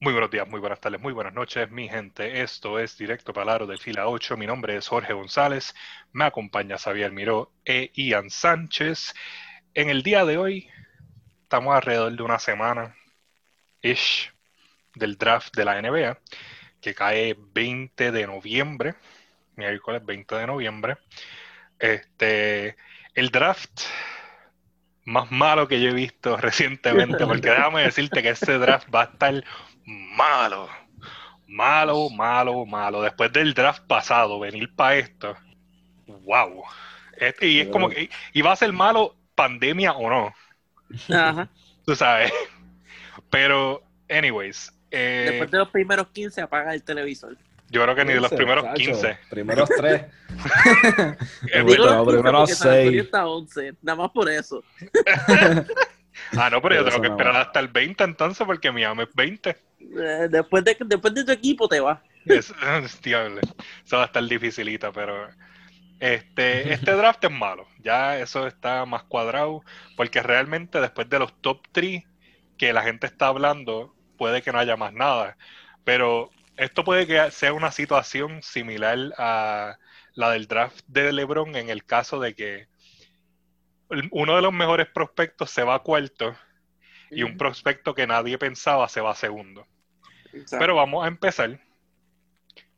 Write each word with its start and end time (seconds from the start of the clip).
Muy 0.00 0.12
buenos 0.12 0.30
días, 0.30 0.46
muy 0.46 0.60
buenas 0.60 0.78
tardes, 0.78 1.00
muy 1.00 1.12
buenas 1.12 1.34
noches, 1.34 1.68
mi 1.72 1.88
gente. 1.88 2.40
Esto 2.40 2.78
es 2.78 2.96
Directo 2.96 3.32
Palaro 3.32 3.66
de 3.66 3.78
Fila 3.78 4.06
8. 4.06 4.36
Mi 4.36 4.46
nombre 4.46 4.76
es 4.76 4.86
Jorge 4.86 5.12
González. 5.12 5.74
Me 6.12 6.24
acompaña 6.24 6.78
Xavier 6.78 7.10
Miró 7.10 7.50
e 7.64 7.90
Ian 7.94 8.30
Sánchez. 8.30 9.12
En 9.74 9.90
el 9.90 10.04
día 10.04 10.24
de 10.24 10.38
hoy 10.38 10.68
estamos 11.42 11.74
alrededor 11.74 12.16
de 12.16 12.22
una 12.22 12.38
semana 12.38 12.94
ish 13.82 14.32
del 14.94 15.18
draft 15.18 15.56
de 15.56 15.64
la 15.64 15.82
NBA, 15.82 16.16
que 16.80 16.94
cae 16.94 17.36
20 17.36 18.12
de 18.12 18.26
noviembre, 18.28 18.94
miércoles 19.56 20.06
20 20.06 20.36
de 20.36 20.46
noviembre. 20.46 20.98
Este, 21.76 22.76
el 23.14 23.30
draft 23.30 23.80
más 25.08 25.32
malo 25.32 25.66
que 25.66 25.80
yo 25.80 25.88
he 25.88 25.94
visto 25.94 26.36
recientemente, 26.40 27.26
porque 27.26 27.50
déjame 27.50 27.82
decirte 27.82 28.22
que 28.22 28.28
este 28.28 28.58
draft 28.58 28.94
va 28.94 29.00
a 29.00 29.04
estar 29.06 29.44
malo, 29.88 30.68
malo, 31.46 32.10
malo, 32.10 32.66
malo. 32.66 33.02
Después 33.02 33.32
del 33.32 33.54
draft 33.54 33.82
pasado, 33.86 34.38
venir 34.38 34.74
para 34.74 34.96
esto, 34.96 35.36
wow. 36.06 36.62
Este, 37.16 37.48
y 37.48 37.60
es 37.60 37.68
como 37.68 37.88
que, 37.88 38.10
y 38.32 38.42
va 38.42 38.52
a 38.52 38.56
ser 38.56 38.72
malo 38.72 39.16
pandemia 39.34 39.92
o 39.92 40.08
no. 40.10 40.34
Ajá. 41.14 41.48
Tú 41.84 41.94
sabes. 41.96 42.32
Pero, 43.30 43.82
anyways. 44.08 44.72
Eh, 44.90 45.26
Después 45.30 45.50
de 45.50 45.58
los 45.58 45.68
primeros 45.68 46.08
15 46.08 46.40
apaga 46.42 46.72
el 46.74 46.82
televisor. 46.82 47.36
yo 47.68 47.82
creo 47.82 47.94
que 47.94 48.04
ni 48.04 48.14
de 48.14 48.20
los 48.20 48.30
15, 48.30 48.36
primeros 48.36 48.64
chacho. 48.64 48.76
15. 48.76 49.18
Primeros 49.30 49.68
tres. 49.76 50.02
Eh, 51.52 51.64
Digo, 51.66 51.84
los 51.84 52.06
15 52.06 52.12
primero 52.12 52.38
porque 52.38 52.54
San 52.54 52.72
Antonio 52.72 52.90
seis. 52.90 53.04
está 53.04 53.26
11, 53.26 53.74
nada 53.82 53.96
más 53.96 54.10
por 54.10 54.30
eso. 54.30 54.62
Ah, 56.36 56.50
no, 56.50 56.60
pero 56.60 56.76
yo 56.76 56.84
tengo 56.84 57.00
que 57.00 57.08
esperar 57.08 57.34
va. 57.34 57.40
hasta 57.42 57.60
el 57.60 57.68
20 57.68 58.04
entonces, 58.04 58.46
porque 58.46 58.70
Miami 58.70 59.04
es 59.04 59.14
20. 59.14 59.50
Eh, 59.50 60.28
después, 60.30 60.64
de, 60.64 60.76
después 60.86 61.14
de 61.14 61.24
tu 61.24 61.32
equipo 61.32 61.68
te 61.68 61.80
va. 61.80 62.02
Es, 62.24 62.52
es 62.84 63.02
diable. 63.02 63.40
Eso 63.84 63.96
va 63.96 64.02
a 64.02 64.06
estar 64.06 64.24
dificilita, 64.24 64.92
pero 64.92 65.28
este, 66.00 66.72
este 66.72 66.92
draft 66.92 67.24
es 67.24 67.30
malo. 67.30 67.66
Ya 67.80 68.18
eso 68.18 68.46
está 68.46 68.84
más 68.84 69.04
cuadrado, 69.04 69.62
porque 69.96 70.22
realmente 70.22 70.80
después 70.80 71.08
de 71.08 71.18
los 71.18 71.40
top 71.40 71.66
3 71.72 72.04
que 72.56 72.72
la 72.72 72.82
gente 72.82 73.06
está 73.06 73.28
hablando, 73.28 73.94
puede 74.16 74.42
que 74.42 74.52
no 74.52 74.58
haya 74.58 74.76
más 74.76 74.92
nada. 74.92 75.36
Pero 75.84 76.30
esto 76.56 76.84
puede 76.84 77.06
que 77.06 77.30
sea 77.30 77.52
una 77.52 77.70
situación 77.70 78.42
similar 78.42 79.14
a 79.16 79.78
la 80.14 80.30
del 80.30 80.48
draft 80.48 80.84
de 80.88 81.12
LeBron 81.12 81.54
en 81.54 81.70
el 81.70 81.84
caso 81.84 82.18
de 82.18 82.34
que 82.34 82.66
uno 84.10 84.36
de 84.36 84.42
los 84.42 84.52
mejores 84.52 84.86
prospectos 84.88 85.50
se 85.50 85.62
va 85.62 85.76
a 85.76 85.78
cuarto 85.80 86.36
y 87.10 87.22
un 87.22 87.36
prospecto 87.36 87.94
que 87.94 88.06
nadie 88.06 88.38
pensaba 88.38 88.88
se 88.88 89.00
va 89.00 89.12
a 89.12 89.14
segundo. 89.14 89.66
Exacto. 90.26 90.58
Pero 90.58 90.74
vamos 90.74 91.04
a 91.04 91.08
empezar 91.08 91.60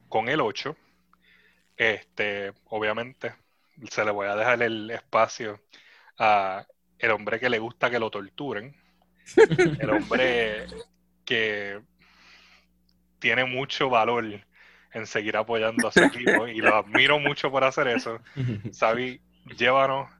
con 0.08 0.28
el 0.28 0.40
8. 0.40 0.76
Este, 1.76 2.52
obviamente, 2.66 3.34
se 3.90 4.04
le 4.04 4.10
voy 4.10 4.28
a 4.28 4.36
dejar 4.36 4.62
el 4.62 4.90
espacio 4.90 5.60
a 6.18 6.66
el 6.98 7.10
hombre 7.10 7.40
que 7.40 7.50
le 7.50 7.58
gusta 7.58 7.90
que 7.90 7.98
lo 7.98 8.10
torturen. 8.10 8.76
El 9.78 9.90
hombre 9.90 10.66
que 11.24 11.80
tiene 13.20 13.44
mucho 13.44 13.88
valor 13.88 14.44
en 14.92 15.06
seguir 15.06 15.36
apoyando 15.36 15.88
a 15.88 15.92
su 15.92 16.00
equipo 16.00 16.48
y 16.48 16.56
lo 16.56 16.74
admiro 16.74 17.18
mucho 17.20 17.50
por 17.50 17.62
hacer 17.62 17.86
eso. 17.88 18.18
Sabi, 18.72 19.20
llévanos 19.56 20.10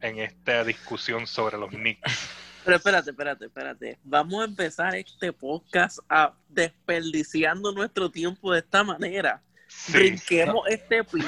en 0.00 0.18
esta 0.18 0.64
discusión 0.64 1.26
sobre 1.26 1.58
los 1.58 1.70
Knicks. 1.70 2.28
Pero 2.64 2.76
espérate, 2.76 3.10
espérate, 3.10 3.46
espérate. 3.46 3.98
Vamos 4.04 4.42
a 4.42 4.44
empezar 4.44 4.94
este 4.94 5.32
podcast 5.32 5.98
a 6.08 6.34
desperdiciando 6.48 7.72
nuestro 7.72 8.10
tiempo 8.10 8.52
de 8.52 8.60
esta 8.60 8.84
manera. 8.84 9.42
Sí, 9.66 9.92
Brinquemos 9.92 10.66
este 10.68 11.04
pick. 11.04 11.24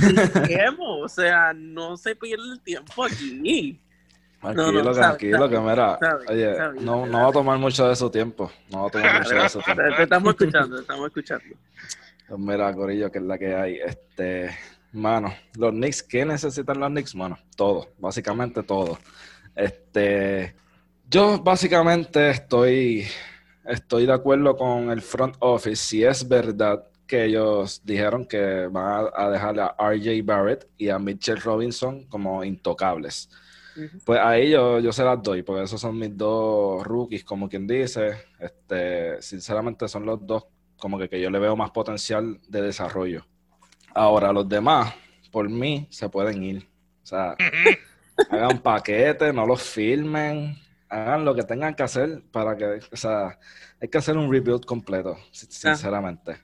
Brinquemos. 0.00 1.02
O 1.04 1.08
sea, 1.08 1.52
no 1.54 1.96
se 1.96 2.16
pierde 2.16 2.52
el 2.52 2.60
tiempo 2.60 3.04
aquí. 3.04 3.80
Tranquilo, 4.40 4.72
No, 4.72 4.82
no, 4.82 4.94
sabe, 4.94 5.06
tranquilo, 5.06 5.38
sabe, 5.38 5.50
que 5.50 5.60
mira, 5.60 5.98
sabe, 5.98 6.24
oye, 6.28 6.56
sabe, 6.56 6.80
no, 6.80 7.06
no 7.06 7.22
va 7.22 7.28
a 7.28 7.32
tomar 7.32 7.58
mucho 7.58 7.88
de 7.88 7.96
su 7.96 8.10
tiempo. 8.10 8.52
No 8.70 8.82
va 8.82 8.88
a 8.88 8.90
tomar 8.90 9.22
mucho 9.22 9.34
de 9.34 9.48
su 9.48 9.60
tiempo. 9.60 9.82
Te, 9.82 9.96
te 9.96 10.02
estamos 10.02 10.30
escuchando, 10.34 10.76
te 10.76 10.82
estamos 10.82 11.06
escuchando. 11.06 11.56
Pues 12.28 12.40
mira, 12.40 12.74
Corillo, 12.74 13.10
que 13.10 13.18
es 13.18 13.24
la 13.24 13.38
que 13.38 13.54
hay. 13.54 13.76
Este, 13.76 14.50
mano, 14.94 15.34
los 15.56 15.72
Knicks, 15.72 16.02
¿qué 16.02 16.24
necesitan 16.24 16.80
los 16.80 16.88
Knicks? 16.90 17.14
Mano, 17.14 17.38
todo, 17.56 17.88
básicamente 17.98 18.62
todo. 18.62 18.98
Este, 19.54 20.54
yo 21.10 21.38
básicamente 21.42 22.30
estoy, 22.30 23.04
estoy 23.64 24.06
de 24.06 24.12
acuerdo 24.12 24.56
con 24.56 24.90
el 24.90 25.02
front 25.02 25.36
office. 25.40 25.76
Si 25.76 26.04
es 26.04 26.26
verdad 26.26 26.86
que 27.06 27.24
ellos 27.24 27.82
dijeron 27.84 28.26
que 28.26 28.66
van 28.68 29.08
a, 29.14 29.28
dejar 29.28 29.60
a 29.60 29.76
RJ 29.78 30.22
Barrett 30.24 30.68
y 30.78 30.88
a 30.88 30.98
Mitchell 30.98 31.40
Robinson 31.40 32.04
como 32.04 32.42
intocables. 32.44 33.28
Pues 34.04 34.20
ahí 34.20 34.50
yo, 34.50 34.78
yo 34.78 34.92
se 34.92 35.02
las 35.02 35.20
doy, 35.20 35.42
porque 35.42 35.64
esos 35.64 35.80
son 35.80 35.98
mis 35.98 36.16
dos 36.16 36.84
rookies, 36.86 37.24
como 37.24 37.48
quien 37.48 37.66
dice. 37.66 38.12
Este, 38.38 39.20
sinceramente 39.20 39.88
son 39.88 40.06
los 40.06 40.24
dos 40.24 40.46
como 40.78 40.98
que, 40.98 41.08
que 41.08 41.20
yo 41.20 41.28
le 41.28 41.40
veo 41.40 41.56
más 41.56 41.72
potencial 41.72 42.40
de 42.48 42.62
desarrollo. 42.62 43.26
Ahora, 43.94 44.32
los 44.32 44.48
demás, 44.48 44.92
por 45.30 45.48
mí, 45.48 45.86
se 45.90 46.08
pueden 46.08 46.42
ir. 46.42 46.68
O 47.02 47.06
sea, 47.06 47.36
hagan 48.30 48.58
paquetes, 48.58 49.32
no 49.32 49.46
los 49.46 49.62
filmen, 49.62 50.56
hagan 50.88 51.24
lo 51.24 51.34
que 51.34 51.42
tengan 51.42 51.74
que 51.74 51.82
hacer 51.82 52.22
para 52.32 52.56
que, 52.56 52.80
o 52.92 52.96
sea, 52.96 53.38
hay 53.80 53.88
que 53.88 53.98
hacer 53.98 54.16
un 54.16 54.30
rebuild 54.30 54.64
completo, 54.64 55.16
si- 55.30 55.46
sinceramente. 55.46 56.36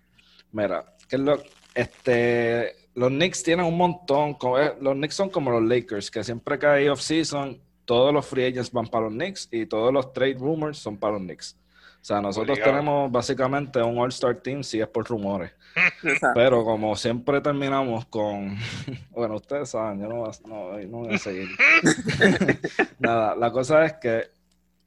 Mira, 0.53 0.84
que 1.09 1.19
lo, 1.19 1.41
este, 1.75 2.75
los 2.94 3.09
Knicks 3.11 3.43
tienen 3.43 3.67
un 3.67 3.77
montón, 3.77 4.37
es- 4.61 4.72
los 4.81 4.94
Knicks 4.94 5.15
son 5.15 5.31
como 5.31 5.50
los 5.50 5.62
Lakers, 5.62 6.11
que 6.11 6.22
siempre 6.25 6.59
que 6.59 6.67
hay 6.67 6.88
off-season, 6.88 7.61
todos 7.84 8.12
los 8.12 8.27
free 8.27 8.47
agents 8.47 8.71
van 8.71 8.87
para 8.87 9.05
los 9.06 9.15
Knicks 9.15 9.49
y 9.50 9.67
todos 9.67 9.93
los 9.93 10.12
trade 10.12 10.34
rumors 10.38 10.78
son 10.78 10.97
para 10.97 11.15
los 11.15 11.22
Knicks. 11.22 11.56
O 12.00 12.05
sea, 12.05 12.21
nosotros 12.21 12.50
Obligado. 12.56 12.72
tenemos 12.72 13.12
básicamente 13.12 13.83
un 13.83 13.99
All-Star 13.99 14.37
Team 14.37 14.62
si 14.65 14.81
es 14.81 14.88
por 14.88 15.06
rumores. 15.06 15.53
Pero 16.34 16.65
como 16.65 16.97
siempre 16.97 17.41
terminamos 17.41 18.06
con, 18.06 18.56
bueno, 19.11 19.37
ustedes 19.37 19.69
saben, 19.71 20.00
yo 20.00 20.09
no, 20.09 20.15
voy 20.16 20.31
a- 20.31 20.49
no, 20.49 20.78
no 20.78 20.99
voy 20.99 21.15
a 21.15 21.19
seguir. 21.19 21.49
Nada, 22.99 23.37
la 23.37 23.53
cosa 23.53 23.84
es 23.84 23.93
que 23.94 24.31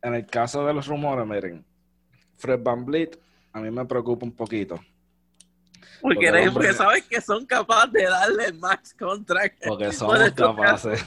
en 0.02 0.16
el 0.16 0.26
caso 0.26 0.66
de 0.66 0.74
los 0.74 0.88
rumores, 0.88 1.26
miren, 1.26 1.64
Fred 2.38 2.60
Van 2.62 2.84
Vliet 2.84 3.18
a 3.54 3.60
mí 3.62 3.70
me 3.72 3.86
preocupa 3.86 4.26
un 4.26 4.32
poquito. 4.34 4.76
Porque, 6.02 6.16
Porque, 6.16 6.28
eres- 6.28 6.48
hombre- 6.50 6.54
porque 6.70 6.74
sabes 6.74 7.04
que 7.08 7.22
son 7.22 7.46
capaces 7.46 7.94
de 7.94 8.04
darle 8.04 8.46
el 8.48 8.56
max 8.56 8.94
contract. 8.98 9.64
Porque 9.66 9.86
Por 9.86 9.94
somos 9.94 10.32
capaces. 10.32 11.04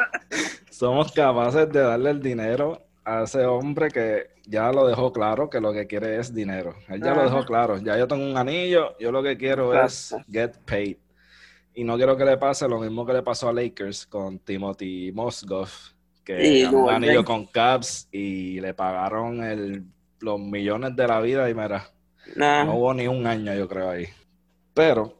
somos 0.70 1.10
capaces 1.12 1.72
de 1.72 1.80
darle 1.80 2.10
el 2.10 2.20
dinero 2.22 2.86
a 3.10 3.24
ese 3.24 3.44
hombre 3.44 3.88
que 3.90 4.30
ya 4.46 4.70
lo 4.70 4.86
dejó 4.86 5.12
claro 5.12 5.50
que 5.50 5.60
lo 5.60 5.72
que 5.72 5.86
quiere 5.86 6.18
es 6.18 6.32
dinero. 6.32 6.74
Él 6.88 7.02
ya 7.02 7.14
lo 7.14 7.24
dejó 7.24 7.44
claro. 7.44 7.78
Ya 7.78 7.98
yo 7.98 8.06
tengo 8.06 8.24
un 8.24 8.36
anillo, 8.36 8.96
yo 8.98 9.10
lo 9.10 9.22
que 9.22 9.36
quiero 9.36 9.74
es 9.82 10.14
get 10.30 10.56
paid. 10.64 10.96
Y 11.74 11.82
no 11.82 11.96
quiero 11.96 12.16
que 12.16 12.24
le 12.24 12.36
pase 12.36 12.68
lo 12.68 12.78
mismo 12.78 13.04
que 13.04 13.12
le 13.12 13.22
pasó 13.22 13.48
a 13.48 13.52
Lakers 13.52 14.06
con 14.06 14.38
Timothy 14.38 15.10
Mozgov, 15.12 15.68
que 16.24 16.62
ganó 16.62 16.84
un 16.84 16.90
anillo 16.90 17.24
con 17.24 17.46
Cavs 17.46 18.08
y 18.12 18.60
le 18.60 18.74
pagaron 18.74 19.42
el, 19.42 19.84
los 20.20 20.38
millones 20.38 20.94
de 20.94 21.08
la 21.08 21.20
vida 21.20 21.50
y 21.50 21.54
mira, 21.54 21.90
Nah. 22.36 22.64
no 22.64 22.76
hubo 22.76 22.94
ni 22.94 23.08
un 23.08 23.26
año, 23.26 23.54
yo 23.54 23.68
creo, 23.68 23.90
ahí. 23.90 24.06
Pero, 24.74 25.18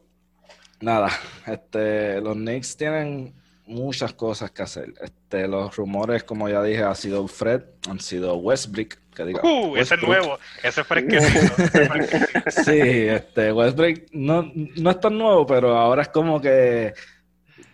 nada, 0.79 1.09
este, 1.45 2.21
los 2.21 2.35
Knicks 2.35 2.77
tienen 2.77 3.33
muchas 3.65 4.13
cosas 4.13 4.51
que 4.51 4.61
hacer. 4.63 4.93
Este, 5.01 5.47
los 5.47 5.75
rumores, 5.75 6.23
como 6.23 6.49
ya 6.49 6.61
dije, 6.63 6.83
ha 6.83 6.95
sido 6.95 7.27
Fred, 7.27 7.61
han 7.89 7.99
sido 7.99 8.35
Westbrook, 8.35 8.95
que 9.15 9.25
diga. 9.25 9.41
Uh, 9.43 9.75
ese 9.77 9.95
es 9.95 10.01
Westbrook. 10.03 10.07
nuevo, 10.09 10.39
ese 10.63 10.81
es 10.81 10.87
fresquecito. 10.87 11.53
ese 11.63 11.83
es 11.83 11.89
fresquecito. 11.89 12.39
Sí, 12.65 12.79
este, 12.81 13.51
Westbrook 13.51 14.03
no, 14.11 14.51
no 14.53 14.89
es 14.91 14.99
tan 14.99 15.17
nuevo, 15.17 15.45
pero 15.45 15.77
ahora 15.77 16.01
es 16.03 16.09
como 16.09 16.39
que 16.41 16.93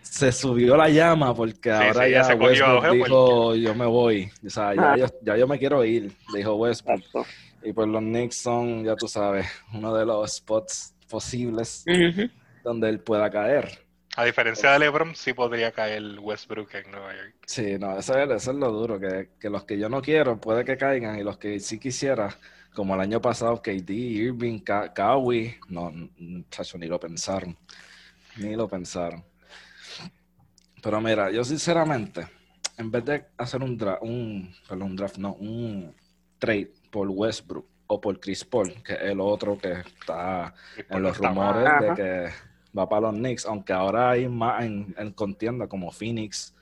se 0.02 0.32
subió 0.32 0.76
la 0.76 0.88
llama 0.88 1.34
porque 1.34 1.70
ahora 1.70 2.04
sí, 2.06 2.10
ya 2.12 2.28
ya, 2.28 2.34
Westbrook 2.34 2.90
dijo, 2.92 3.54
yo 3.56 3.74
me 3.74 3.86
voy. 3.86 4.30
O 4.46 4.50
sea, 4.50 4.74
ya, 4.74 4.92
Ah. 4.92 4.96
yo, 4.96 5.06
ya 5.22 5.36
yo 5.36 5.46
me 5.46 5.58
quiero 5.58 5.84
ir, 5.84 6.12
dijo 6.34 6.54
Westbrook. 6.56 6.98
Exacto. 7.00 7.26
Y 7.62 7.72
pues 7.72 7.88
los 7.88 8.00
Knicks 8.00 8.36
son, 8.36 8.84
ya 8.84 8.94
tú 8.94 9.08
sabes, 9.08 9.46
uno 9.74 9.92
de 9.94 10.06
los 10.06 10.36
spots 10.36 10.94
posibles 11.10 11.84
donde 12.62 12.88
él 12.88 13.00
pueda 13.00 13.28
caer. 13.30 13.78
A 14.18 14.24
diferencia 14.24 14.72
de 14.72 14.80
LeBron, 14.80 15.14
sí 15.14 15.32
podría 15.32 15.70
caer 15.70 16.18
Westbrook 16.18 16.74
en 16.74 16.90
Nueva 16.90 17.14
York. 17.14 17.36
Sí, 17.46 17.78
no, 17.78 17.96
eso 17.96 18.18
es, 18.18 18.28
eso 18.28 18.50
es 18.50 18.56
lo 18.56 18.72
duro, 18.72 18.98
que, 18.98 19.30
que 19.38 19.48
los 19.48 19.62
que 19.62 19.78
yo 19.78 19.88
no 19.88 20.02
quiero 20.02 20.40
puede 20.40 20.64
que 20.64 20.76
caigan 20.76 21.20
y 21.20 21.22
los 21.22 21.38
que 21.38 21.60
sí 21.60 21.78
quisiera, 21.78 22.36
como 22.74 22.96
el 22.96 23.00
año 23.00 23.20
pasado, 23.20 23.62
KD, 23.62 23.88
Irving, 23.90 24.58
Ka 24.58 24.92
Kawhi, 24.92 25.54
no, 25.68 25.92
chacho, 26.50 26.78
ni 26.78 26.88
lo 26.88 26.98
pensaron, 26.98 27.56
ni 28.38 28.56
lo 28.56 28.66
pensaron. 28.66 29.24
Pero 30.82 31.00
mira, 31.00 31.30
yo 31.30 31.44
sinceramente, 31.44 32.26
en 32.76 32.90
vez 32.90 33.04
de 33.04 33.24
hacer 33.36 33.62
un 33.62 33.78
draft, 33.78 34.02
un, 34.02 34.52
perdón, 34.68 34.82
un 34.82 34.96
draft, 34.96 35.18
no, 35.18 35.34
un 35.34 35.94
trade 36.40 36.72
por 36.90 37.06
Westbrook, 37.08 37.68
o 37.86 38.00
por 38.00 38.18
Chris 38.18 38.44
Paul, 38.44 38.82
que 38.82 38.94
es 38.94 39.00
el 39.00 39.20
otro 39.20 39.56
que 39.56 39.70
está 39.70 40.52
en 40.76 41.02
los 41.04 41.16
rumores 41.18 41.62
de 41.62 41.86
Ajá. 41.86 41.94
que 41.94 42.28
va 42.76 42.88
para 42.88 43.02
los 43.02 43.14
Knicks, 43.14 43.46
aunque 43.46 43.72
ahora 43.72 44.10
hay 44.10 44.28
más 44.28 44.64
en, 44.64 44.94
en 44.98 45.12
contienda 45.12 45.66
como 45.66 45.90
Phoenix, 45.90 46.54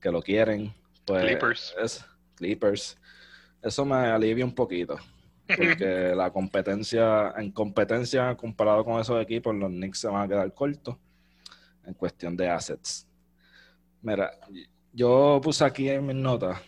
que 0.00 0.10
lo 0.10 0.22
quieren. 0.22 0.72
Pues, 1.04 1.24
Clippers. 1.24 1.74
Es, 1.80 2.04
Clippers. 2.36 2.96
Eso 3.62 3.84
me 3.84 3.96
alivia 3.96 4.44
un 4.44 4.54
poquito. 4.54 4.96
Porque 5.46 6.12
la 6.16 6.30
competencia, 6.30 7.32
en 7.36 7.50
competencia 7.50 8.36
comparado 8.36 8.84
con 8.84 9.00
esos 9.00 9.20
equipos, 9.22 9.54
los 9.54 9.70
Knicks 9.70 10.00
se 10.00 10.08
van 10.08 10.22
a 10.22 10.28
quedar 10.28 10.52
cortos 10.52 10.96
en 11.86 11.94
cuestión 11.94 12.36
de 12.36 12.48
assets. 12.48 13.06
Mira, 14.02 14.30
yo 14.92 15.40
puse 15.42 15.64
aquí 15.64 15.88
en 15.88 16.06
mis 16.06 16.16
notas 16.16 16.60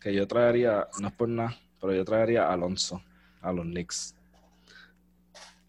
que 0.00 0.14
yo 0.14 0.28
traería, 0.28 0.86
no 1.00 1.08
es 1.08 1.14
por 1.14 1.28
nada, 1.28 1.56
pero 1.80 1.94
yo 1.94 2.04
traería 2.04 2.44
a 2.44 2.52
Alonso 2.52 3.02
a 3.40 3.52
los 3.52 3.64
Knicks. 3.64 4.14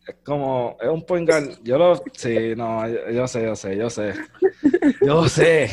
Es 0.10 0.16
como, 0.24 0.78
es 0.82 0.88
un 0.90 1.06
point 1.06 1.30
guard, 1.30 1.60
yo 1.64 1.78
lo, 1.78 2.02
sí, 2.14 2.54
no, 2.56 2.88
yo, 2.88 3.10
yo 3.12 3.28
sé, 3.28 3.44
yo 3.44 3.56
sé, 3.56 3.78
yo 3.78 3.90
sé, 3.90 4.14
yo 5.02 5.28
sé, 5.30 5.70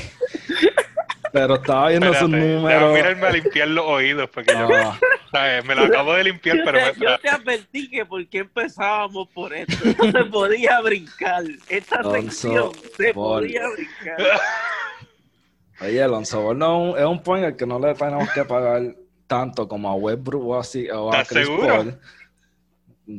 pero 1.32 1.54
estaba 1.54 1.88
viendo 1.88 2.08
sus 2.14 2.22
Espérate, 2.24 2.48
números. 2.54 2.94
déjame 2.94 3.10
irme 3.12 3.26
a 3.26 3.30
limpiar 3.30 3.68
los 3.68 3.84
oídos 3.86 4.28
porque 4.30 4.52
yo 4.52 4.68
No, 4.68 4.98
¿sabes? 5.32 5.64
me 5.64 5.74
lo 5.74 5.82
acabo 5.84 6.12
de 6.14 6.24
limpiar, 6.24 6.58
pero 6.64 6.78
me, 6.78 6.92
yo 7.00 7.18
te 7.18 7.28
advertí 7.30 7.88
que 7.88 8.04
por 8.04 8.26
qué 8.28 8.38
empezábamos 8.38 9.28
por 9.28 9.54
esto. 9.54 9.74
No 9.98 10.12
se 10.12 10.24
podía 10.26 10.80
brincar. 10.80 11.42
Esta 11.68 11.96
Alonso 11.96 12.20
sección 12.30 12.72
se 12.96 13.12
Ball. 13.12 13.42
podía 13.44 13.62
brincar. 13.70 14.16
Oye, 15.80 16.02
Alonso 16.02 16.42
Ball 16.42 16.58
no 16.58 16.66
es 16.66 16.94
un- 16.94 16.98
es 17.00 17.04
un 17.06 17.22
point 17.22 17.44
al 17.44 17.56
que 17.56 17.66
no 17.66 17.78
le 17.78 17.94
tenemos 17.94 18.30
que 18.32 18.44
pagar 18.44 18.82
tanto 19.26 19.66
como 19.68 19.90
a 19.90 19.94
Westbrook 19.94 20.46
o 20.46 20.58
así 20.58 20.88
o 20.90 21.12
a 21.12 21.20
¿Estás 21.22 21.28
Chris 21.28 21.46
seguro? 21.46 21.66
Paul. 21.68 22.00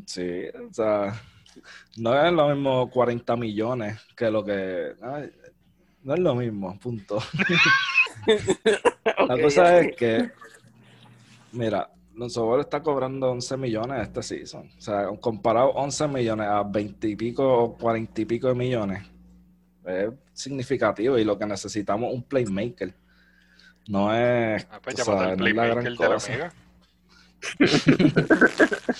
Sí, 0.06 0.44
o 0.69 0.74
sea, 0.74 1.13
no 1.98 2.25
es 2.25 2.34
lo 2.34 2.50
mismo 2.50 2.89
40 2.89 3.36
millones 3.36 4.00
que 4.16 4.30
lo 4.30 4.44
que 4.44 4.94
ay, 5.01 5.31
no 6.04 6.13
es 6.13 6.19
lo 6.19 6.36
mismo, 6.36 6.78
punto. 6.80 7.19
La 9.28 9.42
cosa 9.42 9.80
es 9.80 9.95
que 9.95 10.31
mira, 11.51 11.89
Ball 12.16 12.62
está 12.62 12.81
cobrando 12.81 13.31
11 13.31 13.57
millones 13.57 14.01
este 14.01 14.24
season. 14.24 14.69
O 14.78 14.81
sea, 14.81 15.07
comparado 15.22 15.69
11 15.69 16.07
millones 16.07 16.48
a 16.48 16.63
20 16.63 17.07
y 17.07 17.16
pico 17.16 17.63
o 17.63 17.78
40 17.78 18.22
y 18.22 18.25
pico 18.25 18.48
de 18.48 18.56
millones, 18.56 19.04
es 19.86 20.10
significativo 20.34 21.18
y 21.18 21.24
lo 21.24 21.38
que 21.38 21.45
necesitamos 21.45 22.10
es 22.10 22.16
un 22.16 22.24
playmaker. 22.24 22.94
No 23.88 24.13
es, 24.13 24.68
Ah, 24.69 24.80
pues 24.84 25.00
o 25.00 25.04
sea, 25.04 25.36
no 25.36 25.48
es 25.48 25.56
la 25.56 25.66
gran 25.66 25.84
playmaker 25.84 25.84
de 25.84 26.07
la 26.07 26.13
cosa. 26.13 26.54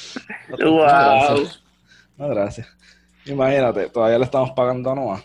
No, 0.50 0.72
Wow. 0.72 0.82
gracias. 0.84 1.64
No, 2.18 2.28
gracias. 2.30 2.68
Imagínate, 3.26 3.90
todavía 3.90 4.18
le 4.18 4.26
estamos 4.26 4.52
pagando 4.52 4.92
a 4.92 4.96
Noah. 4.96 5.24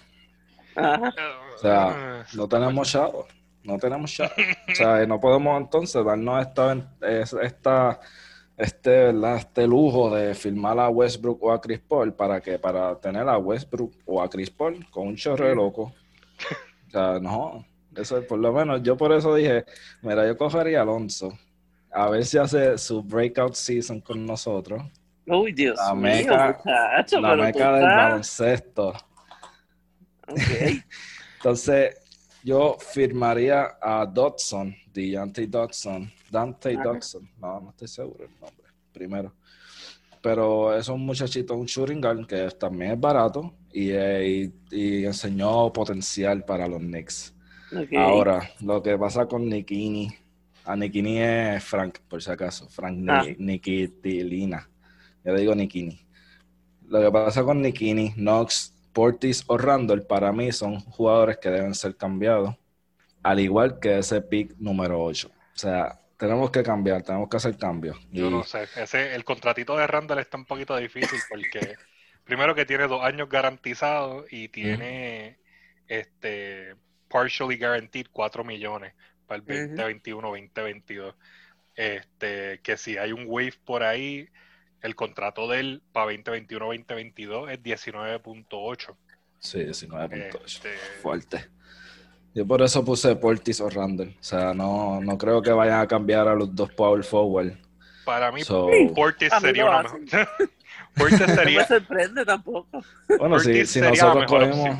Ajá. 0.75 1.13
O 1.55 1.59
sea, 1.59 2.27
no 2.35 2.49
tenemos 2.49 2.91
chavos. 2.91 3.27
No 3.63 3.79
tenemos 3.79 4.11
chavos. 4.13 4.33
O 4.71 4.75
sea, 4.75 5.07
no 5.07 5.21
podemos 5.21 5.61
entonces 5.61 6.05
darnos 6.05 6.41
esta, 6.47 6.77
es- 7.03 7.33
esta, 7.35 8.01
este, 8.57 8.91
¿verdad? 8.91 9.37
este 9.37 9.67
lujo 9.67 10.15
de 10.15 10.35
firmar 10.35 10.79
a 10.81 10.89
Westbrook 10.89 11.43
o 11.45 11.53
a 11.53 11.61
Chris 11.61 11.79
Paul 11.81 12.13
para 12.15 12.41
que 12.41 12.59
para 12.59 12.97
tener 12.99 13.29
a 13.29 13.39
Westbrook 13.39 13.93
o 14.07 14.21
a 14.21 14.29
Chris 14.29 14.51
Paul 14.51 14.85
con 14.91 15.07
un 15.09 15.17
chorro 15.17 15.47
de 15.47 15.55
loco. 15.55 15.93
O 16.89 16.91
sea, 16.91 17.19
no. 17.21 17.65
Eso 17.95 18.19
es 18.19 18.25
por 18.27 18.39
lo 18.39 18.53
menos. 18.53 18.83
Yo 18.83 18.97
por 18.97 19.13
eso 19.13 19.35
dije, 19.35 19.65
mira, 20.03 20.27
yo 20.27 20.37
cogería 20.37 20.81
a 20.81 20.83
Alonso 20.83 21.33
a 21.93 22.09
ver 22.09 22.25
si 22.25 22.39
hace 22.39 22.79
su 22.79 23.03
breakout 23.03 23.55
season 23.55 24.01
con 24.01 24.25
nosotros. 24.27 24.83
Uy, 25.27 25.53
Dios 25.53 25.77
La 25.79 25.95
mío, 25.95 26.03
meca- 26.11 26.59
muchacho, 26.65 27.21
la 27.21 27.31
pero 27.31 27.43
meca 27.45 27.73
del 27.75 27.85
baloncesto. 27.85 28.93
Entonces, 31.37 31.97
yo 32.43 32.77
firmaría 32.79 33.77
a 33.81 34.07
Dodson, 34.07 34.75
Deontay 34.93 35.47
Dodson, 35.47 36.11
Dante 36.31 36.75
Ajá. 36.75 36.83
Dodson, 36.85 37.29
no, 37.41 37.61
no 37.61 37.71
estoy 37.71 37.89
seguro 37.89 38.25
el 38.25 38.31
nombre, 38.41 38.67
primero. 38.93 39.33
Pero 40.21 40.77
es 40.77 40.89
un 40.89 41.05
muchachito, 41.05 41.55
un 41.55 41.67
shooting 41.67 42.01
guard 42.01 42.27
que 42.27 42.49
también 42.53 42.93
es 42.93 43.01
barato 43.01 43.55
y, 43.73 43.91
eh, 43.91 44.51
y- 44.71 44.77
y 45.01 45.05
enseñó 45.05 45.73
potencial 45.73 46.45
para 46.45 46.69
los 46.69 46.81
Knicks. 46.81 47.35
Ahora, 47.97 48.49
lo 48.61 48.83
que 48.83 48.97
pasa 48.99 49.27
con 49.27 49.49
Nikini, 49.49 50.09
a 50.65 50.77
Nikini 50.77 51.19
es 51.19 51.65
Frank, 51.65 51.99
por 52.09 52.23
si 52.23 52.31
acaso, 52.31 52.69
Frank 52.69 53.05
Ah. 53.09 53.25
Nikitilina. 53.39 54.69
Yo 55.25 55.35
digo 55.35 55.55
Nikini. 55.55 56.05
Lo 56.89 57.01
que 57.01 57.11
pasa 57.11 57.43
con 57.45 57.63
Nikini, 57.63 58.13
Knox, 58.15 58.75
Portis 58.93 59.45
o 59.47 59.57
Randall, 59.57 60.03
para 60.07 60.33
mí 60.33 60.53
son 60.53 60.81
jugadores 60.81 61.39
que 61.39 61.49
deben 61.51 61.75
ser 61.75 61.97
cambiados, 61.97 62.55
al 63.23 63.41
igual 63.41 63.79
que 63.81 63.99
ese 63.99 64.21
pick 64.21 64.55
número 64.59 65.03
8. 65.03 65.29
O 65.29 65.59
sea, 65.59 65.99
tenemos 66.19 66.51
que 66.51 66.63
cambiar, 66.63 67.03
tenemos 67.03 67.29
que 67.29 67.37
hacer 67.37 67.57
cambios. 67.57 67.97
Yo 68.11 68.27
Y- 68.27 68.31
no 68.31 68.43
sé. 68.45 68.65
Ese, 68.77 69.15
el 69.15 69.25
contratito 69.25 69.77
de 69.77 69.87
Randall 69.87 70.19
está 70.19 70.37
un 70.37 70.45
poquito 70.45 70.77
difícil 70.77 71.19
porque 71.31 71.61
primero 72.25 72.55
que 72.55 72.67
tiene 72.67 72.87
dos 72.89 73.03
años 73.03 73.29
garantizados 73.29 74.27
y 74.33 74.49
tiene 74.49 75.39
este 75.89 76.75
partially 77.09 77.57
guaranteed 77.59 78.07
4 78.13 78.45
millones 78.45 78.95
para 79.27 79.43
el 79.47 79.73
Ujú. 79.73 79.77
2021-2022. 79.77 81.15
Este, 81.75 82.61
que 82.63 82.77
si 82.77 82.99
hay 82.99 83.13
un 83.13 83.25
wave 83.27 83.55
por 83.65 83.83
ahí, 83.83 84.29
el 84.83 84.95
contrato 84.97 85.49
de 85.49 85.61
él 85.61 85.83
para 85.93 86.13
2021-2022 86.13 87.51
es 87.51 87.63
19.8. 87.63 88.95
Sí, 89.39 89.59
19.8. 89.59 90.41
Este, 90.45 90.69
Fuerte. 91.03 91.47
Yo 92.35 92.47
por 92.47 92.63
eso 92.63 92.85
puse 92.85 93.15
Portis 93.17 93.61
o 93.61 93.69
Randall. 93.69 94.09
O 94.09 94.23
sea, 94.23 94.55
no, 94.55 95.01
no 95.01 95.19
creo 95.19 95.43
que 95.43 95.51
vayan 95.53 95.81
a 95.81 95.87
cambiar 95.87 96.29
a 96.29 96.35
los 96.35 96.55
dos 96.55 96.71
power 96.73 97.05
forward. 97.05 97.53
Para 98.05 98.33
mí, 98.33 98.43
So- 98.43 98.69
Portis 98.95 99.31
sería 99.41 99.67
una 99.67 99.83
mejor. 99.83 100.01
Portis 100.97 101.21
No 101.21 101.27
me 101.27 101.35
sería, 101.35 101.67
sorprende 101.67 102.25
tampoco. 102.25 102.83
Bueno, 103.19 103.39
si, 103.39 103.53
si 103.55 103.67
sería 103.67 103.91
nosotros 103.91 104.23
mejor 104.31 104.51
cogemos. 104.51 104.79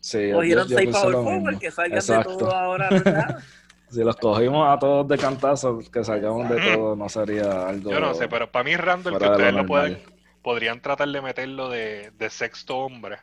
Sí, 0.00 0.30
Cogieron 0.32 0.68
yo 0.68 0.76
seis 0.78 0.90
power 0.90 1.12
forward 1.12 1.58
que 1.58 1.70
salgan 1.70 1.98
Exacto. 1.98 2.30
de 2.32 2.38
todo 2.38 2.54
ahora, 2.54 2.88
¿verdad? 2.88 3.38
Si 3.90 4.02
los 4.04 4.16
cogimos 4.16 4.68
a 4.68 4.78
todos 4.78 5.08
de 5.08 5.18
cantazo, 5.18 5.78
que 5.92 6.04
salgamos 6.04 6.48
de 6.48 6.60
todo, 6.60 6.94
no 6.96 7.08
sería 7.08 7.68
algo. 7.68 7.88
yo 7.88 8.00
no 8.00 8.14
sé, 8.14 8.28
pero 8.28 8.50
para 8.50 8.64
mí 8.64 8.76
Randall, 8.76 9.18
que 9.18 9.26
fuera 9.26 9.38
de 9.38 9.40
ustedes 9.40 9.54
lo 9.54 9.66
pueden, 9.66 10.02
podrían 10.42 10.80
tratar 10.82 11.08
de 11.08 11.22
meterlo 11.22 11.68
de, 11.70 12.10
de 12.12 12.30
sexto 12.30 12.78
hombre 12.78 13.18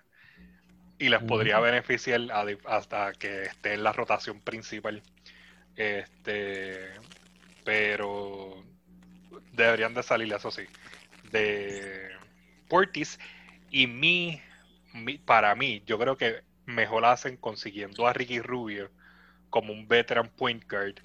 y 0.97 1.09
les 1.09 1.21
podría 1.23 1.59
beneficiar 1.59 2.21
a- 2.31 2.45
hasta 2.65 3.13
que 3.13 3.43
esté 3.43 3.73
en 3.73 3.83
la 3.83 3.93
rotación 3.93 4.41
principal. 4.41 5.03
Este, 5.75 6.89
pero 7.65 8.63
deberían 9.53 9.93
de 9.93 10.03
salir, 10.03 10.33
eso 10.33 10.51
sí, 10.51 10.63
de 11.23 12.09
Portis. 12.69 13.19
Y 13.71 13.87
mi, 13.87 14.41
mi- 14.93 15.17
para 15.19 15.55
mí, 15.55 15.83
yo 15.85 15.99
creo 15.99 16.17
que 16.17 16.43
mejor 16.65 17.05
hacen 17.05 17.37
consiguiendo 17.37 18.07
a 18.07 18.13
Ricky 18.13 18.41
Rubio 18.41 18.91
como 19.55 19.71
un 19.71 19.87
veteran 19.87 20.29
point 20.35 20.61
guard 20.69 20.95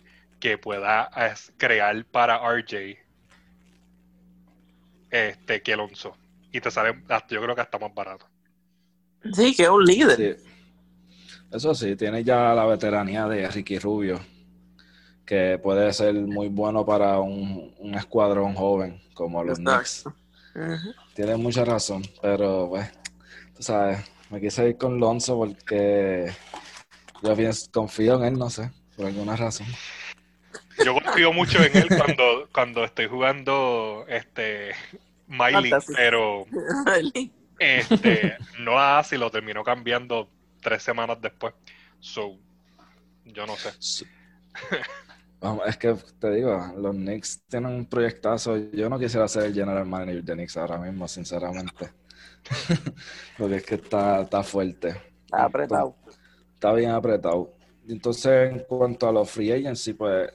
que 0.40 0.58
pueda 0.58 1.08
crear 1.56 2.04
para 2.06 2.34
RJ 2.42 2.98
este 5.08 5.62
que 5.62 5.72
Alonso. 5.72 6.16
Y 6.50 6.60
te 6.60 6.68
sale, 6.68 7.00
hasta- 7.08 7.32
yo 7.32 7.40
creo 7.40 7.54
que 7.54 7.60
hasta 7.60 7.78
más 7.78 7.94
barato. 7.94 8.26
Sí, 9.32 9.54
que 9.54 9.62
es 9.62 9.68
un 9.68 9.84
líder. 9.84 10.16
Sí. 10.16 10.44
Eso 11.52 11.72
sí, 11.76 11.94
tiene 11.94 12.24
ya 12.24 12.52
la 12.52 12.64
veteranía 12.66 13.28
de 13.28 13.46
Ricky 13.48 13.78
Rubio, 13.78 14.18
que 15.24 15.60
puede 15.62 15.92
ser 15.92 16.14
muy 16.14 16.48
bueno 16.48 16.84
para 16.84 17.20
un, 17.20 17.72
un 17.78 17.94
escuadrón 17.94 18.54
joven 18.56 19.00
como 19.14 19.44
los 19.44 19.58
Knicks. 19.60 20.06
Ujú. 20.56 20.92
Tiene 21.14 21.36
mucha 21.36 21.64
razón, 21.64 22.02
pero 22.20 22.66
pues, 22.70 22.90
tú 23.54 23.62
sabes, 23.62 24.00
me 24.28 24.40
quise 24.40 24.70
ir 24.70 24.76
con 24.76 24.98
Lonzo 24.98 25.36
porque 25.36 26.32
yo 27.22 27.36
pienso- 27.36 27.70
confío 27.72 28.16
en 28.16 28.24
él, 28.24 28.38
no 28.38 28.50
sé, 28.50 28.70
por 28.96 29.06
alguna 29.06 29.36
razón. 29.36 29.66
Yo 30.84 30.94
confío 30.94 31.32
mucho 31.32 31.62
en 31.62 31.76
él 31.76 31.88
cuando, 31.88 32.48
cuando 32.52 32.84
estoy 32.84 33.06
jugando 33.06 34.04
este 34.08 34.72
Miley, 35.28 35.70
Fantasy. 35.70 35.92
pero 35.94 36.46
este 37.58 38.36
no 38.60 38.78
hace 38.78 39.16
y 39.16 39.18
lo 39.18 39.30
terminó 39.30 39.62
cambiando 39.62 40.28
tres 40.62 40.82
semanas 40.82 41.18
después. 41.20 41.54
So, 42.00 42.36
yo 43.26 43.46
no 43.46 43.56
sé. 43.56 43.70
Es 45.66 45.76
que 45.76 45.94
te 46.18 46.30
digo, 46.32 46.72
los 46.76 46.94
Knicks 46.94 47.42
tienen 47.48 47.72
un 47.72 47.86
proyectazo. 47.86 48.56
Yo 48.72 48.88
no 48.88 48.98
quisiera 48.98 49.26
ser 49.28 49.44
el 49.44 49.54
general 49.54 49.86
manager 49.86 50.22
de 50.22 50.32
Knicks 50.34 50.56
ahora 50.56 50.78
mismo, 50.78 51.06
sinceramente. 51.08 51.90
Porque 53.38 53.56
es 53.56 53.62
que 53.64 53.74
está, 53.76 54.22
está 54.22 54.42
fuerte. 54.42 54.88
Está 55.26 55.44
apretado. 55.44 55.94
Está 56.60 56.74
bien 56.74 56.90
apretado. 56.90 57.56
Entonces, 57.88 58.52
en 58.52 58.60
cuanto 58.60 59.08
a 59.08 59.12
los 59.12 59.30
free 59.30 59.50
agency, 59.52 59.94
pues 59.94 60.30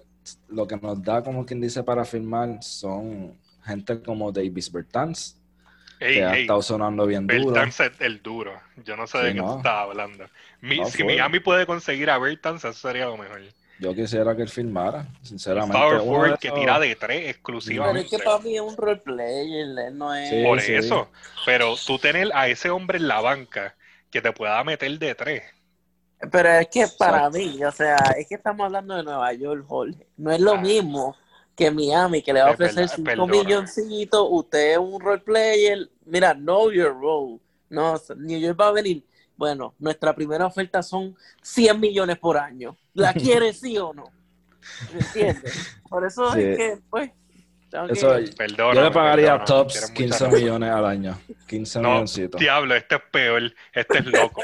lo 0.48 0.68
que 0.68 0.76
nos 0.78 1.02
da, 1.04 1.24
como 1.24 1.46
quien 1.46 1.62
dice, 1.62 1.84
para 1.84 2.04
firmar 2.04 2.64
son 2.64 3.40
gente 3.64 4.02
como 4.02 4.32
Davis 4.32 4.72
Bertans, 4.72 5.40
Ey, 6.00 6.14
que 6.16 6.24
ha 6.24 6.34
ey, 6.34 6.42
estado 6.42 6.62
sonando 6.62 7.06
bien 7.08 7.30
duro. 7.30 7.56
Bertans 7.56 7.80
es 7.80 7.92
el 8.02 8.22
duro. 8.22 8.62
Yo 8.78 8.96
no 8.98 9.08
sé 9.08 9.18
de 9.20 9.34
qué 9.34 9.42
no. 9.42 9.46
tú 9.46 9.54
estás 9.54 9.74
hablando. 9.74 10.30
Mi- 10.62 10.78
No, 10.78 10.86
si 10.86 10.98
fue. 10.98 11.06
Miami 11.06 11.40
puede 11.40 11.66
conseguir 11.66 12.10
a 12.10 12.18
Bertans, 12.18 12.64
eso 12.66 12.74
sería 12.88 13.06
lo 13.06 13.18
mejor. 13.18 13.42
Yo 13.78 13.94
quisiera 13.94 14.36
que 14.36 14.42
él 14.44 14.50
filmara, 14.50 15.08
sinceramente. 15.22 15.74
Power 15.78 16.00
forward 16.02 16.40
que 16.40 16.52
tira 16.52 16.80
de 16.80 16.96
tres 16.96 17.20
Pero 17.20 17.30
exclusivamente. 17.30 18.02
es 18.02 18.10
que 18.10 18.20
para 18.20 18.40
mí 18.40 18.56
es 18.56 18.62
un 18.62 18.76
roleplayer, 18.78 19.62
él 19.78 19.98
no 19.98 20.14
es... 20.16 20.30
Sí. 20.30 20.44
Por 20.44 20.60
eso. 20.60 21.12
Pero 21.46 21.76
tú 21.86 22.00
tener 22.00 22.32
a 22.34 22.48
ese 22.48 22.70
hombre 22.70 22.98
en 22.98 23.08
la 23.08 23.22
banca 23.22 23.76
que 24.12 24.22
te 24.22 24.32
pueda 24.34 24.64
meter 24.64 24.98
de 25.00 25.16
tres. 25.16 25.44
Pero 26.32 26.50
es 26.50 26.68
que 26.70 26.88
para 26.98 27.18
Exacto. 27.28 27.38
mí, 27.38 27.64
o 27.64 27.72
sea, 27.72 27.96
es 28.18 28.28
que 28.28 28.36
estamos 28.36 28.66
hablando 28.66 28.96
de 28.96 29.04
Nueva 29.04 29.34
York, 29.34 29.66
Jorge. 29.68 30.08
No 30.18 30.32
es 30.32 30.40
lo 30.40 30.54
Ah. 30.54 30.62
mismo 30.62 31.16
que 31.56 31.70
Miami, 31.72 32.22
que 32.22 32.34
le 32.34 32.42
va 32.42 32.50
a 32.50 32.52
ofrecer 32.52 32.76
verdad, 32.84 32.96
5 32.96 33.06
perdóname. 33.06 33.40
milloncitos, 33.44 34.28
usted 34.32 34.72
es 34.74 34.78
un 34.78 35.00
roleplayer. 35.00 35.90
Mira, 36.06 36.34
know 36.34 36.72
your 36.72 36.94
role. 37.00 37.40
No, 37.70 37.96
New 38.18 38.40
York 38.40 38.60
va 38.60 38.68
a 38.70 38.72
venir. 38.72 39.04
Bueno, 39.38 39.74
nuestra 39.80 40.16
primera 40.16 40.46
oferta 40.46 40.82
son 40.82 41.16
100 41.42 41.80
millones 41.80 42.18
por 42.18 42.38
año. 42.38 42.76
¿La 42.94 43.14
quieres 43.44 43.60
sí 43.60 43.78
o 43.78 43.94
no? 43.94 44.06
¿Me 44.94 45.00
entiendes? 45.00 45.76
Por 45.90 46.06
eso 46.06 46.32
Sí. 46.34 46.42
es 46.42 46.58
que, 46.58 46.78
pues, 46.90 47.12
tengo 47.76 47.88
que- 47.88 47.94
Eso, 47.94 48.20
yo 48.74 48.82
le 48.84 48.92
pagaría 48.92 49.38
perdóname, 49.38 49.46
tops 49.46 49.74
tienes 49.74 49.90
mucha 49.90 49.94
15 50.04 50.26
razón. 50.26 50.40
millones 50.40 50.70
al 50.72 50.86
año. 50.86 51.18
15 51.48 51.82
No, 51.82 51.90
milloncitos. 51.92 52.40
diablo, 52.42 52.76
este 52.76 52.96
es 52.96 53.02
peor. 53.12 53.42
Este 53.74 53.98
es 54.00 54.06
loco. 54.06 54.42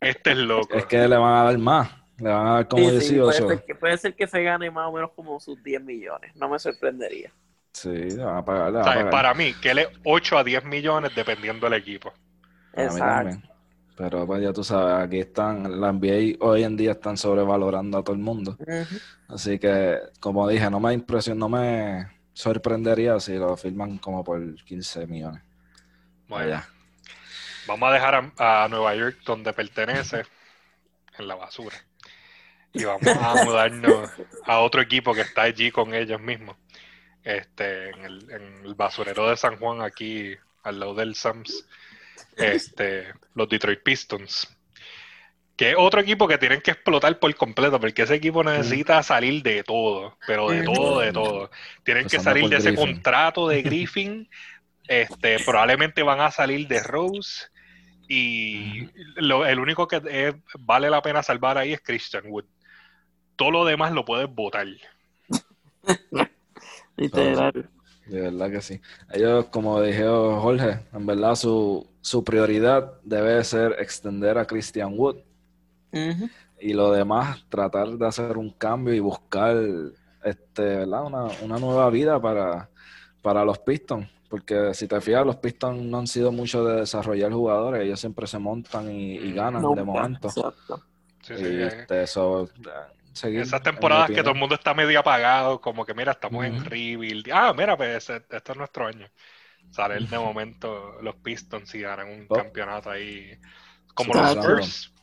Este 0.00 0.30
es 0.32 0.36
loco. 0.38 0.74
Es 0.74 0.86
que 0.86 1.08
le 1.08 1.16
van 1.16 1.32
a 1.34 1.44
dar 1.44 1.58
más. 1.58 1.90
Le 2.18 2.28
van 2.30 2.46
a 2.46 2.50
dar 2.54 2.68
como 2.68 2.88
Sí, 2.90 3.00
sí, 3.00 3.14
18. 3.14 3.44
puede, 3.44 3.56
ser 3.56 3.64
que, 3.66 3.74
puede 3.74 3.98
ser 3.98 4.14
que 4.14 4.26
se 4.26 4.42
gane 4.42 4.70
más 4.70 4.88
o 4.88 4.92
menos 4.92 5.10
como 5.16 5.40
sus 5.40 5.62
10 5.62 5.82
millones. 5.82 6.30
No 6.36 6.48
me 6.48 6.58
sorprendería. 6.58 7.32
Sí, 7.72 7.88
le 7.88 8.22
van 8.22 8.36
a 8.36 8.44
pagar. 8.44 8.72
Le 8.72 8.78
O 8.78 8.82
van 8.82 8.88
a 8.88 8.94
pagar. 8.94 9.10
para 9.10 9.34
mí, 9.34 9.52
que 9.54 9.70
él 9.70 9.78
es 9.78 9.88
8 10.04 10.38
a 10.38 10.44
10 10.44 10.64
millones 10.64 11.12
dependiendo 11.14 11.68
del 11.68 11.80
equipo. 11.80 12.12
A 12.76 12.84
Exacto. 12.84 13.48
Pero 13.96 14.26
pues 14.26 14.42
ya 14.42 14.52
tú 14.52 14.64
sabes, 14.64 15.06
aquí 15.06 15.20
están, 15.20 15.80
la 15.80 15.92
NBA 15.92 16.36
hoy 16.44 16.64
en 16.64 16.76
día 16.76 16.92
están 16.92 17.16
sobrevalorando 17.16 17.98
a 17.98 18.02
todo 18.02 18.14
el 18.16 18.20
mundo. 18.22 18.56
Así 19.28 19.58
que, 19.58 19.98
como 20.20 20.48
dije, 20.48 20.68
no 20.68 20.80
me 20.80 20.92
impresiona, 20.92 21.38
no 21.38 21.48
me 21.48 22.06
sorprendería 22.34 23.18
si 23.20 23.34
lo 23.34 23.56
firman 23.56 23.98
como 23.98 24.22
por 24.22 24.54
15 24.64 25.06
millones. 25.06 25.42
Bueno, 26.28 26.44
Allá. 26.44 26.68
vamos 27.66 27.88
a 27.88 27.92
dejar 27.92 28.32
a, 28.36 28.64
a 28.64 28.68
Nueva 28.68 28.94
York 28.94 29.18
donde 29.24 29.52
pertenece, 29.52 30.24
en 31.18 31.28
la 31.28 31.36
basura. 31.36 31.76
Y 32.74 32.84
vamos 32.84 33.06
a 33.06 33.34
mudarnos 33.44 34.10
a 34.44 34.58
otro 34.58 34.82
equipo 34.82 35.14
que 35.14 35.22
está 35.22 35.42
allí 35.42 35.70
con 35.70 35.94
ellos 35.94 36.20
mismos. 36.20 36.56
Este, 37.22 37.90
en 37.90 38.04
el, 38.04 38.30
en 38.30 38.66
el 38.66 38.74
basurero 38.74 39.30
de 39.30 39.36
San 39.36 39.56
Juan, 39.58 39.80
aquí 39.80 40.34
al 40.62 40.80
lado 40.80 40.94
del 40.94 41.14
Sams. 41.14 41.66
Este, 42.36 43.12
los 43.34 43.48
Detroit 43.48 43.82
Pistons. 43.84 44.48
Que 45.56 45.70
es 45.70 45.76
otro 45.78 46.00
equipo 46.00 46.26
que 46.26 46.36
tienen 46.38 46.60
que 46.60 46.72
explotar 46.72 47.16
por 47.20 47.32
completo, 47.36 47.78
porque 47.78 48.02
ese 48.02 48.16
equipo 48.16 48.42
necesita 48.42 49.00
salir 49.04 49.40
de 49.42 49.62
todo, 49.62 50.18
pero 50.26 50.48
de 50.50 50.64
todo, 50.64 50.98
de 51.00 51.12
todo. 51.12 51.50
Tienen 51.84 52.08
que 52.08 52.18
salir 52.18 52.48
de 52.48 52.56
ese 52.56 52.72
Griffin. 52.72 52.86
contrato 52.94 53.46
de 53.48 53.62
Griffin. 53.68 54.28
Este, 54.88 55.38
probablemente 55.44 56.02
van 56.02 56.20
a 56.20 56.30
salir 56.32 56.66
de 56.66 56.82
Rose. 56.82 57.46
Y 58.08 58.88
lo- 59.16 59.46
el 59.46 59.58
único 59.60 59.86
que 59.88 60.02
eh, 60.10 60.34
vale 60.58 60.90
la 60.90 61.00
pena 61.02 61.22
salvar 61.22 61.56
ahí 61.56 61.72
es 61.72 61.80
Christian 61.80 62.24
Wood. 62.26 62.44
Todo 63.36 63.50
lo 63.52 63.64
demás 63.64 63.92
lo 63.92 64.04
puedes 64.04 64.28
votar. 64.28 64.66
Literal. 66.96 67.68
De 68.06 68.20
verdad 68.20 68.50
que 68.50 68.60
sí. 68.60 68.80
Ellos, 69.12 69.46
como 69.46 69.80
dijo 69.80 70.40
Jorge, 70.40 70.80
en 70.92 71.06
verdad 71.06 71.34
su, 71.34 71.88
su 72.00 72.22
prioridad 72.22 72.92
debe 73.02 73.42
ser 73.44 73.76
extender 73.78 74.36
a 74.38 74.46
Christian 74.46 74.92
Wood 74.98 75.16
Y 76.60 76.72
lo 76.74 76.92
demás 76.92 77.44
tratar 77.48 77.88
de 77.90 78.06
hacer 78.06 78.36
un 78.38 78.50
cambio 78.50 78.94
y 78.94 79.00
buscar 79.00 79.56
este, 80.24 80.62
¿verdad? 80.62 81.04
Una, 81.04 81.24
una 81.42 81.58
nueva 81.58 81.90
vida 81.90 82.20
para, 82.20 82.70
para 83.22 83.44
los 83.44 83.58
Pistons. 83.60 84.08
Porque 84.28 84.74
si 84.74 84.88
te 84.88 85.00
fijas, 85.00 85.26
los 85.26 85.36
Pistons 85.36 85.82
no 85.82 85.98
han 85.98 86.06
sido 86.06 86.32
mucho 86.32 86.64
de 86.64 86.80
desarrollar 86.80 87.32
jugadores, 87.32 87.82
ellos 87.84 88.00
siempre 88.00 88.26
se 88.26 88.38
montan 88.38 88.90
y, 88.90 89.14
y 89.16 89.32
ganan 89.32 89.74
de 89.74 89.84
momento. 89.84 90.28
Exacto. 90.28 90.82
Sí, 91.22 91.38
sí, 91.38 91.44
Y, 91.44 91.62
eh. 91.62 91.68
este, 91.68 92.02
eso, 92.02 92.48
seguir, 93.12 93.40
Esas 93.42 93.62
temporadas 93.62 94.10
que 94.10 94.22
todo 94.22 94.32
el 94.32 94.38
mundo 94.38 94.54
está 94.54 94.74
medio 94.74 95.00
apagado, 95.00 95.60
como 95.60 95.84
que 95.84 95.94
mira, 95.94 96.12
estamos 96.12 96.44
en 96.44 96.58
rebuild. 96.60 97.28
Ah, 97.32 97.52
mira, 97.56 97.76
pues 97.76 97.96
ese- 98.08 98.24
este 98.30 98.52
es 98.52 98.58
nuestro 98.58 98.86
año. 98.86 99.06
Sale 99.70 100.00
de 100.00 100.18
momento 100.18 101.00
los 101.02 101.16
Pistons 101.16 101.74
y 101.76 101.82
ganan 101.82 102.08
un 102.10 102.28
Oh. 102.28 102.34
campeonato 102.34 102.90
ahí. 102.90 103.38
Como 103.94 104.14
los. 104.14 104.30
Spurs. 104.30 104.93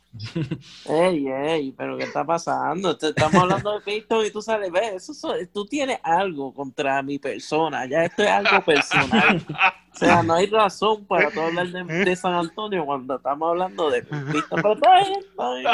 Ey, 0.86 1.26
ey, 1.28 1.72
pero 1.72 1.96
¿qué 1.96 2.04
está 2.04 2.24
pasando? 2.24 2.96
Te- 2.98 3.08
Estamos 3.08 3.42
hablando 3.42 3.72
de 3.72 3.80
Pistons 3.80 4.28
y 4.28 4.30
tú 4.30 4.42
sales, 4.42 4.70
ves, 4.70 4.94
eso 4.94 5.14
so- 5.14 5.34
tú 5.52 5.64
tienes 5.66 5.98
algo 6.02 6.52
contra 6.52 7.02
mi 7.02 7.18
persona, 7.18 7.86
ya 7.86 8.04
esto 8.04 8.22
es 8.22 8.28
algo 8.30 8.62
personal. 8.64 9.44
O 9.94 9.96
sea, 9.96 10.22
no 10.22 10.34
hay 10.34 10.46
razón 10.46 11.04
para 11.06 11.30
tú 11.30 11.40
hablar 11.40 11.68
de, 11.68 11.84
de 11.84 12.16
San 12.16 12.34
Antonio 12.34 12.84
cuando 12.84 13.16
estamos 13.16 13.48
hablando 13.50 13.90
de 13.90 14.02
Pistons, 14.02 14.62
pero 14.62 14.74
está 14.74 14.94
bien, 15.00 15.20
está 15.20 15.54
bien. 15.54 15.66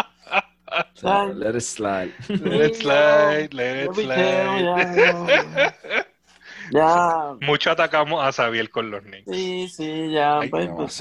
O 0.70 1.00
sea, 1.00 1.24
let 1.24 1.56
it 1.56 1.60
slide. 1.62 2.12
Let 2.28 2.66
it 2.66 2.74
slide, 2.76 3.54
let 3.54 3.84
it 3.84 3.94
slide. 3.94 4.62
ya, 4.62 4.94
ya. 6.70 7.36
Mucho 7.40 7.70
atacamos 7.70 8.22
a 8.22 8.32
Xavier 8.32 8.70
con 8.70 8.90
los 8.90 9.02
Knicks. 9.02 9.24
Sí, 9.30 9.68
sí, 9.68 10.10
ya. 10.12 10.40
Ay, 10.40 10.48
pues, 10.50 10.68
pues. 10.76 10.94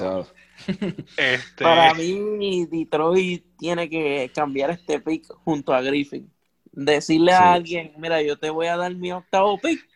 Este, 1.16 1.64
Para 1.64 1.94
mí, 1.94 2.66
Detroit 2.66 3.44
tiene 3.56 3.88
que 3.88 4.30
cambiar 4.34 4.70
este 4.70 5.00
pick 5.00 5.26
junto 5.44 5.72
a 5.72 5.80
Griffin. 5.80 6.30
Decirle 6.72 7.32
Sí. 7.32 7.38
a 7.38 7.52
alguien, 7.54 7.92
mira, 7.96 8.20
yo 8.22 8.38
te 8.38 8.50
voy 8.50 8.66
a 8.66 8.76
dar 8.76 8.94
mi 8.94 9.10
octavo 9.10 9.58
pick, 9.58 9.88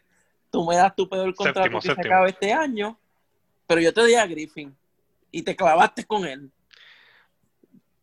tú 0.50 0.66
me 0.66 0.76
das 0.76 0.94
tu 0.96 1.08
peor 1.08 1.34
contrato 1.34 1.62
Séptimo, 1.62 1.80
que 1.80 1.86
se 2.02 2.08
acaba 2.08 2.28
este 2.28 2.52
año, 2.52 2.98
pero 3.66 3.80
yo 3.80 3.92
te 3.92 4.04
di 4.06 4.14
a 4.14 4.26
Griffin 4.26 4.74
y 5.30 5.42
te 5.42 5.54
clavaste 5.54 6.04
con 6.04 6.24
él. 6.26 6.50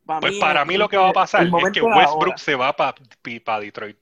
Pa' 0.06 0.20
pues 0.20 0.38
para 0.40 0.64
mí 0.66 0.78
lo 0.78 0.88
que 0.90 0.98
va 0.98 1.10
a 1.10 1.14
pasar 1.14 1.44
es 1.46 1.72
que 1.74 1.82
Westbrook 1.82 2.38
se 2.38 2.56
va 2.56 2.76
para 2.76 2.96
Detroit. 3.60 3.98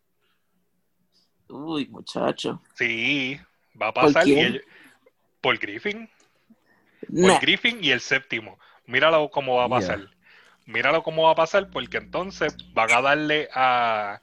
Uy, 1.50 1.88
muchacho. 1.88 2.62
Sí, 2.76 3.40
va 3.82 3.88
a 3.90 3.94
¿Por 3.94 4.04
pasar. 4.06 4.28
y 4.28 4.34
quién? 4.34 4.46
ellos- 4.48 4.62
por 5.42 5.58
Griffin. 5.58 6.10
Por 7.02 7.10
Nah, 7.10 7.40
Griffin 7.40 7.84
y 7.84 7.92
el 7.92 8.02
séptimo. 8.02 8.60
Míralo 8.86 9.30
cómo 9.30 9.56
va 9.56 9.66
a 9.66 9.70
pasar. 9.70 10.10
Míralo 10.66 11.04
cómo 11.04 11.24
va 11.24 11.32
a 11.32 11.36
pasar, 11.36 11.70
porque 11.70 11.98
entonces 11.98 12.56
van 12.74 12.92
a 12.92 13.02
darle 13.02 13.50
a, 13.54 14.22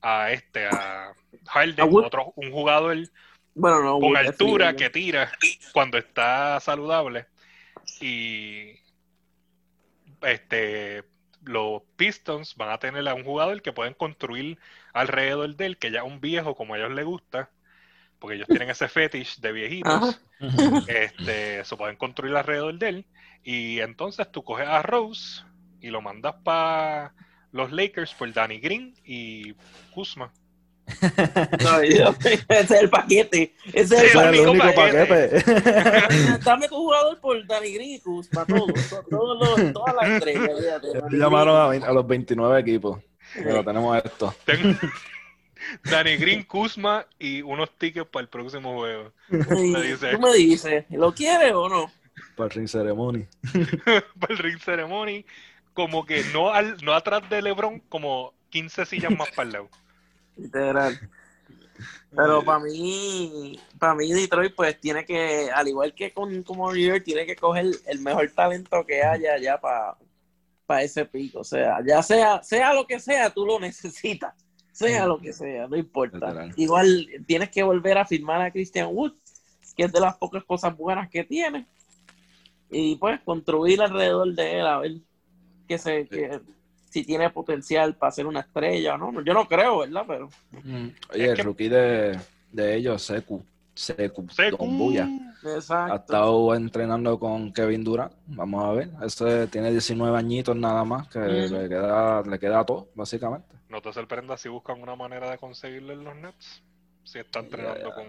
a 0.00 0.30
este, 0.30 0.66
a 0.66 1.14
Harden, 1.46 1.88
otro, 1.92 2.32
un 2.36 2.50
jugador 2.50 2.96
bueno, 3.54 3.82
no, 3.82 4.00
con 4.00 4.16
altura 4.16 4.74
que 4.74 4.90
tira 4.90 5.30
cuando 5.72 5.98
está 5.98 6.58
saludable. 6.60 7.26
Y 8.00 8.72
este 10.22 11.04
los 11.44 11.82
Pistons 11.96 12.54
van 12.56 12.70
a 12.70 12.78
tener 12.78 13.06
a 13.08 13.14
un 13.14 13.24
jugador 13.24 13.62
que 13.62 13.72
pueden 13.72 13.94
construir 13.94 14.58
alrededor 14.92 15.56
de 15.56 15.66
él, 15.66 15.78
que 15.78 15.90
ya 15.90 16.00
es 16.00 16.06
un 16.06 16.20
viejo 16.20 16.54
como 16.54 16.74
a 16.74 16.78
ellos 16.78 16.92
les 16.92 17.04
gusta, 17.04 17.50
porque 18.22 18.36
ellos 18.36 18.48
tienen 18.48 18.70
ese 18.70 18.88
fetish 18.88 19.40
de 19.40 19.52
viejitos. 19.52 19.92
Ajá. 19.92 20.18
Este, 20.88 21.60
eso 21.60 21.76
pueden 21.76 21.96
construir 21.96 22.34
alrededor 22.34 22.78
de 22.78 22.88
él. 22.88 23.06
Y 23.44 23.80
entonces 23.80 24.30
tú 24.32 24.42
coges 24.44 24.66
a 24.68 24.80
Rose 24.82 25.42
y 25.80 25.88
lo 25.90 26.00
mandas 26.00 26.36
para 26.42 27.12
los 27.50 27.70
Lakers 27.72 28.14
por 28.14 28.32
Danny 28.32 28.58
Green 28.60 28.94
y 29.04 29.52
Kuzma. 29.92 30.32
Ese 31.02 32.44
es 32.48 32.70
el 32.70 32.90
paquete. 32.90 33.54
Ese 33.72 33.94
es 34.06 34.12
Sí, 34.12 34.18
el 34.18 34.28
único 34.28 34.50
único 34.52 34.74
paquete. 34.74 35.40
paquete. 35.40 36.38
Dame 36.44 36.68
tu 36.68 36.76
jugador 36.76 37.20
por 37.20 37.46
Danny 37.46 37.72
Green 37.74 37.90
y 37.92 38.00
Kuzma, 38.00 38.44
todo, 38.46 38.66
todo, 38.66 39.02
todo 39.10 39.34
lo- 39.56 39.72
todas 39.72 39.94
las 40.00 40.08
estrellas. 40.10 40.50
Llamaron 41.10 41.82
a, 41.82 41.92
los 41.92 42.06
29 42.06 42.60
equipos. 42.60 43.00
Pero 43.34 43.64
tenemos 43.64 43.96
esto. 44.04 44.34
Tengo 44.44 44.76
Danny 45.84 46.16
Green, 46.16 46.42
Kuzma 46.44 47.06
y 47.18 47.42
unos 47.42 47.70
tickets 47.78 48.08
para 48.08 48.22
el 48.22 48.28
próximo 48.28 48.74
juego. 48.74 49.12
Tú 49.28 50.18
me 50.18 50.34
dices, 50.34 50.84
¿lo 50.90 51.14
quieres 51.14 51.52
o 51.52 51.68
no? 51.68 51.90
Para 52.36 52.48
el 52.48 52.50
ring 52.50 52.68
ceremony. 52.68 53.26
para 54.20 54.34
el 54.34 54.38
ring 54.38 54.58
ceremony. 54.58 55.24
Como 55.74 56.04
que 56.04 56.22
no, 56.32 56.50
al, 56.50 56.76
no 56.84 56.92
atrás 56.92 57.28
de 57.30 57.40
LeBron, 57.40 57.80
como 57.88 58.34
15 58.50 58.84
sillas 58.86 59.16
más 59.16 59.30
para 59.30 59.46
el 59.46 59.52
lado. 59.52 59.68
Literal. 60.36 61.00
Pero 62.14 62.44
para 62.44 62.60
mí, 62.60 63.58
para 63.78 63.94
mí 63.94 64.12
Detroit 64.12 64.54
pues 64.54 64.78
tiene 64.78 65.04
que, 65.04 65.50
al 65.50 65.68
igual 65.68 65.94
que 65.94 66.12
con 66.12 66.42
como 66.42 66.70
New 66.72 66.86
York, 66.86 67.02
tiene 67.04 67.24
que 67.26 67.36
coger 67.36 67.66
el 67.86 68.00
mejor 68.00 68.30
talento 68.32 68.84
que 68.84 69.02
haya 69.02 69.38
ya 69.38 69.58
para 69.58 69.96
ese 70.82 71.04
pico. 71.06 71.40
O 71.40 71.44
sea, 71.44 71.78
ya 71.84 72.02
sea, 72.02 72.42
sea 72.42 72.74
lo 72.74 72.86
que 72.86 73.00
sea, 73.00 73.30
tú 73.30 73.46
lo 73.46 73.58
necesitas. 73.58 74.34
Sea 74.72 75.06
lo 75.06 75.18
que 75.18 75.32
sea, 75.32 75.68
no 75.68 75.76
importa. 75.76 76.16
Literal. 76.16 76.52
Igual 76.56 77.08
tienes 77.26 77.50
que 77.50 77.62
volver 77.62 77.98
a 77.98 78.06
firmar 78.06 78.40
a 78.40 78.50
Christian 78.50 78.88
Wood 78.90 79.12
que 79.76 79.84
es 79.84 79.92
de 79.92 80.00
las 80.00 80.16
pocas 80.16 80.44
cosas 80.44 80.76
buenas 80.76 81.08
que 81.08 81.24
tiene. 81.24 81.66
Y 82.70 82.96
pues 82.96 83.20
construir 83.20 83.80
alrededor 83.82 84.34
de 84.34 84.58
él, 84.58 84.66
a 84.66 84.78
ver 84.78 84.92
que 85.68 85.78
se, 85.78 86.06
que, 86.06 86.40
si 86.90 87.04
tiene 87.04 87.30
potencial 87.30 87.94
para 87.94 88.12
ser 88.12 88.26
una 88.26 88.40
estrella 88.40 88.94
o 88.94 88.98
no. 88.98 89.22
Yo 89.22 89.34
no 89.34 89.46
creo, 89.46 89.80
¿verdad? 89.80 90.04
Pero. 90.06 90.30
Mm. 90.64 90.88
Oye, 91.12 91.30
el 91.30 91.38
rookie 91.38 91.68
de, 91.68 92.18
de 92.50 92.76
ellos, 92.76 93.02
Seku. 93.02 93.42
Seku, 93.74 94.28
Seku. 94.30 94.56
Don 94.56 94.78
Buya. 94.78 95.08
Ha 95.44 95.96
estado 95.96 96.54
entrenando 96.54 97.18
con 97.18 97.52
Kevin 97.52 97.82
Durant. 97.82 98.12
Vamos 98.26 98.64
a 98.64 98.72
ver. 98.72 98.90
Ese 99.02 99.46
tiene 99.48 99.70
19 99.72 100.16
añitos 100.16 100.54
nada 100.56 100.84
más, 100.84 101.08
que 101.08 101.18
le, 101.18 101.68
queda, 101.68 102.22
le 102.22 102.38
queda 102.38 102.64
todo, 102.64 102.88
básicamente. 102.94 103.48
No 103.68 103.80
te 103.80 103.92
sorprendas 103.92 104.40
si 104.40 104.48
buscan 104.48 104.80
una 104.80 104.94
manera 104.94 105.30
de 105.30 105.38
conseguirlo 105.38 105.94
en 105.94 106.04
los 106.04 106.14
Nets. 106.16 106.62
Si 107.04 107.18
está 107.18 107.40
entrenando 107.40 107.92
con. 107.92 108.04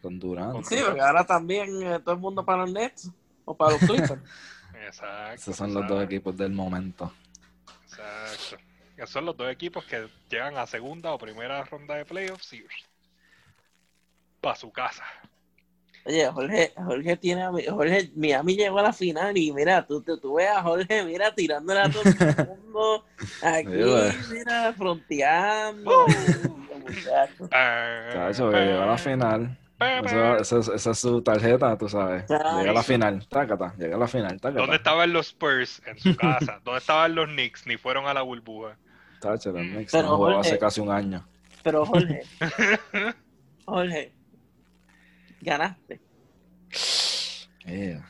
Con 0.00 0.18
Durant. 0.18 0.52
Con- 0.52 0.64
Sí, 0.64 0.78
porque 0.84 1.00
ahora 1.00 1.24
también 1.24 1.82
eh, 1.82 1.98
todo 2.00 2.14
el 2.14 2.20
mundo 2.20 2.44
para 2.44 2.62
los 2.62 2.72
Nets 2.72 3.10
o 3.44 3.56
para 3.56 3.72
los 3.72 3.80
Clippers. 3.80 4.20
Exacto. 4.86 5.34
Esos 5.34 5.56
son 5.56 5.74
los 5.74 5.86
dos 5.88 6.02
equipos 6.04 6.36
del 6.36 6.52
momento. 6.52 7.12
Exacto. 7.84 8.62
Esos 8.96 9.10
son 9.10 9.26
los 9.26 9.36
dos 9.36 9.50
equipos 9.50 9.84
que 9.84 10.08
llegan 10.30 10.56
a 10.56 10.66
segunda 10.66 11.12
o 11.12 11.18
primera 11.18 11.62
ronda 11.64 11.96
de 11.96 12.04
playoffs 12.04 12.52
y. 12.54 12.64
para 14.40 14.56
su 14.56 14.70
casa. 14.72 15.04
Oye, 16.06 16.26
Jorge, 16.26 16.72
Jorge 16.76 17.16
tiene 17.16 17.42
a 17.42 17.50
mi- 17.50 17.66
Jorge, 17.66 18.10
Miami 18.14 18.54
llegó 18.56 18.78
a 18.78 18.82
la 18.82 18.92
final 18.92 19.36
y 19.36 19.50
mira, 19.52 19.84
tú, 19.86 20.00
tú, 20.02 20.16
tú 20.18 20.34
ves 20.34 20.48
a 20.48 20.62
Jorge, 20.62 21.02
mira, 21.04 21.34
tirándole 21.34 21.80
a 21.80 21.90
todo 21.90 22.02
el 22.04 22.46
mundo, 22.62 23.04
aquí, 23.42 23.66
mira, 24.32 24.72
fronteando, 24.72 26.06
que 26.86 28.56
llegó 28.64 28.82
a 28.82 28.86
la 28.86 28.98
final. 28.98 29.58
Esa, 29.78 30.58
es- 30.58 30.68
esa 30.68 30.90
es 30.92 30.98
su 30.98 31.20
tarjeta, 31.22 31.76
tú 31.76 31.88
sabes. 31.88 32.24
Llega 32.28 32.70
a 32.70 32.72
la 32.72 32.82
final. 32.82 33.26
Tácata. 33.28 33.74
Llega 33.76 33.96
a 33.96 33.98
la 33.98 34.08
final. 34.08 34.40
Tácata. 34.40 34.60
¿Dónde 34.60 34.76
estaban 34.76 35.12
los 35.12 35.26
Spurs? 35.28 35.82
En 35.86 35.98
su 35.98 36.16
casa. 36.16 36.60
¿Dónde 36.64 36.78
estaban 36.78 37.14
los 37.14 37.26
Knicks? 37.28 37.66
Ni 37.66 37.76
fueron 37.76 38.06
a 38.06 38.14
la 38.14 38.22
burbuja. 38.22 38.78
Tacho, 39.20 39.50
los 39.52 39.62
Mm. 39.62 39.72
Knicks 39.74 39.92
Pero, 39.92 40.08
no 40.08 40.16
Jorge- 40.16 40.38
hace 40.40 40.58
casi 40.58 40.80
un 40.80 40.90
año. 40.90 41.26
Pero 41.62 41.84
Jorge, 41.84 42.22
Jorge, 43.66 44.12
ganaste. 45.46 46.00
Yeah. 47.64 48.04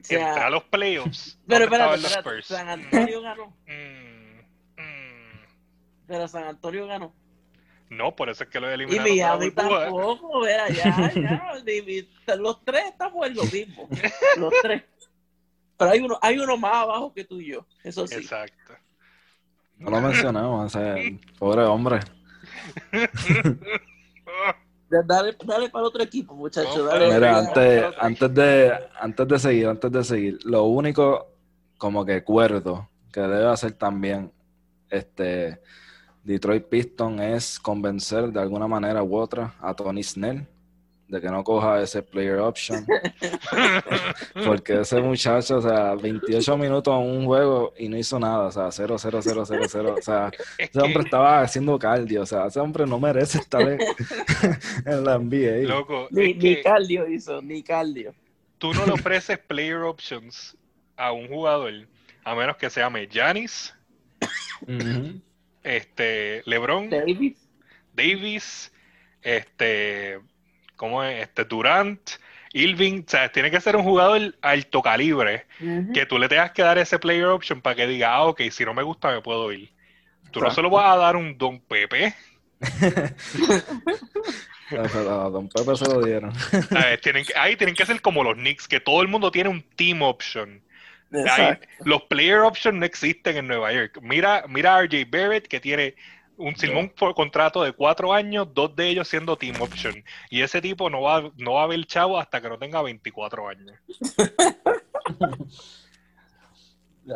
O 0.00 0.04
sea, 0.04 0.28
Entré 0.28 0.44
a 0.44 0.50
los 0.50 0.64
playoffs. 0.64 1.38
pero 1.46 1.66
¿Dónde 1.68 1.96
espérate, 1.96 2.36
los? 2.36 2.46
San 2.46 2.68
Antonio 2.68 3.20
ganó, 3.22 3.46
Mm, 3.66 4.40
mm. 4.76 5.40
pero 6.06 6.28
San 6.28 6.44
Antonio 6.44 6.86
ganó. 6.86 7.12
No, 7.88 8.14
por 8.16 8.28
eso 8.30 8.44
es 8.44 8.50
que 8.50 8.58
lo 8.58 8.68
Y 8.70 8.74
eliminaron 8.74 9.04
de 9.04 9.16
la 9.16 9.28
Miami 9.28 9.50
tampoco, 9.52 10.40
vea, 10.40 10.68
ya, 10.70 11.12
ya, 11.14 11.54
los 12.36 12.64
tres 12.64 12.84
estamos 12.86 13.26
en 13.26 13.34
lo 13.34 13.44
mismo, 13.44 13.88
los 14.38 14.52
tres. 14.62 14.82
Pero 15.78 15.90
hay 15.90 16.00
uno, 16.00 16.18
hay 16.20 16.38
uno 16.38 16.56
más 16.56 16.74
abajo 16.74 17.12
que 17.12 17.24
tú 17.24 17.40
y 17.40 17.52
yo, 17.52 17.66
eso 17.84 18.06
sí. 18.06 18.16
Exacto. 18.16 18.74
No 19.78 19.90
lo 19.90 20.00
mencionamos. 20.00 20.66
o 20.66 20.68
sea, 20.78 20.96
pobre 21.38 21.62
hombre. 21.62 22.00
Dale, 24.88 25.36
dale 25.44 25.68
para 25.68 25.82
el 25.82 25.88
otro 25.88 26.02
equipo, 26.02 26.34
muchachos. 26.34 26.76
No, 26.76 26.84
dale, 26.84 27.06
Mira, 27.06 27.18
dale 27.18 27.48
antes, 27.48 27.84
antes, 27.98 28.34
de, 28.34 28.72
antes 29.00 29.28
de 29.28 29.38
seguir, 29.38 29.66
antes 29.66 29.92
de 29.92 30.04
seguir, 30.04 30.38
lo 30.44 30.64
único 30.64 31.26
como 31.76 32.04
que 32.04 32.14
acuerdo 32.14 32.88
que 33.12 33.20
debe 33.20 33.46
hacer 33.46 33.72
también 33.72 34.32
este 34.88 35.60
Detroit 36.22 36.64
Piston 36.66 37.20
es 37.20 37.58
convencer 37.58 38.32
de 38.32 38.40
alguna 38.40 38.66
manera 38.66 39.02
u 39.02 39.16
otra 39.16 39.54
a 39.60 39.74
Tony 39.74 40.02
Snell 40.02 40.46
de 41.08 41.20
que 41.20 41.28
no 41.28 41.44
coja 41.44 41.80
ese 41.80 42.02
player 42.02 42.38
option. 42.38 42.84
Porque 44.44 44.80
ese 44.80 45.00
muchacho, 45.00 45.58
o 45.58 45.62
sea, 45.62 45.94
28 45.94 46.56
minutos 46.56 46.94
en 46.94 47.10
un 47.18 47.26
juego 47.26 47.72
y 47.78 47.88
no 47.88 47.96
hizo 47.96 48.18
nada, 48.18 48.46
o 48.46 48.52
sea, 48.52 48.70
0, 48.70 48.96
0, 48.98 49.20
0, 49.22 49.44
0, 49.46 49.62
0. 49.68 49.94
O 49.98 50.02
sea, 50.02 50.30
es 50.58 50.70
ese 50.70 50.80
hombre 50.80 51.02
estaba 51.04 51.40
haciendo 51.40 51.78
cardio, 51.78 52.22
o 52.22 52.26
sea, 52.26 52.46
ese 52.46 52.60
hombre 52.60 52.86
no 52.86 52.98
merece 52.98 53.38
estar 53.38 53.62
en, 53.62 53.78
en 54.86 55.04
la 55.04 55.18
NBA. 55.18 55.68
loco, 55.68 56.08
Ni, 56.10 56.62
cardio 56.62 57.08
hizo, 57.08 57.40
ni 57.40 57.62
cardio. 57.62 58.14
tú 58.58 58.74
no 58.74 58.84
le 58.86 58.92
ofreces 58.92 59.38
player 59.38 59.82
options 59.82 60.56
a 60.96 61.12
un 61.12 61.28
jugador 61.28 61.72
a 62.24 62.34
menos 62.34 62.56
que 62.56 62.68
se 62.68 62.80
llame 62.80 63.08
Ujú. 64.62 65.20
este, 65.62 66.42
LeBron, 66.44 66.90
Davis. 66.90 67.36
Davis, 67.92 68.72
este, 69.22 70.18
¿cómo 70.76 71.02
es? 71.02 71.22
Este, 71.22 71.44
Durant, 71.44 72.00
Irving, 72.52 73.02
o 73.06 73.10
sea, 73.10 73.30
tiene 73.30 73.50
que 73.50 73.60
ser 73.60 73.76
un 73.76 73.82
jugador 73.82 74.34
alto 74.40 74.82
calibre 74.82 75.46
que 75.92 76.06
tú 76.06 76.18
le 76.18 76.28
tengas 76.28 76.52
que 76.52 76.62
dar 76.62 76.78
ese 76.78 76.98
player 76.98 77.26
option 77.26 77.60
para 77.60 77.76
que 77.76 77.86
diga, 77.86 78.14
ah, 78.14 78.24
ok, 78.24 78.42
si 78.50 78.64
no 78.64 78.72
me 78.72 78.82
gusta 78.82 79.10
me 79.10 79.20
puedo 79.20 79.52
ir. 79.52 79.70
Tú 80.30 80.40
no 80.40 80.50
se 80.50 80.62
lo 80.62 80.70
vas 80.70 80.94
a 80.94 80.96
dar 80.96 81.16
un 81.16 81.36
Don 81.36 81.60
Pepe. 81.60 82.14
A 84.70 85.28
Don 85.30 85.48
Pepe 85.48 85.76
se 85.76 85.84
lo 85.84 86.02
dieron. 86.02 86.32
que, 87.02 87.24
ahí 87.36 87.56
tienen 87.56 87.74
que 87.74 87.86
ser 87.86 88.00
como 88.00 88.24
los 88.24 88.34
Knicks, 88.34 88.66
que 88.66 88.80
todo 88.80 89.02
el 89.02 89.08
mundo 89.08 89.30
tiene 89.30 89.48
un 89.48 89.62
team 89.62 90.02
option. 90.02 90.62
Ahí, 91.30 91.56
los 91.84 92.02
player 92.02 92.40
options 92.40 92.78
no 92.78 92.84
existen 92.84 93.36
en 93.36 93.46
Nueva 93.46 93.72
York. 93.72 94.00
Mira, 94.02 94.44
mira 94.48 94.76
a 94.76 94.82
RJ 94.82 95.04
Barrett 95.08 95.46
que 95.46 95.60
tiene 95.60 95.94
un 96.38 96.54
Simón 96.56 96.90
por 96.90 97.14
contrato 97.14 97.62
de 97.62 97.72
cuatro 97.72 98.12
años, 98.12 98.48
dos 98.52 98.74
de 98.76 98.88
ellos 98.88 99.08
siendo 99.08 99.36
team 99.36 99.60
option. 99.60 100.04
Y 100.30 100.42
ese 100.42 100.60
tipo 100.60 100.90
no 100.90 101.02
va, 101.02 101.30
no 101.36 101.54
va 101.54 101.62
a 101.64 101.66
ver 101.66 101.84
chavo 101.86 102.18
hasta 102.18 102.40
que 102.40 102.48
no 102.48 102.58
tenga 102.58 102.82
24 102.82 103.48
años. 103.48 103.72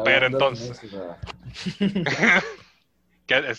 Pero 0.04 0.26
entonces- 0.26 0.80
Que 3.26 3.40
la- 3.40 3.50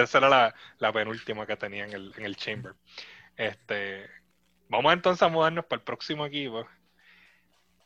esa 0.00 0.18
era 0.18 0.28
la, 0.28 0.54
la 0.78 0.92
penúltima 0.92 1.46
que 1.46 1.56
tenía 1.56 1.84
en 1.84 1.92
el, 1.92 2.12
en 2.16 2.24
el 2.24 2.36
Chamber. 2.36 2.74
Este, 3.36 4.08
vamos 4.68 4.92
entonces 4.92 5.22
a 5.22 5.28
mudarnos 5.28 5.64
para 5.66 5.78
el 5.80 5.84
próximo 5.84 6.26
equipo. 6.26 6.66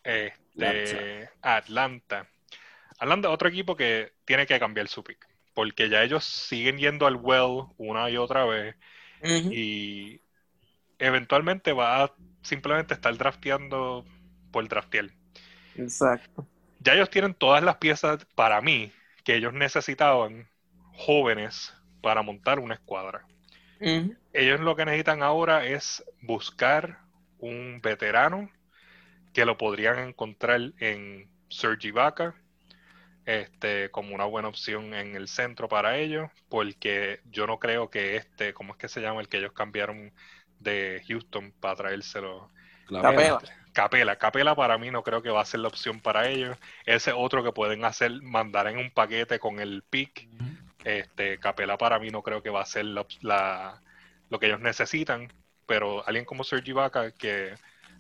Este, 0.03 1.29
Atlanta. 1.43 2.27
Atlanta, 2.99 3.29
otro 3.31 3.49
equipo 3.49 3.77
que 3.77 4.13
tiene 4.25 4.47
que 4.47 4.59
cambiar 4.59 4.89
su 4.89 5.05
pick. 5.05 5.27
Porque 5.57 5.89
ya 5.89 6.03
ellos 6.03 6.23
siguen 6.23 6.77
yendo 6.77 7.07
al 7.07 7.17
well 7.17 7.69
una 7.79 8.11
y 8.11 8.19
otra 8.19 8.45
vez. 8.45 8.77
Y 9.23 10.21
eventualmente 10.99 11.73
va 11.73 12.05
a 12.05 12.15
simplemente 12.43 12.93
estar 12.93 13.17
drafteando 13.17 14.05
por 14.51 14.69
draftear. 14.69 15.07
Exacto. 15.75 16.47
Ya 16.81 16.93
ellos 16.93 17.09
tienen 17.09 17.33
todas 17.33 17.65
las 17.65 17.77
piezas 17.79 18.27
para 18.35 18.61
mí 18.61 18.93
que 19.25 19.35
ellos 19.35 19.55
necesitaban 19.55 20.47
jóvenes 20.93 21.75
para 22.03 22.21
montar 22.21 22.59
una 22.59 22.75
escuadra. 22.75 23.27
Ellos 24.35 24.61
lo 24.61 24.77
que 24.77 24.85
necesitan 24.85 25.23
ahora 25.23 25.65
es 25.65 26.05
buscar 26.21 26.99
un 27.39 27.81
veterano 27.83 28.51
que 29.33 29.47
lo 29.47 29.57
podrían 29.57 30.01
encontrar 30.01 30.75
en 30.81 31.31
Sergi 31.49 31.93
Vaca, 31.93 32.35
este, 33.27 33.91
como 33.91 34.15
una 34.15 34.25
buena 34.25 34.49
opción 34.49 34.95
en 34.95 35.17
el 35.17 35.29
centro 35.29 35.69
para 35.69 35.99
ellos, 35.99 36.31
porque 36.49 37.21
yo 37.27 37.47
no 37.47 37.59
creo 37.59 37.91
que 37.91 38.17
este, 38.17 38.55
¿cómo 38.55 38.73
es 38.75 38.79
que 38.79 38.89
se 38.89 39.01
llama? 39.03 39.21
El 39.21 39.29
que 39.29 39.39
ellos 39.39 39.53
cambiaron 39.53 40.13
de 40.61 41.03
Houston 41.09 41.53
para 41.61 41.77
traérselo. 41.77 42.51
Capela. 43.01 43.39
Capela. 43.73 44.17
Capela 44.17 44.55
para 44.55 44.79
mí 44.79 44.91
no 44.91 45.03
creo 45.03 45.23
que 45.23 45.31
va 45.31 45.43
a 45.43 45.45
ser 45.45 45.61
la 45.61 45.69
opción 45.69 46.01
para 46.01 46.29
ellos. 46.29 46.57
Ese 46.87 47.13
otro 47.13 47.45
que 47.45 47.53
pueden 47.53 47.85
hacer, 47.85 48.23
mandar 48.23 48.69
en 48.69 48.79
un 48.79 48.91
paquete 48.91 49.39
con 49.39 49.61
el 49.61 49.83
pick. 49.83 50.29
Este, 50.85 51.39
Capela 51.41 51.77
para 51.79 51.99
mí 51.99 52.11
no 52.11 52.23
creo 52.23 52.43
que 52.43 52.51
va 52.51 52.63
a 52.63 52.67
ser 52.67 52.85
la, 52.87 53.07
la- 53.23 53.83
lo 54.31 54.39
que 54.39 54.47
ellos 54.47 54.61
necesitan, 54.61 55.33
pero 55.67 56.07
alguien 56.07 56.25
como 56.25 56.45
Sergi 56.45 56.73
Vaca 56.73 57.13
que 57.13 57.55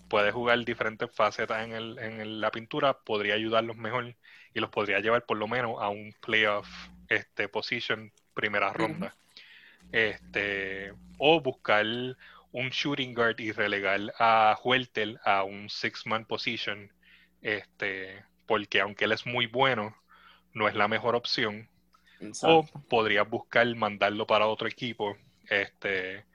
puede 0.08 0.32
jugar 0.32 0.64
diferentes 0.64 1.10
facetas 1.14 1.64
en, 1.64 1.72
el, 1.72 1.98
en 1.98 2.20
el- 2.20 2.40
la 2.40 2.50
pintura 2.50 3.00
podría 3.00 3.34
ayudarlos 3.34 3.76
mejor 3.76 4.16
y 4.54 4.60
los 4.60 4.70
podría 4.70 5.00
llevar 5.00 5.26
por 5.26 5.38
lo 5.38 5.48
menos 5.48 5.76
a 5.82 5.88
un 5.90 6.14
playoff 6.20 6.68
este, 7.08 7.48
position 7.48 8.12
primera 8.34 8.72
ronda. 8.72 9.16
Este, 9.92 10.92
o 11.18 11.40
buscar 11.40 11.86
un 12.52 12.70
shooting 12.70 13.14
guard 13.14 13.38
y 13.40 13.52
relegar 13.52 14.12
a 14.18 14.58
Hueltel 14.64 15.18
a 15.24 15.44
un 15.44 15.68
six-man 15.70 16.24
position, 16.26 16.92
este, 17.42 18.24
porque 18.46 18.80
aunque 18.80 19.04
él 19.04 19.12
es 19.12 19.26
muy 19.26 19.46
bueno, 19.46 19.96
no 20.52 20.68
es 20.68 20.74
la 20.74 20.88
mejor 20.88 21.14
opción. 21.16 21.70
O 22.40 22.66
podrías 22.88 23.28
buscar 23.28 23.66
mandarlo 23.76 24.26
para 24.26 24.46
otro 24.48 24.68
equipo 24.68 25.16
este, 25.48 26.26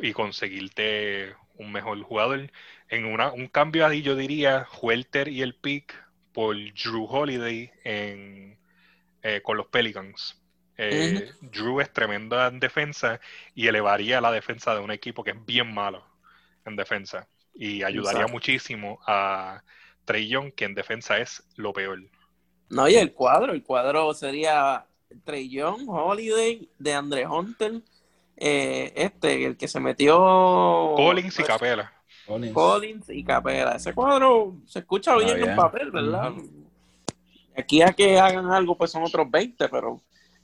y 0.00 0.12
conseguirte 0.12 1.34
un 1.54 1.72
mejor 1.72 2.00
jugador. 2.02 2.50
En 2.88 3.04
una, 3.04 3.32
un 3.32 3.48
cambio 3.48 3.86
ahí 3.86 4.02
yo 4.02 4.16
diría 4.16 4.66
Huelter 4.80 5.28
y 5.28 5.42
el 5.42 5.54
pick 5.54 5.94
por 6.32 6.56
Drew 6.56 7.04
Holiday 7.04 7.70
en, 7.84 8.58
eh, 9.22 9.40
con 9.42 9.56
los 9.56 9.66
Pelicans. 9.66 10.40
Eh, 10.76 11.28
Drew 11.40 11.80
es 11.80 11.92
tremenda 11.92 12.46
en 12.46 12.60
defensa 12.60 13.20
y 13.54 13.66
elevaría 13.66 14.20
la 14.20 14.30
defensa 14.30 14.74
de 14.74 14.80
un 14.80 14.92
equipo 14.92 15.24
que 15.24 15.32
es 15.32 15.46
bien 15.46 15.74
malo 15.74 16.04
en 16.64 16.76
defensa. 16.76 17.28
Y 17.54 17.82
ayudaría 17.82 18.20
Exacto. 18.20 18.32
muchísimo 18.32 19.00
a 19.06 19.62
Trey 20.04 20.28
Young, 20.28 20.52
que 20.52 20.64
en 20.64 20.74
defensa 20.74 21.18
es 21.18 21.42
lo 21.56 21.72
peor. 21.72 22.00
No, 22.70 22.88
y 22.88 22.94
el 22.94 23.12
cuadro, 23.12 23.52
el 23.52 23.62
cuadro 23.64 24.14
sería 24.14 24.86
Trey 25.24 25.48
Young, 25.50 25.88
Holiday, 25.88 26.68
de 26.78 26.94
Andre 26.94 27.26
Hunter, 27.26 27.82
eh, 28.36 28.92
este, 28.94 29.44
el 29.44 29.56
que 29.56 29.66
se 29.66 29.80
metió 29.80 30.16
Collins 30.96 31.38
y 31.40 31.42
Capela. 31.42 31.97
Collins. 32.28 32.54
Collins 32.54 33.08
y 33.10 33.24
Capela. 33.24 33.72
Ese 33.72 33.92
cuadro 33.94 34.54
se 34.66 34.80
escucha 34.80 35.16
bien, 35.16 35.42
en 35.42 35.56
papel, 35.56 35.90
¿verdad? 35.90 36.32
Aquí 37.56 37.82
a 37.82 37.92
que 37.92 38.18
hagan 38.18 38.50
algo, 38.52 38.76
pues 38.76 38.90
son 38.92 39.02
otros 39.02 39.28
20, 39.30 39.68
pero... 39.68 40.00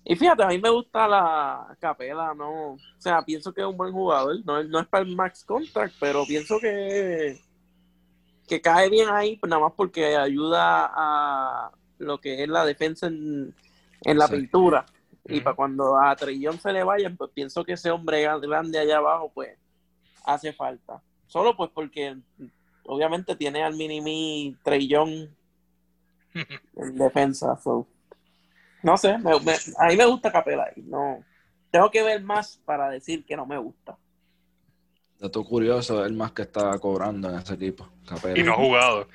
Y 0.07 0.17
fíjate, 0.17 0.43
a 0.43 0.49
mí 0.49 0.59
me 0.59 0.69
gusta 0.69 1.07
la 1.09 1.77
Capela, 1.81 2.35
¿no? 2.35 2.73
O 2.73 2.79
sea, 2.99 3.23
pienso 3.23 3.55
que 3.55 3.61
es 3.63 3.67
un 3.67 3.77
buen 3.77 3.93
jugador. 3.93 4.37
No, 4.45 4.63
no 4.65 4.81
es 4.81 4.87
para 4.87 5.05
el 5.05 5.15
max 5.15 5.45
contract, 5.45 5.95
pero 6.01 6.27
pienso 6.27 6.59
que, 6.59 7.39
que 8.47 8.61
cae 8.61 8.91
bien 8.91 9.09
ahí, 9.09 9.37
pues, 9.37 9.49
nada 9.49 9.63
más 9.63 9.73
porque 9.77 10.17
ayuda 10.17 10.91
a 10.95 11.71
lo 11.99 12.19
que 12.21 12.43
es 12.43 12.49
la 12.49 12.67
defensa 12.67 13.07
en, 13.07 13.55
en 14.03 14.19
la 14.19 14.27
Sí. 14.27 14.37
pintura. 14.37 14.85
Y 15.27 15.41
para 15.41 15.57
cuando 15.57 15.97
a 15.99 16.15
Trillón 16.17 16.59
se 16.59 16.71
le 16.71 16.85
vayan, 16.85 17.17
pues 17.17 17.31
pienso 17.33 17.65
que 17.65 17.73
ese 17.73 17.91
hombre 17.91 18.21
grande 18.43 18.79
allá 18.79 18.99
abajo, 18.99 19.31
pues 19.33 19.57
hace 20.27 20.53
falta. 20.53 21.01
Solo 21.27 21.57
pues 21.57 21.71
porque 21.75 22.17
obviamente 22.85 23.35
tiene 23.37 23.63
al 23.63 23.75
mini-me 23.77 24.57
Trillón 24.63 25.35
en 26.77 26.95
defensa. 26.99 27.57
so. 27.63 27.87
No 28.83 28.97
sé, 28.97 29.17
me- 29.19 29.41
me- 29.41 29.57
a 29.79 29.87
mí 29.89 29.97
me 29.97 30.05
gusta 30.07 30.31
Capela. 30.31 30.71
No, 30.77 31.25
tengo 31.71 31.91
que 31.91 32.03
ver 32.03 32.23
más 32.23 32.61
para 32.65 32.91
decir 32.91 33.25
que 33.25 33.37
no 33.37 33.47
me 33.47 33.59
gusta. 33.59 33.97
Dato 35.19 35.43
curioso, 35.45 36.05
él 36.05 36.13
más 36.13 36.33
que 36.33 36.43
está 36.43 36.79
cobrando 36.79 37.31
en 37.31 37.37
ese 37.37 37.55
equipo. 37.55 37.89
Capela. 38.07 38.39
Y 38.39 38.43
no 38.43 38.53
ha 38.53 38.57
jugado. 38.57 39.09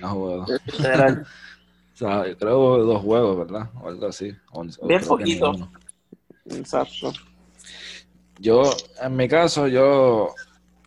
No 0.00 0.06
ha 0.06 0.10
jugado. 0.10 0.46
Literal. 0.66 1.26
O 1.90 1.96
sea, 1.98 2.28
yo 2.28 2.38
creo 2.38 2.84
dos 2.84 3.02
juegos, 3.02 3.38
¿verdad? 3.38 3.70
O 3.82 3.88
algo 3.88 4.06
así. 4.06 4.32
O- 4.52 4.64
Bien 4.86 5.02
poquito. 5.04 5.52
Exacto. 6.44 7.12
Yo, 8.38 8.62
en 9.02 9.16
mi 9.16 9.26
caso, 9.26 9.66
yo 9.66 10.32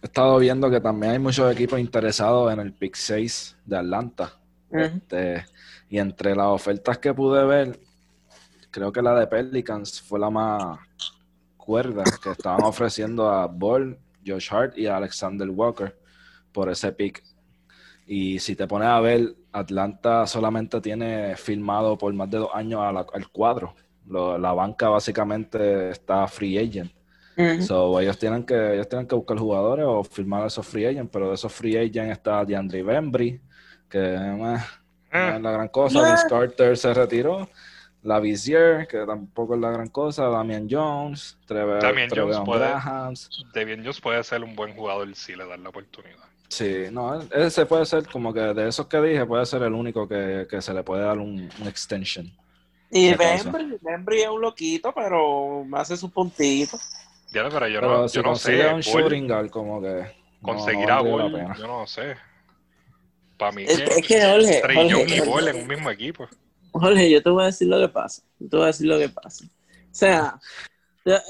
he 0.01 0.05
estado 0.05 0.37
viendo 0.39 0.69
que 0.69 0.79
también 0.81 1.13
hay 1.13 1.19
muchos 1.19 1.51
equipos 1.51 1.79
interesados 1.79 2.51
en 2.51 2.59
el 2.59 2.73
pick 2.73 2.95
6 2.95 3.57
de 3.65 3.77
Atlanta. 3.77 4.33
Este, 4.71 5.45
y 5.89 5.97
entre 5.99 6.35
las 6.35 6.47
ofertas 6.47 6.97
que 6.97 7.13
pude 7.13 7.43
ver, 7.45 7.79
creo 8.71 8.91
que 8.91 9.01
la 9.01 9.13
de 9.19 9.27
Pelicans 9.27 10.01
fue 10.01 10.19
la 10.19 10.29
más 10.29 10.79
cuerda 11.57 12.03
que 12.23 12.31
estaban 12.31 12.63
ofreciendo 12.63 13.29
a 13.29 13.47
Ball, 13.47 13.97
Josh 14.25 14.47
Hart 14.51 14.77
y 14.77 14.87
a 14.87 14.97
Alexander 14.97 15.49
Walker 15.49 15.95
por 16.51 16.69
ese 16.69 16.91
pick. 16.91 17.23
Y 18.07 18.39
si 18.39 18.55
te 18.55 18.67
pones 18.67 18.87
a 18.87 18.99
ver, 18.99 19.35
Atlanta 19.51 20.25
solamente 20.25 20.81
tiene 20.81 21.35
firmado 21.35 21.97
por 21.97 22.13
más 22.13 22.29
de 22.29 22.39
dos 22.39 22.49
años 22.53 22.81
la- 22.93 23.05
al 23.13 23.29
cuadro. 23.29 23.75
Lo- 24.07 24.37
la 24.37 24.51
banca 24.53 24.89
básicamente 24.89 25.91
está 25.91 26.27
free 26.27 26.57
agent. 26.57 26.91
Ujú. 27.37 27.61
So, 27.63 27.99
ellos 27.99 28.17
tienen 28.17 28.43
que 28.43 28.73
ellos 28.73 28.89
tienen 28.89 29.07
que 29.07 29.15
buscar 29.15 29.37
jugadores 29.37 29.85
o 29.87 30.03
firmar 30.03 30.43
a 30.43 30.47
esos 30.47 30.65
free 30.67 30.85
agents, 30.85 31.09
pero 31.11 31.29
de 31.29 31.35
esos 31.35 31.51
free 31.51 31.77
agents 31.77 32.11
está 32.17 32.43
DeAndre 32.43 32.83
Bembry, 32.83 33.41
que 33.89 33.99
eh, 33.99 34.17
no 34.19 34.55
es 35.35 35.41
la 35.41 35.51
gran 35.51 35.67
cosa. 35.69 36.07
Vince 36.07 36.27
Carter 36.29 36.77
se 36.77 36.93
retiró. 36.93 37.49
La 38.03 38.19
Vizier, 38.19 38.87
que 38.87 39.05
tampoco 39.05 39.53
es 39.53 39.61
la 39.61 39.69
gran 39.69 39.87
cosa. 39.89 40.25
Damian 40.27 40.67
Jones, 40.69 41.37
Treve, 41.45 41.75
Damian 41.75 42.09
Jones 42.09 42.13
Treveon 42.13 42.43
puede- 42.45 42.67
Grahams. 42.67 43.29
Devian 43.53 43.81
Jones 43.81 44.01
puede 44.01 44.23
ser 44.23 44.43
un 44.43 44.55
buen 44.55 44.75
jugador 44.75 45.13
si 45.13 45.35
le 45.35 45.45
dan 45.45 45.61
la 45.61 45.69
oportunidad. 45.69 46.17
Sí, 46.47 46.85
no, 46.91 47.21
ese 47.31 47.65
puede 47.67 47.85
ser 47.85 48.07
como 48.09 48.33
que 48.33 48.39
de 48.41 48.67
esos 48.67 48.87
que 48.87 48.99
dije, 49.01 49.23
puede 49.25 49.45
ser 49.45 49.61
el 49.61 49.73
único 49.73 50.07
que, 50.07 50.47
que 50.49 50.61
se 50.63 50.73
le 50.73 50.81
puede 50.83 51.03
dar 51.03 51.17
un, 51.19 51.47
un 51.61 51.67
extension. 51.67 52.29
Y. 52.89 53.13
Bembry, 53.13 53.77
Bembry 53.79 54.21
es 54.23 54.29
un 54.29 54.41
loquito, 54.41 54.91
pero 54.93 55.63
hace 55.73 55.95
sus 55.95 56.11
puntitos. 56.11 56.81
Ya, 57.31 57.49
pero 57.49 57.67
yo 57.67 57.79
Pero 57.79 57.97
no, 58.01 58.07
si 58.09 58.15
yo 58.17 58.23
no 58.23 58.35
sé. 58.35 58.67
un 58.73 58.81
shooting 58.81 59.27
guard, 59.27 59.49
como 59.49 59.81
que. 59.81 59.87
no- 59.87 61.03
no 61.03 61.03
Ball, 61.03 61.31
pena. 61.33 61.55
yo 61.57 61.67
no 61.67 61.87
sé. 61.87 62.15
Para 63.37 63.51
mí, 63.53 63.63
Es, 63.63 63.77
que 63.81 63.83
es 63.85 64.07
que, 64.07 64.21
Jorge, 64.21 64.57
y 64.59 65.19
Jorge, 65.19 65.49
en 65.49 65.55
un 65.55 65.67
mismo 65.67 65.89
equipo. 65.89 66.27
Jorge, 66.73 67.09
yo 67.09 67.23
te 67.23 67.29
voy 67.29 67.43
a 67.43 67.45
decir 67.47 67.67
lo 67.67 67.79
que 67.79 67.87
pasa. 67.89 68.21
Yo 68.39 68.49
te 68.49 68.55
voy 68.57 68.63
a 68.63 68.67
decir 68.67 68.87
lo 68.87 68.99
que 68.99 69.09
pasa. 69.09 69.45
O 69.45 69.93
sea, 69.93 70.39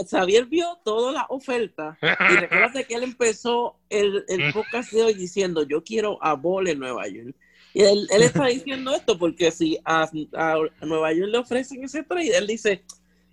Xavier 0.09 0.45
vio 0.45 0.77
todas 0.83 1.13
las 1.13 1.25
ofertas 1.29 1.97
y 2.01 2.35
recuerda 2.35 2.83
que 2.83 2.93
él 2.95 3.03
empezó 3.03 3.77
el, 3.89 4.25
el 4.27 4.51
podcast 4.51 4.91
de 4.91 5.03
hoy 5.03 5.13
diciendo 5.13 5.63
yo 5.63 5.83
quiero 5.83 6.17
a 6.21 6.33
Ball 6.33 6.67
en 6.67 6.79
Nueva 6.79 7.07
York. 7.07 7.35
Y 7.73 7.83
él, 7.83 8.05
él 8.11 8.21
está 8.23 8.45
diciendo 8.47 8.93
esto 8.93 9.17
porque 9.17 9.49
si 9.51 9.79
a, 9.85 10.03
a 10.33 10.55
Nueva 10.85 11.13
York 11.13 11.29
le 11.31 11.37
ofrecen 11.37 11.83
ese 11.85 12.03
trade, 12.03 12.37
él 12.37 12.45
dice, 12.47 12.83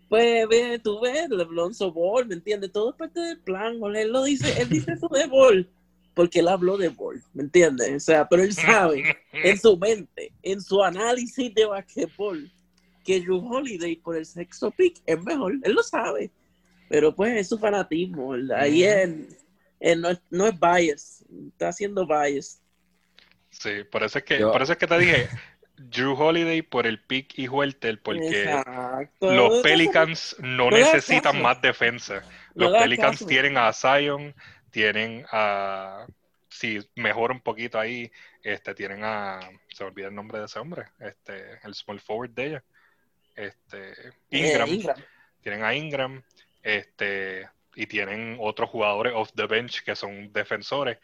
pues 0.09 0.49
ve, 0.49 0.79
tú 0.83 1.01
ves, 1.01 1.29
Alonso 1.31 1.93
Ball, 1.93 2.27
¿me 2.27 2.35
entiendes? 2.35 2.73
Todo 2.73 2.91
es 2.91 2.97
parte 2.97 3.21
del 3.21 3.39
plan, 3.41 3.79
Jorge. 3.79 4.03
Él 4.03 4.13
lo 4.13 4.25
dice, 4.25 4.61
él 4.61 4.69
dice 4.69 4.93
eso 4.93 5.09
de 5.09 5.27
Ball 5.27 5.69
porque 6.15 6.41
él 6.41 6.49
habló 6.49 6.77
de 6.77 6.89
Ball, 6.89 7.23
¿me 7.33 7.45
entiendes? 7.45 7.95
O 7.95 8.01
sea, 8.01 8.29
pero 8.29 8.43
él 8.43 8.53
sabe 8.53 9.17
en 9.33 9.57
su 9.57 9.77
mente, 9.77 10.33
en 10.43 10.61
su 10.61 10.83
análisis 10.83 11.55
de 11.55 11.65
basquetbol, 11.65 12.51
que 13.05 13.21
Drew 13.21 13.39
Holiday 13.39 13.95
por 13.97 14.17
el 14.17 14.27
sexto 14.27 14.71
pick 14.73 14.97
es 15.07 15.23
mejor. 15.23 15.55
Él 15.63 15.73
lo 15.75 15.83
sabe. 15.85 16.31
Pero 16.89 17.15
pues 17.15 17.37
es 17.37 17.49
su 17.49 17.57
fanatismo. 17.59 18.35
Ahí 18.57 18.83
él, 18.83 19.29
él 19.79 20.01
no, 20.01 20.09
es, 20.11 20.21
no 20.31 20.47
es 20.49 20.55
bias. 20.59 21.25
Está 21.53 21.69
haciendo 21.69 22.05
bias. 22.07 22.61
Sí, 23.51 23.71
por 23.91 24.03
eso 24.03 24.19
es 24.19 24.25
que, 24.25 24.41
Yo- 24.41 24.51
por 24.51 24.61
eso 24.63 24.73
es 24.73 24.79
que 24.79 24.87
te 24.89 24.99
dije 24.99 25.29
Drew 25.79 26.15
Holiday 26.15 26.63
por 26.63 26.87
el 26.87 27.01
pick 27.01 27.39
y 27.39 27.49
Huerter, 27.49 28.01
porque 28.03 28.29
Exacto. 28.45 29.33
los 29.33 29.63
Pelicans 29.63 30.37
no 30.41 30.71
necesitan 30.71 31.41
más 31.41 31.61
defensa. 31.63 32.23
Los 32.55 32.73
Pelicans 32.77 33.25
tienen 33.27 33.57
a 33.57 33.73
Zion, 33.73 34.35
tienen 34.71 35.25
a 35.31 36.07
si 36.49 36.81
mejora 36.97 37.35
un 37.35 37.41
poquito 37.41 37.79
ahí, 37.79 38.11
este 38.43 38.75
tienen 38.75 39.05
a 39.05 39.39
se 39.69 39.85
me 39.85 39.91
olvida 39.91 40.09
el 40.09 40.15
nombre 40.15 40.39
de 40.41 40.47
ese 40.47 40.59
hombre, 40.59 40.87
este 40.99 41.59
el 41.63 41.75
small 41.75 42.01
forward 42.01 42.31
de 42.31 42.47
ella. 42.47 42.65
Este 43.37 43.93
Eh, 43.93 44.13
Ingram, 44.31 44.69
Ingram. 44.69 44.97
tienen 45.41 45.63
a 45.65 45.75
Ingram, 45.75 46.23
este 46.63 47.49
y 47.77 47.87
tienen 47.87 48.37
otros 48.41 48.69
jugadores 48.71 49.13
off 49.15 49.31
the 49.37 49.47
bench 49.47 49.85
que 49.85 49.95
son 49.95 50.33
defensores. 50.33 50.99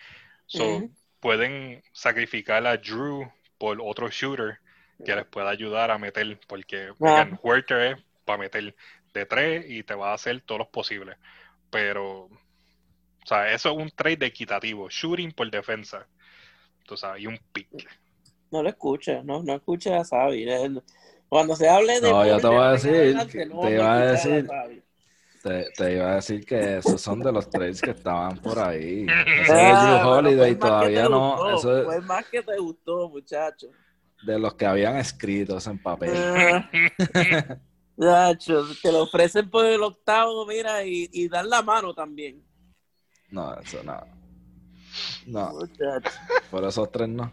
So, 0.46 0.78
Ujú. 0.78 0.90
pueden 1.20 1.82
sacrificar 1.92 2.66
a 2.66 2.76
Drew 2.76 3.30
por 3.58 3.78
otro 3.80 4.08
shooter 4.08 4.58
que 5.04 5.14
les 5.16 5.26
pueda 5.26 5.50
ayudar 5.50 5.90
a 5.90 5.98
meter, 5.98 6.40
porque 6.48 6.90
Ah. 7.00 7.28
Huerter 7.42 7.80
es 7.98 8.04
para 8.24 8.38
meter 8.38 8.74
de 9.14 9.26
tres 9.26 9.66
y 9.68 9.82
te 9.84 9.94
va 9.94 10.10
a 10.12 10.14
hacer 10.14 10.42
todos 10.42 10.60
los 10.60 10.68
posibles. 10.68 11.16
Pero, 11.70 12.24
o 12.24 12.30
sea, 13.26 13.52
eso 13.52 13.70
es 13.70 13.76
un 13.76 13.90
trade 13.90 14.26
equitativo, 14.26 14.88
shooting 14.90 15.32
por 15.32 15.50
defensa. 15.50 16.06
Tú 16.86 16.96
sabes, 16.96 17.22
y 17.22 17.26
un 17.26 17.38
pick. 17.52 17.68
No 18.50 18.62
lo 18.62 18.68
escuches, 18.68 19.24
no, 19.24 19.42
no 19.42 19.54
escuches 19.54 19.92
a 19.92 20.04
Xavi. 20.04 20.44
Él- 20.48 20.82
Cuando 21.28 21.56
se 21.56 21.68
hable 21.68 22.00
de 22.00 22.10
No, 22.10 22.24
yo 22.26 22.40
te 22.40 22.46
voy 22.46 22.58
a 22.64 22.70
decir, 22.70 22.94
adelante, 22.94 23.46
no 23.46 23.60
te 23.60 23.72
iba 23.72 23.92
a 23.92 24.06
decir-. 24.06 24.50
Te, 25.42 25.70
te 25.76 25.92
iba 25.94 26.12
a 26.12 26.14
decir 26.16 26.46
que 26.46 26.78
esos 26.78 27.00
son 27.02 27.20
de 27.22 27.30
los 27.32 27.50
trades 27.50 27.82
que 27.82 27.90
estaban 27.90 28.36
por 28.38 28.58
ahí. 28.58 29.06
Ese 29.36 29.52
Ah, 29.54 29.74
Drew 29.76 30.08
pero 30.08 30.08
Holiday 30.08 30.54
fue 30.54 30.58
más 30.58 30.70
que 30.74 30.88
todavía 30.88 31.02
te 31.02 31.08
no. 31.08 31.36
gustó, 31.36 31.58
Eso 31.58 31.78
es 31.78 31.84
Fue 31.84 32.00
más 32.02 32.24
que 32.30 32.42
te 32.42 32.58
gustó, 32.58 33.08
muchacho. 33.10 33.68
De 34.24 34.38
los 34.38 34.54
que 34.54 34.66
habían 34.66 34.96
escritos 34.96 35.66
en 35.66 35.82
papel. 35.82 36.12
Nacho, 37.96 38.64
te 38.82 38.90
lo 38.90 39.02
ofrecen 39.02 39.48
por 39.48 39.64
el 39.66 39.82
octavo, 39.82 40.46
mira, 40.46 40.84
y, 40.84 41.08
y 41.12 41.28
dan 41.28 41.48
la 41.48 41.62
mano 41.62 41.94
también. 41.94 42.42
No, 43.30 43.54
eso 43.60 43.82
no. 43.84 44.00
No, 45.26 45.52
Muchacho. 45.52 46.10
por 46.50 46.64
esos 46.64 46.90
tres 46.90 47.08
no. 47.08 47.32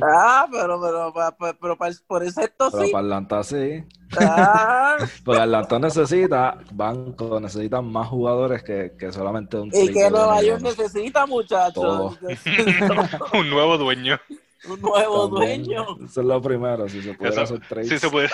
Ah, 0.00 0.46
pero, 0.50 0.80
pero, 0.80 1.12
pero, 1.60 1.76
pa- 1.76 1.90
por 2.06 2.22
eso 2.22 2.40
esto 2.42 2.70
Pero 2.70 2.84
sí. 2.84 2.92
para 2.92 3.04
Atlanta 3.04 3.42
sí. 3.42 3.84
Ah, 4.20 4.96
Porque 5.24 5.40
Atlanta 5.40 5.78
necesita 5.80 6.58
banco, 6.70 7.40
necesitan 7.40 7.84
más 7.90 8.06
jugadores 8.06 8.62
que, 8.62 8.94
que 8.96 9.10
solamente 9.10 9.56
un 9.56 9.68
y 9.74 9.92
que 9.92 10.08
Nueva 10.10 10.40
York 10.42 10.62
necesita, 10.62 11.26
muchachos. 11.26 12.18
Un 13.34 13.50
nuevo 13.50 13.76
dueño. 13.78 14.18
Un 14.64 14.80
nuevo 14.80 15.30
También. 15.30 15.62
dueño. 15.64 15.86
Eso 16.04 16.20
es 16.20 16.26
lo 16.26 16.42
primero, 16.42 16.88
si 16.88 17.02
se 17.02 17.14
pudiera 17.14 17.42
Eso- 17.42 17.54
hacer 17.54 17.68
trades 17.68 17.88
Sí 17.88 17.98
se 17.98 18.10
puede. 18.10 18.28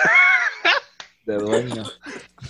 de 1.25 1.35
dueño. 1.37 1.83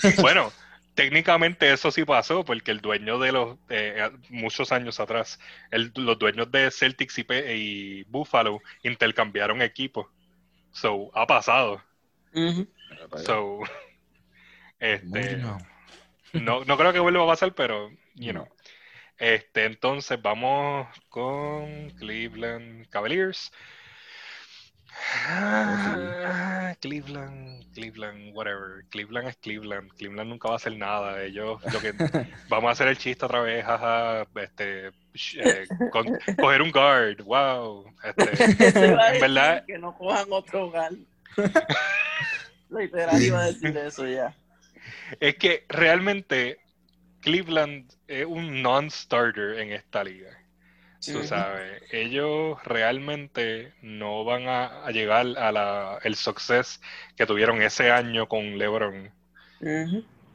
Bueno, 0.21 0.51
técnicamente 0.93 1.71
eso 1.71 1.91
sí 1.91 2.03
pasó, 2.05 2.43
porque 2.45 2.71
el 2.71 2.79
dueño 2.81 3.19
de 3.19 3.31
los, 3.31 3.57
eh, 3.69 4.09
muchos 4.29 4.71
años 4.71 4.99
atrás, 4.99 5.39
el- 5.71 5.91
los 5.95 6.17
dueños 6.19 6.51
de 6.51 6.71
Celtics 6.71 7.17
y, 7.19 8.03
Buffalo 8.05 8.61
intercambiaron 8.83 9.61
equipos. 9.61 10.07
So, 10.71 11.09
ha 11.13 11.25
pasado. 11.25 11.81
Allá. 12.33 13.23
So, 13.25 13.59
este, 14.79 15.37
no, 16.33 16.65
no 16.65 16.77
creo 16.77 16.91
que 16.93 16.99
vuelva 16.99 17.23
a 17.23 17.27
pasar, 17.27 17.53
pero, 17.53 17.89
you 18.15 18.31
know. 18.31 18.47
Este, 19.17 19.65
entonces 19.65 20.21
vamos 20.21 20.87
con 21.09 21.89
Cleveland 21.91 22.87
Cavaliers. 22.89 23.51
Ah, 25.27 26.73
Cleveland, 26.79 27.73
Cleveland, 27.73 28.35
whatever. 28.35 28.85
Cleveland 28.89 29.27
es 29.27 29.35
Cleveland. 29.37 29.91
Cleveland 29.97 30.29
nunca 30.29 30.47
va 30.47 30.55
a 30.55 30.57
hacer 30.57 30.77
nada. 30.77 31.23
Ellos, 31.23 31.61
lo 31.71 31.79
que 31.79 31.93
vamos 32.49 32.69
a 32.69 32.71
hacer 32.71 32.87
el 32.87 32.97
chiste 32.97 33.25
otra 33.25 33.41
vez, 33.41 33.65
jaja, 33.65 34.25
este, 34.35 34.87
eh, 34.87 35.67
coger 36.37 36.61
un 36.61 36.71
guard, 36.71 37.21
wow. 37.23 37.85
Este, 38.03 38.69
en 39.15 39.19
verdad, 39.21 39.65
que 39.65 39.77
no 39.77 39.95
cojan 39.97 40.27
otro 40.29 40.71
guard. 40.71 40.97
Literal 42.69 43.21
iba 43.21 43.41
a 43.41 43.45
decir 43.45 43.77
eso 43.77 44.07
ya. 44.07 44.35
Es 45.19 45.35
que 45.35 45.65
realmente 45.69 46.59
Cleveland 47.25 47.91
es 48.07 48.23
un 48.23 48.61
non-starter 48.61 49.57
en 49.59 49.71
esta 49.71 50.03
liga. 50.03 50.29
Tú 51.03 51.23
sabes, 51.23 51.81
ellos 51.91 52.63
realmente 52.63 53.73
no 53.81 54.23
van 54.23 54.47
a, 54.47 54.91
llegar 54.91 55.25
a 55.37 55.51
la, 55.51 55.99
el 56.03 56.15
success 56.15 56.79
que 57.17 57.25
tuvieron 57.25 57.63
ese 57.63 57.91
año 57.91 58.27
con 58.27 58.59
LeBron. 58.59 59.11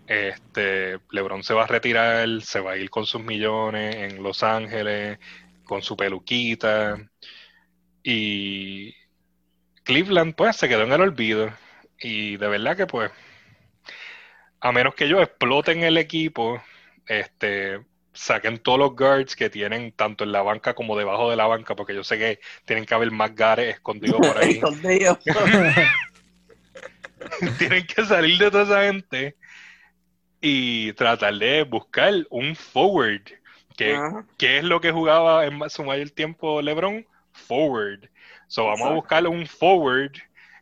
Este, 0.08 0.98
LeBron 1.12 1.44
se 1.44 1.54
va 1.54 1.62
a 1.62 1.68
retirar, 1.68 2.28
se 2.42 2.58
va 2.58 2.72
a 2.72 2.76
ir 2.76 2.90
con 2.90 3.06
sus 3.06 3.22
millones 3.22 3.94
en 3.94 4.22
Los 4.24 4.42
Ángeles, 4.42 5.20
con 5.62 5.82
su 5.82 5.96
peluquita. 5.96 6.98
Y 8.02 8.96
Cleveland, 9.84 10.34
pues, 10.34 10.56
se 10.56 10.68
quedó 10.68 10.82
en 10.82 10.92
el 10.92 11.02
olvido. 11.02 11.52
Y 12.00 12.36
de 12.36 12.48
verdad 12.48 12.76
que, 12.76 12.88
pues, 12.88 13.12
a 14.60 14.72
menos 14.72 14.96
que 14.96 15.04
ellos 15.04 15.22
exploten 15.22 15.84
el 15.84 15.96
equipo, 15.96 16.60
este, 17.10 17.80
saquen 18.12 18.58
todos 18.58 18.78
los 18.78 18.94
guards 18.94 19.34
que 19.34 19.50
tienen 19.50 19.90
tanto 19.92 20.22
en 20.22 20.30
la 20.30 20.42
banca 20.42 20.74
como 20.74 20.96
debajo 20.96 21.28
de 21.28 21.36
la 21.36 21.48
banca, 21.48 21.74
porque 21.74 21.94
yo 21.94 22.04
sé 22.04 22.18
que 22.18 22.38
tienen 22.64 22.86
que 22.86 22.94
haber 22.94 23.10
más 23.10 23.34
guards 23.34 23.62
escondidos 23.64 24.20
por 24.20 24.38
ahí. 24.38 24.60
tienen 27.58 27.84
que 27.84 28.04
salir 28.04 28.38
de 28.38 28.50
toda 28.50 28.62
esa 28.62 28.84
gente 28.84 29.36
y 30.40 30.92
tratar 30.92 31.34
de 31.34 31.64
buscar 31.64 32.14
un 32.30 32.54
forward. 32.54 33.22
Que, 33.76 34.58
es 34.58 34.64
lo 34.64 34.80
que 34.80 34.92
jugaba 34.92 35.46
en 35.46 35.58
su 35.70 35.82
mayor 35.82 36.10
tiempo 36.10 36.60
LeBron? 36.60 37.06
Forward. 37.32 38.10
So 38.46 38.66
vamos 38.66 38.86
a 38.86 38.92
buscar 38.92 39.26
un 39.26 39.46
forward 39.46 40.12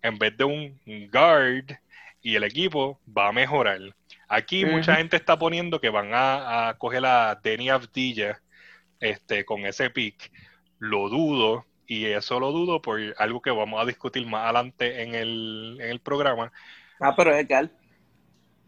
en 0.03 0.19
vez 0.19 0.37
de 0.37 0.45
un 0.45 0.79
guard 1.13 1.77
y 2.23 2.37
el 2.37 2.45
equipo 2.45 2.99
va 3.07 3.29
a 3.29 3.33
mejorar. 3.33 3.81
Aquí 4.29 4.67
mucha 4.67 4.97
gente 4.97 5.17
está 5.17 5.39
poniendo 5.39 5.81
que 5.81 5.89
van 5.89 6.11
a, 6.13 6.77
coger 6.79 7.07
a 7.07 7.41
Denny 7.43 7.71
Avdilla 7.71 8.41
este, 9.01 9.47
con 9.47 9.65
ese 9.65 9.89
pick. 9.89 10.31
Lo 10.79 11.09
dudo, 11.09 11.65
y 11.87 12.05
eso 12.05 12.39
lo 12.39 12.53
dudo 12.53 12.83
por 12.83 13.01
algo 13.17 13.41
que 13.41 13.51
vamos 13.51 13.81
a 13.81 13.87
discutir 13.87 14.27
más 14.27 14.45
adelante 14.45 15.03
en 15.03 15.15
el, 15.15 15.79
en 15.81 15.89
el 15.89 16.01
programa. 16.01 16.53
Ah, 17.01 17.17
pero 17.17 17.35
es 17.35 17.49
Gal. 17.49 17.73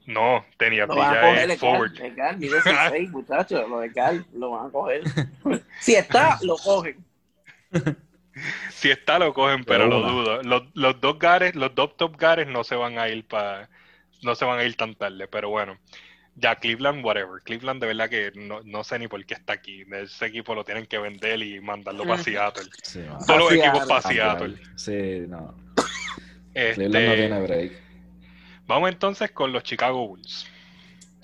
No, 0.07 0.47
Denny 0.59 0.81
Avdilla 0.81 1.45
es 1.45 1.61
forward. 1.61 2.01
Es 2.01 2.17
Gal, 2.17 2.39
mire 2.39 2.57
seis, 2.91 3.11
muchachos, 3.11 3.69
lo 3.69 3.81
de 3.81 3.91
Gal 3.91 4.25
lo 4.33 4.53
van 4.53 4.69
a 4.69 4.71
coger. 4.71 5.03
si 5.81 5.95
está, 5.95 6.39
lo 6.41 6.57
cogen. 6.57 7.05
si 8.71 8.91
está, 8.91 9.19
lo 9.19 9.35
cogen, 9.35 9.63
pero 9.65 9.87
lo 9.87 10.01
dudo. 10.01 10.43
Los, 10.43 10.63
los 10.73 10.99
dos 11.03 11.19
gares, 11.19 11.55
los 11.55 11.75
dos 11.75 11.99
top 11.99 12.17
gares 12.17 12.47
no 12.49 12.65
se 12.65 12.77
van 12.77 12.99
a 12.99 13.09
ir 13.09 13.27
para 13.27 13.69
no 14.23 14.35
se 14.35 14.45
van 14.45 14.59
a 14.59 14.65
ir 14.65 14.77
tan 14.77 14.95
tarde, 14.95 15.29
pero 15.29 15.51
bueno. 15.51 15.79
Ya 16.37 16.55
Cleveland, 16.57 17.05
whatever. 17.05 17.43
Cleveland 17.43 17.81
de 17.81 17.87
verdad 17.89 18.09
que 18.09 18.33
no, 18.35 18.85
sé 18.85 18.99
ni 18.99 19.09
por 19.09 19.25
qué 19.27 19.35
está 19.35 19.55
aquí. 19.55 19.85
Ese 19.91 20.27
equipo 20.27 20.55
lo 20.55 20.65
tienen 20.65 20.87
que 20.87 20.99
vender 20.99 21.43
y 21.43 21.61
mandarlo 21.61 22.05
para 22.05 22.23
Seattle. 22.23 22.71
Todos 23.27 23.39
los 23.39 23.53
equipos 23.53 23.87
para 23.87 24.03
Seattle. 24.03 24.57
Sí, 24.77 25.25
no. 25.29 25.55
Este, 26.55 26.87
Cleveland 26.87 27.09
no 27.09 27.15
tiene 27.15 27.41
break. 27.41 27.73
Vamos 28.67 28.89
entonces 28.91 29.33
con 29.33 29.53
los 29.53 29.65
Chicago 29.65 30.07
Bulls. 30.07 30.47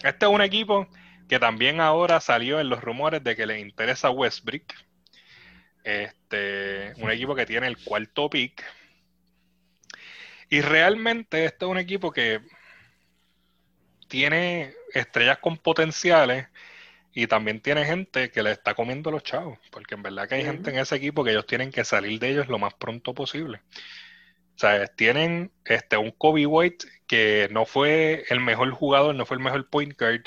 Este 0.03 0.27
es 0.27 0.33
un 0.33 0.43
equipo 0.43 0.89
que 1.29 1.39
también 1.39 1.81
ahora 1.81 2.21
salió 2.21 2.61
en 2.61 2.69
los 2.69 2.81
rumores 2.81 3.23
de 3.23 3.37
que 3.37 3.47
le 3.47 3.61
interesa 3.61 4.11
Westbrook. 4.11 4.65
Este, 5.85 6.93
un 6.97 7.11
equipo 7.11 7.35
que 7.35 7.47
tiene 7.47 7.69
el 7.69 7.79
cuarto 7.79 8.29
pick. 8.29 8.65
Y 10.49 10.61
realmente 10.61 11.45
este 11.45 11.65
es 11.65 11.71
un 11.71 11.79
equipo 11.79 12.13
que 12.13 12.41
tiene 14.09 14.75
estrellas 14.93 15.39
con 15.39 15.57
potenciales 15.59 16.49
y 17.13 17.27
también 17.27 17.61
tiene 17.61 17.85
gente 17.85 18.31
que 18.31 18.43
le 18.43 18.53
está 18.53 18.75
comiendo 18.75 19.11
los 19.11 19.23
chavos, 19.23 19.59
porque 19.71 19.95
en 19.95 20.03
verdad 20.03 20.29
que 20.29 20.35
hay 20.35 20.45
gente 20.45 20.71
en 20.71 20.79
ese 20.79 20.97
equipo 20.97 21.25
que 21.25 21.31
ellos 21.31 21.47
tienen 21.47 21.71
que 21.71 21.85
salir 21.85 22.21
de 22.21 22.31
ellos 22.31 22.49
lo 22.49 22.59
más 22.59 22.75
pronto 22.75 23.15
posible. 23.15 23.63
O 24.57 24.59
sea, 24.59 24.87
tienen 24.87 25.51
este, 25.65 25.97
un 25.97 26.11
Kobe 26.11 26.47
White 26.47 26.87
que 27.07 27.49
no 27.53 27.67
fue 27.67 28.25
el 28.29 28.41
mejor 28.41 28.71
jugador, 28.71 29.15
no 29.15 29.27
fue 29.27 29.37
el 29.37 29.43
mejor 29.43 29.69
point 29.69 29.99
guard, 29.99 30.25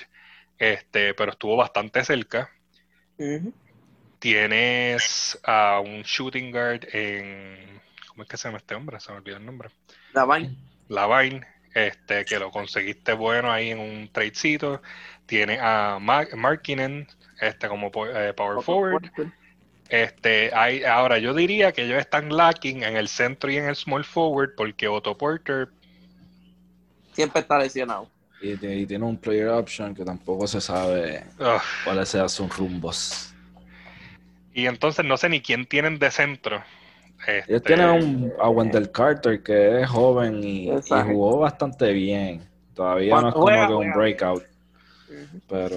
este, 0.60 1.13
pero 1.13 1.32
estuvo 1.32 1.56
bastante 1.56 2.04
cerca. 2.04 2.52
Tienes 4.20 5.39
a 5.44 5.80
un 5.80 6.04
shooting 6.04 6.52
guard 6.52 6.88
en. 6.94 7.82
¿Cómo 8.08 8.24
es 8.24 8.30
que 8.30 8.38
se 8.38 8.48
llama 8.48 8.60
este 8.60 8.76
hombre? 8.76 9.00
Se 9.00 9.12
me 9.12 9.18
olvidó 9.18 9.38
el 9.38 9.46
nombre. 9.46 9.70
Lavine. 10.13 10.56
Lavine, 10.89 11.48
este, 11.73 12.25
que 12.25 12.39
lo 12.39 12.51
conseguiste 12.51 13.13
bueno 13.13 13.51
ahí 13.51 13.71
en 13.71 13.79
un 13.79 14.10
tradecito. 14.12 14.82
Tiene 15.25 15.60
a 15.62 15.99
Markinen 15.99 17.08
este, 17.39 17.67
como 17.67 17.91
eh, 18.08 18.34
power 18.36 18.63
forward. 18.63 19.12
Este, 19.89 20.51
hay, 20.53 20.84
ahora 20.84 21.17
yo 21.17 21.34
diría 21.34 21.71
que 21.71 21.84
ellos 21.84 21.99
están 21.99 22.36
lacking 22.36 22.84
en 22.84 22.95
el 22.95 23.08
centro 23.08 23.51
y 23.51 23.58
en 23.58 23.65
el 23.65 23.75
small 23.75 24.03
forward 24.03 24.51
porque 24.55 24.88
Otto 24.88 25.17
Porter 25.17 25.69
siempre 27.13 27.41
está 27.41 27.58
lesionado. 27.58 28.10
Y, 28.41 28.55
tiene 28.86 29.03
un 29.03 29.17
player 29.17 29.49
option 29.49 29.93
que 29.93 30.05
tampoco 30.05 30.47
se 30.47 30.62
sabe 30.62 31.25
cuáles 31.84 32.08
sean 32.08 32.29
sus 32.29 32.55
rumbos. 32.55 33.34
Y 34.53 34.65
entonces 34.65 35.05
no 35.05 35.17
sé 35.17 35.27
ni 35.27 35.41
quién 35.41 35.65
tienen 35.65 35.99
de 35.99 36.10
centro. 36.12 36.63
Ellos 37.27 37.63
tienen 37.63 37.89
un, 37.89 38.34
a 38.39 38.49
Wendell 38.49 38.91
Carter 38.91 39.43
que 39.43 39.82
es 39.82 39.89
joven 39.89 40.43
y, 40.43 40.69
jugó 41.05 41.39
bastante 41.39 41.91
bien. 41.91 42.41
Todavía 42.73 43.19
no 43.21 43.27
es 43.29 43.34
como 43.34 43.67
que 43.67 43.73
un 43.73 43.91
breakout. 43.91 44.43
Pero. 45.47 45.75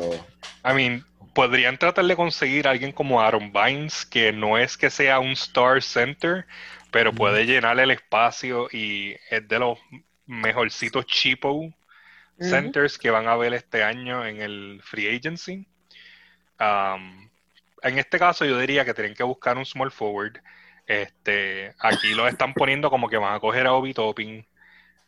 I 0.64 0.74
mean, 0.74 1.05
podrían 1.35 1.78
tratar 1.78 2.05
de 2.05 2.16
conseguir 2.16 2.68
a 2.68 2.70
alguien 2.70 2.92
como 2.92 3.20
Aaron 3.20 3.52
Vines, 3.52 4.05
que 4.07 4.33
no 4.33 4.59
es 4.59 4.76
que 4.76 4.90
sea 4.90 5.18
un 5.18 5.31
star 5.31 5.83
center, 5.83 6.46
pero 6.90 7.12
puede 7.12 7.44
llenar 7.44 7.78
el 7.81 7.90
espacio 7.90 8.68
y 8.70 9.16
es 9.31 9.48
de 9.48 9.59
los 9.59 9.78
mejorcitos 10.26 11.07
cheapo 11.07 11.72
centers 12.38 12.98
que 12.98 13.11
van 13.11 13.28
a 13.28 13.37
ver 13.37 13.55
este 13.55 13.83
año 13.83 14.24
en 14.26 14.40
el 14.40 14.81
free 14.83 15.16
agency. 15.16 15.66
Um, 16.59 17.28
en 17.83 17.98
este 17.98 18.18
caso, 18.18 18.44
yo 18.44 18.59
diría 18.59 18.85
que 18.85 18.94
tienen 18.94 19.14
que 19.14 19.22
buscar 19.22 19.57
un 19.57 19.66
small 19.66 19.90
forward 19.90 20.38
este, 21.00 21.74
aquí 21.78 22.14
lo 22.14 22.28
están 22.28 22.52
poniendo 22.52 22.90
como 22.90 23.09
que 23.09 23.16
van 23.16 23.35
a 23.35 23.40
coger 23.40 23.66
a 23.66 23.74
Obi 23.74 23.94
Topping, 23.94 24.44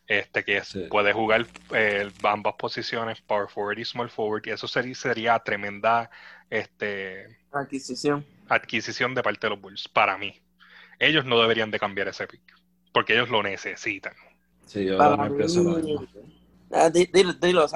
este, 0.07 0.43
que 0.43 0.61
puede 0.89 1.13
jugar 1.13 1.45
eh, 1.73 2.09
ambas 2.23 2.55
posiciones, 2.55 3.21
power 3.21 3.47
forward 3.47 3.77
y 3.77 3.85
small 3.85 4.09
forward, 4.09 4.43
y 4.45 4.51
eso 4.51 4.67
sería, 4.67 4.95
sería 4.95 5.39
tremenda 5.39 6.09
este, 6.49 7.37
adquisición. 7.51 8.25
adquisición 8.49 9.13
de 9.13 9.23
parte 9.23 9.45
de 9.47 9.51
los 9.51 9.61
Bulls, 9.61 9.87
para 9.87 10.17
mí. 10.17 10.33
Ellos 10.99 11.25
no 11.25 11.39
deberían 11.39 11.71
de 11.71 11.79
cambiar 11.79 12.07
ese 12.07 12.25
pick, 12.27 12.41
porque 12.91 13.13
ellos 13.13 13.29
lo 13.29 13.43
necesitan. 13.43 14.13
Sí, 14.65 14.85
yo 14.85 14.97
también 14.97 15.37
pienso 15.37 15.63
lo 15.63 15.77
mismo. 15.77 16.07
Ah, 16.71 16.89
dilo, 16.89 17.33
dilo, 17.33 17.67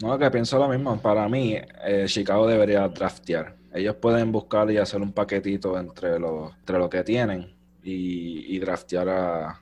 No, 0.00 0.18
que 0.18 0.30
pienso 0.30 0.58
lo 0.58 0.68
mismo. 0.68 1.00
Para 1.02 1.28
mí, 1.28 1.56
eh, 1.84 2.04
Chicago 2.06 2.46
debería 2.46 2.86
draftear 2.88 3.56
ellos 3.74 3.96
pueden 3.96 4.32
buscar 4.32 4.70
y 4.70 4.78
hacer 4.78 5.00
un 5.00 5.12
paquetito 5.12 5.78
entre 5.78 6.18
lo, 6.18 6.52
entre 6.58 6.78
lo 6.78 6.90
que 6.90 7.02
tienen 7.02 7.54
y, 7.82 8.54
y 8.54 8.58
draftear 8.58 9.08
a, 9.08 9.60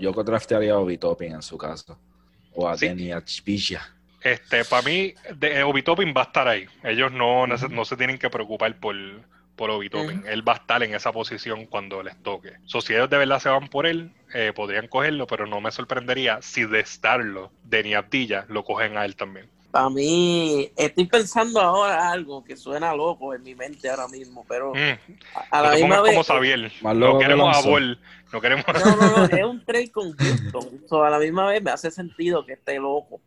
Yo 0.00 0.12
draftearía 0.12 0.72
a 0.72 0.78
Obitopin 0.78 1.32
en 1.32 1.42
su 1.42 1.56
caso. 1.58 1.98
O 2.54 2.68
a 2.68 2.76
sí. 2.76 2.88
Este, 4.22 4.64
para 4.64 4.82
mí, 4.82 5.14
de, 5.36 5.62
Obitopin 5.62 6.14
va 6.16 6.22
a 6.22 6.24
estar 6.24 6.46
ahí. 6.46 6.66
Ellos 6.84 7.12
no, 7.12 7.46
no, 7.46 7.84
se 7.84 7.96
tienen 7.96 8.18
que 8.18 8.30
preocupar 8.30 8.78
por, 8.78 8.94
por 9.56 9.70
Obitopin. 9.70 10.22
Él 10.26 10.46
va 10.46 10.52
a 10.54 10.56
estar 10.56 10.82
en 10.82 10.94
esa 10.94 11.12
posición 11.12 11.66
cuando 11.66 12.02
les 12.02 12.16
toque. 12.22 12.52
So, 12.64 12.80
si 12.80 12.94
ellos 12.94 13.10
de 13.10 13.18
verdad 13.18 13.40
se 13.40 13.48
van 13.48 13.68
por 13.68 13.86
él, 13.86 14.12
eh, 14.34 14.52
podrían 14.54 14.86
cogerlo, 14.86 15.26
pero 15.26 15.46
no 15.46 15.60
me 15.60 15.72
sorprendería 15.72 16.40
si 16.42 16.64
de 16.64 16.80
estarlo, 16.80 17.50
de 17.64 17.82
Niabdilla, 17.82 18.44
lo 18.48 18.64
cogen 18.64 18.96
a 18.96 19.04
él 19.04 19.16
también. 19.16 19.48
Para 19.72 19.88
mí, 19.88 20.70
estoy 20.76 21.06
pensando 21.06 21.58
ahora 21.58 22.12
algo 22.12 22.44
que 22.44 22.58
suena 22.58 22.94
loco 22.94 23.34
en 23.34 23.42
mi 23.42 23.54
mente 23.54 23.88
ahora 23.88 24.06
mismo, 24.06 24.44
pero 24.46 24.74
mm. 24.74 24.98
a, 25.50 25.62
la 25.62 25.70
misma 25.72 26.02
vez. 26.02 26.12
como 26.12 26.24
Sabiel. 26.24 26.70
No 26.82 27.18
queremos 27.18 27.56
a 27.56 27.66
Bol. 27.66 27.98
No 28.34 28.40
queremos. 28.42 28.66
No, 28.66 28.96
no, 28.96 29.16
no, 29.16 29.24
es 29.24 29.44
un 29.44 29.64
trade 29.64 29.90
con 29.90 30.12
Houston. 30.12 31.06
a 31.06 31.08
la 31.08 31.18
misma 31.18 31.46
vez 31.46 31.62
me 31.62 31.70
hace 31.70 31.90
sentido 31.90 32.44
que 32.44 32.52
esté 32.52 32.78
loco. 32.78 33.22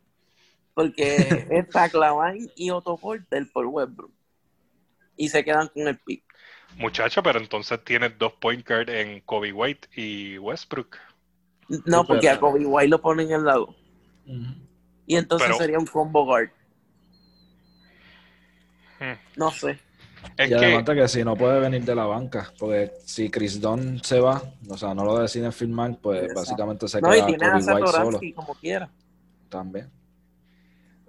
Porque 0.76 1.48
está 1.50 1.90
Clavine 1.90 2.52
y 2.56 2.70
Otto 2.70 2.96
Porter 2.96 3.48
por 3.52 3.66
Westbrook. 3.66 4.12
y 5.18 5.30
se 5.30 5.44
quedan 5.44 5.68
con 5.70 5.88
el 5.88 5.98
pick. 5.98 6.24
Muchacho, 6.78 7.24
pero 7.24 7.40
entonces 7.40 7.84
tienes 7.84 8.20
dos 8.20 8.34
point 8.34 8.68
guard 8.68 8.92
en 8.92 9.22
Kobe 9.22 9.52
White 9.52 9.88
y 9.96 10.38
Westbrook. 10.38 10.98
No, 11.86 12.06
porque 12.06 12.30
a 12.30 12.40
Kobe 12.40 12.64
White 12.64 12.90
lo 12.90 13.02
ponen 13.02 13.32
en 13.32 13.46
lado. 13.46 13.76
Y 15.08 15.16
entonces 15.18 15.48
Pero- 15.48 15.58
sería 15.60 15.80
un 15.80 15.86
combo 15.86 16.26
guard. 16.26 16.50
Hmm. 19.00 19.14
No 19.38 19.52
sé. 19.52 19.80
Es 20.38 20.50
y 20.50 20.54
además 20.54 20.84
que, 20.84 20.94
de 20.96 21.02
que 21.02 21.08
si 21.08 21.24
no 21.24 21.36
puede 21.36 21.60
venir 21.60 21.84
de 21.84 21.94
la 21.96 22.06
banca, 22.06 22.52
porque 22.58 22.92
si 23.06 23.30
Chris 23.30 23.62
Dunn 23.62 24.02
se 24.04 24.20
va, 24.20 24.42
o 24.70 24.78
sea, 24.78 24.94
no 24.94 25.06
lo 25.06 25.20
deciden 25.20 25.52
firmar, 25.54 25.98
pues 26.02 26.22
Exacto. 26.24 26.40
básicamente 26.42 26.88
se 26.88 27.02
No, 27.02 27.10
y 27.14 27.18
queda 27.18 27.26
tienen 27.28 27.50
a 27.52 27.56
White 27.76 27.88
solo 27.92 28.20
como 28.36 28.56
quiera. 28.56 28.90
también. 29.50 29.92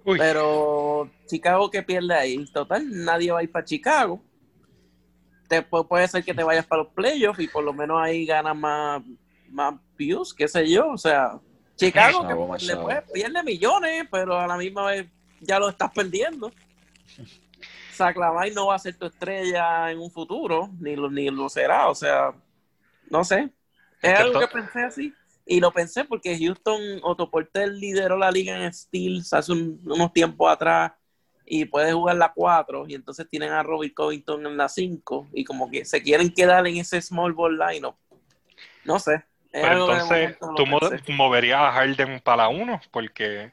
uy, 0.05 0.17
Pero 0.19 1.09
Chicago 1.25 1.69
que 1.71 1.81
pierde 1.83 2.13
ahí. 2.13 2.45
Total, 2.53 2.83
nadie 3.03 3.31
va 3.31 3.39
a 3.39 3.43
ir 3.43 3.51
para 3.51 3.65
Chicago. 3.65 4.21
Te, 5.49 5.67
pu- 5.67 5.87
puede 5.87 6.07
ser 6.07 6.23
que 6.23 6.33
te 6.33 6.43
vayas 6.43 6.65
para 6.65 6.83
los 6.83 6.91
playoffs 6.93 7.39
y 7.39 7.47
por 7.47 7.63
lo 7.63 7.73
menos 7.73 7.97
ahí 7.99 8.25
ganas 8.25 8.55
más, 8.55 9.01
más 9.49 9.73
views, 9.97 10.33
qué 10.33 10.47
sé 10.47 10.69
yo. 10.69 10.89
O 10.91 10.97
sea, 10.97 11.39
Chicago 11.77 12.27
que 12.57 12.65
le 12.65 12.73
chavo. 12.73 12.83
puede, 12.83 13.01
pierde 13.13 13.43
millones, 13.43 14.07
pero 14.11 14.39
a 14.39 14.47
la 14.47 14.57
misma 14.57 14.87
vez 14.87 15.07
ya 15.39 15.59
lo 15.59 15.69
estás 15.69 15.91
perdiendo. 15.91 16.51
Saclavay 17.93 18.53
no 18.53 18.67
va 18.67 18.75
a 18.75 18.79
ser 18.79 18.95
tu 18.95 19.05
estrella 19.07 19.91
en 19.91 19.99
un 19.99 20.11
futuro, 20.11 20.69
ni 20.79 20.95
lo, 20.95 21.09
ni 21.09 21.29
lo 21.29 21.49
será. 21.49 21.89
O 21.89 21.95
sea, 21.95 22.31
no 23.09 23.23
sé. 23.23 23.49
Es 24.01 24.19
algo 24.19 24.39
que 24.39 24.47
pensé 24.47 24.83
así. 24.83 25.13
Y 25.45 25.59
lo 25.59 25.71
pensé 25.71 26.03
porque 26.03 26.37
Houston, 26.37 26.81
Otto 27.03 27.29
Porter 27.31 27.69
lideró 27.69 28.17
la 28.17 28.29
liga 28.29 28.63
en 28.65 28.73
steals 28.73 29.31
hace 29.33 29.53
un- 29.53 29.79
unos 29.85 30.11
tiempos 30.11 30.51
atrás 30.51 30.91
y 31.45 31.63
puede 31.65 31.93
jugar 31.93 32.17
la 32.17 32.33
4 32.33 32.85
y 32.87 32.93
entonces 32.95 33.27
tienen 33.29 33.51
a 33.53 33.63
Robert 33.63 33.93
Covington 33.93 34.45
en 34.45 34.57
la 34.57 34.67
5 34.67 35.27
y 35.33 35.45
como 35.45 35.71
que 35.71 35.85
se 35.85 36.03
quieren 36.03 36.31
quedar 36.33 36.67
en 36.67 36.75
ese 36.77 37.01
small 37.01 37.31
ball 37.33 37.57
lineup. 37.57 37.95
No 38.83 38.99
sé. 38.99 39.23
Pero 39.51 39.73
entonces 39.93 40.37
tú 40.55 40.65
mo- 40.65 40.79
pensé. 40.79 41.13
moverías 41.13 41.61
a 41.61 41.71
Harden 41.71 42.19
para 42.19 42.43
la 42.43 42.49
1 42.49 42.79
porque 42.91 43.51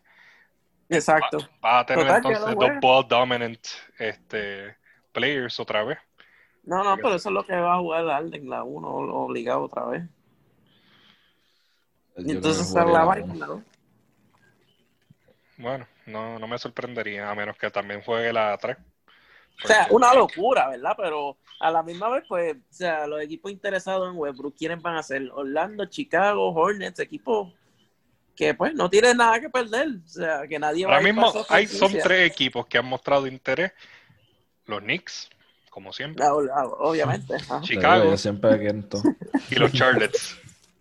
Exacto. 0.89 1.39
vas 1.61 1.83
a 1.83 1.87
tener 1.87 2.07
Total, 2.07 2.17
entonces 2.19 2.59
dos 2.59 2.71
ball 2.81 3.09
dominant 3.09 3.67
este, 3.99 4.77
players 5.13 5.59
otra 5.61 5.85
vez. 5.85 5.99
No, 6.63 6.83
no, 6.83 6.97
pero 6.97 7.15
eso 7.15 7.29
es 7.29 7.33
lo 7.35 7.45
que 7.45 7.55
va 7.55 7.75
a 7.75 7.79
jugar 7.79 8.09
Alden, 8.09 8.49
la 8.49 8.65
1 8.65 8.89
obligado 8.89 9.63
otra 9.63 9.85
vez. 9.87 10.03
Yo 12.17 12.25
Y 12.27 12.31
entonces 12.33 12.69
se 12.69 12.85
la 12.85 13.05
va 13.05 13.17
uno. 13.17 13.35
claro. 13.35 13.63
Bueno, 15.57 15.87
no, 16.07 16.39
no 16.39 16.49
me 16.49 16.59
sorprendería, 16.59 17.31
a 17.31 17.35
menos 17.35 17.57
que 17.57 17.71
también 17.71 18.03
juegue 18.03 18.33
la 18.33 18.57
3. 18.59 18.77
O 19.63 19.67
sea, 19.67 19.87
una 19.91 20.13
locura, 20.15 20.69
¿verdad? 20.69 20.95
Pero 20.97 21.37
a 21.61 21.71
la 21.71 21.83
misma 21.83 22.09
vez, 22.11 22.25
pues, 22.29 22.55
o 22.55 22.59
sea, 22.71 23.07
los 23.07 23.21
equipos 23.23 23.53
interesados 23.53 24.11
en 24.11 24.19
Westbrook, 24.19 24.57
¿quiénes 24.57 24.83
van 24.83 24.97
a 24.97 25.03
ser? 25.03 25.31
Orlando, 25.33 25.87
Chicago, 25.87 26.51
Hornets, 26.53 26.99
equipos 27.01 27.53
que 28.35 28.53
pues 28.55 28.75
no 28.75 28.91
tienen 28.91 29.17
nada 29.17 29.41
que 29.41 29.49
perder. 29.49 29.89
O 30.05 30.09
sea, 30.09 30.47
que 30.49 30.59
nadie 30.59 30.85
va 30.85 30.95
Ahora 30.95 31.05
a 31.05 31.09
ir 31.09 31.15
mismo 31.15 31.33
hay, 31.49 31.67
son 31.67 31.93
tres 32.03 32.31
equipos 32.31 32.67
que 32.67 32.79
han 32.79 32.87
mostrado 32.87 33.27
interés. 33.27 33.73
Los 34.67 34.81
Knicks, 34.81 35.29
como 35.71 35.93
siempre, 35.93 36.25
Ah, 36.25 36.35
Obviamente. 36.79 37.35
Ajá. 37.37 37.61
Chicago 37.63 38.17
siempre 38.17 38.51
y 39.51 39.55
los 39.57 39.73
Charlottes. 39.73 40.37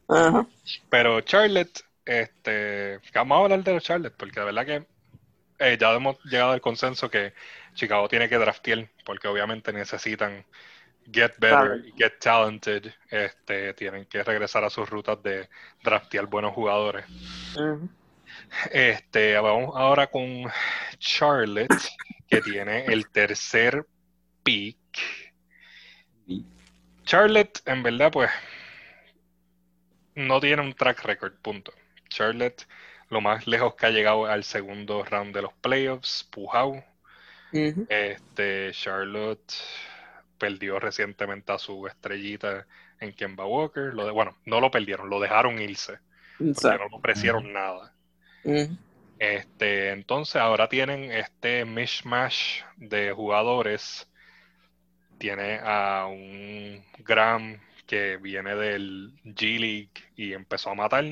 Ajá. 0.08 0.48
Pero 0.90 1.22
Charlotte, 1.22 1.84
este, 2.06 3.00
vamos 3.14 3.38
a 3.38 3.42
hablar 3.42 3.64
de 3.64 3.74
los 3.74 3.84
Charlotte, 3.84 4.14
porque 4.16 4.40
de 4.40 4.46
verdad 4.46 4.66
que 4.66 4.86
eh, 5.60 5.78
ya 5.80 5.94
hemos 5.94 6.18
llegado 6.26 6.52
al 6.52 6.62
consenso 6.62 7.10
que 7.10 7.34
Chicago 7.74 8.08
tiene 8.08 8.30
que 8.30 8.38
draftear, 8.38 8.90
porque 9.06 9.28
obviamente 9.28 9.74
necesitan 9.74 10.46
get 11.12 11.34
better, 11.38 11.84
get 11.98 12.20
talented, 12.20 12.94
este, 13.10 13.74
tienen 13.74 14.06
que 14.06 14.24
regresar 14.24 14.64
a 14.64 14.70
sus 14.70 14.90
rutas 14.90 15.22
de 15.22 15.50
draftear 15.84 16.28
buenos 16.28 16.54
jugadores. 16.54 17.06
Ujú. 17.56 17.90
Este, 18.72 19.38
vamos 19.38 19.72
ahora 19.76 20.08
con 20.08 20.46
Charlotte, 20.98 21.76
que 22.28 22.42
tiene 22.42 22.86
el 22.86 23.10
tercer 23.10 23.86
pick. 24.44 24.78
Charlotte, 27.04 27.62
en 27.66 27.84
verdad, 27.84 28.12
pues, 28.12 28.32
no 30.16 30.40
tiene 30.40 30.62
un 30.62 30.74
track 30.74 31.04
record, 31.04 31.34
punto. 31.42 31.74
Charlotte, 32.08 32.66
lo 33.10 33.22
más 33.22 33.46
lejos 33.46 33.76
que 33.76 33.86
ha 33.86 33.90
llegado 33.90 34.26
al 34.26 34.44
segundo 34.44 35.04
round 35.04 35.36
de 35.36 35.42
los 35.42 35.54
playoffs, 35.54 36.24
Este, 37.90 38.72
Charlotte 38.72 39.54
perdió 40.38 40.80
recientemente 40.80 41.52
a 41.52 41.60
su 41.60 41.88
estrellita 41.88 42.66
en 43.00 43.14
Kemba 43.14 43.46
Walker. 43.46 43.94
Lo 43.94 44.06
de, 44.06 44.12
bueno, 44.12 44.36
no 44.46 44.60
lo 44.60 44.72
perdieron, 44.72 45.10
lo 45.10 45.20
dejaron 45.20 45.62
irse, 45.62 46.00
porque 46.38 46.78
no 46.78 46.90
le 46.90 46.96
ofrecieron 46.96 47.54
nada. 47.54 47.94
Este, 49.20 49.92
entonces 49.92 50.36
ahora 50.36 50.68
tienen 50.68 51.12
este 51.12 51.66
mishmash 51.66 52.62
de 52.78 53.12
jugadores. 53.12 54.10
Tiene 55.18 55.60
a 55.64 56.08
un 56.08 56.84
Graham 57.00 57.60
que 57.86 58.18
viene 58.18 58.56
del 58.56 59.14
G 59.24 59.60
League 59.60 59.92
y 60.16 60.34
empezó 60.34 60.72
a 60.72 60.76
matar. 60.76 61.06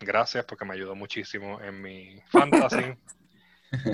Gracias 0.00 0.44
porque 0.44 0.64
me 0.64 0.74
ayudó 0.74 0.94
muchísimo 0.94 1.60
en 1.62 1.80
mi 1.80 2.20
fantasy. 2.30 2.94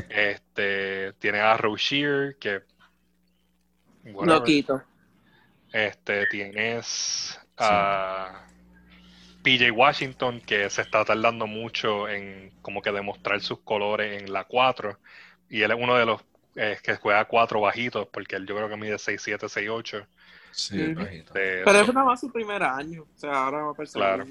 Este, 0.09 1.12
tiene 1.14 1.40
a 1.40 1.57
Rozier 1.57 2.37
que 2.38 2.62
whatever. 4.05 4.38
Loquito. 4.40 4.83
Este, 5.73 6.27
tienes 6.27 7.38
a 7.57 8.47
PJ 9.43 9.71
Washington, 9.71 10.40
que 10.40 10.69
se 10.71 10.83
está 10.83 11.05
tardando 11.05 11.47
mucho 11.47 12.09
en 12.09 12.51
como 12.62 12.83
que 12.83 12.93
demostrar 12.93 13.40
sus 13.40 13.61
colores 13.61 14.23
en 14.23 14.33
la 14.33 14.45
4. 14.45 14.99
Y 15.49 15.62
él 15.62 15.71
es 15.71 15.79
uno 15.81 15.97
de 15.97 16.07
los 16.07 16.23
eh, 16.57 16.77
que 16.83 16.97
juega 16.97 17.25
4 17.27 17.61
bajitos, 17.61 18.09
porque 18.09 18.37
él 18.37 18.47
yo 18.47 18.57
creo 18.57 18.69
que 18.69 18.77
mide 18.77 18.97
6'7, 18.99 19.49
6'8. 19.49 20.07
Sí. 20.53 20.81
Este, 20.81 21.62
Pero 21.64 21.73
so- 21.73 21.81
eso 21.83 21.93
no 21.93 22.07
va 22.07 22.14
a 22.14 22.16
su 22.16 22.31
primer 22.33 22.62
año. 22.62 23.03
O 23.03 23.19
sea, 23.19 23.45
ahora 23.45 23.62
va 23.62 23.71
a 23.71 23.75
perseguir. 23.75 24.07
Claro. 24.07 24.27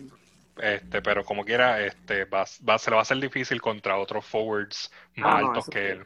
Este, 0.61 1.01
pero 1.01 1.23
como 1.23 1.43
quiera, 1.45 1.81
este, 1.85 2.25
va, 2.25 2.45
va- 2.67 2.77
se 2.79 2.89
le 2.89 2.95
va 2.95 3.01
a 3.01 3.03
hacer 3.03 3.17
difícil 3.19 3.61
contra 3.61 3.97
otros 3.97 4.25
forwards 4.25 4.91
más 5.15 5.35
Ah, 5.35 5.41
no, 5.41 5.47
altos 5.47 5.63
eso 5.65 5.71
que 5.71 5.79
sí. 5.79 5.99
él. 5.99 6.05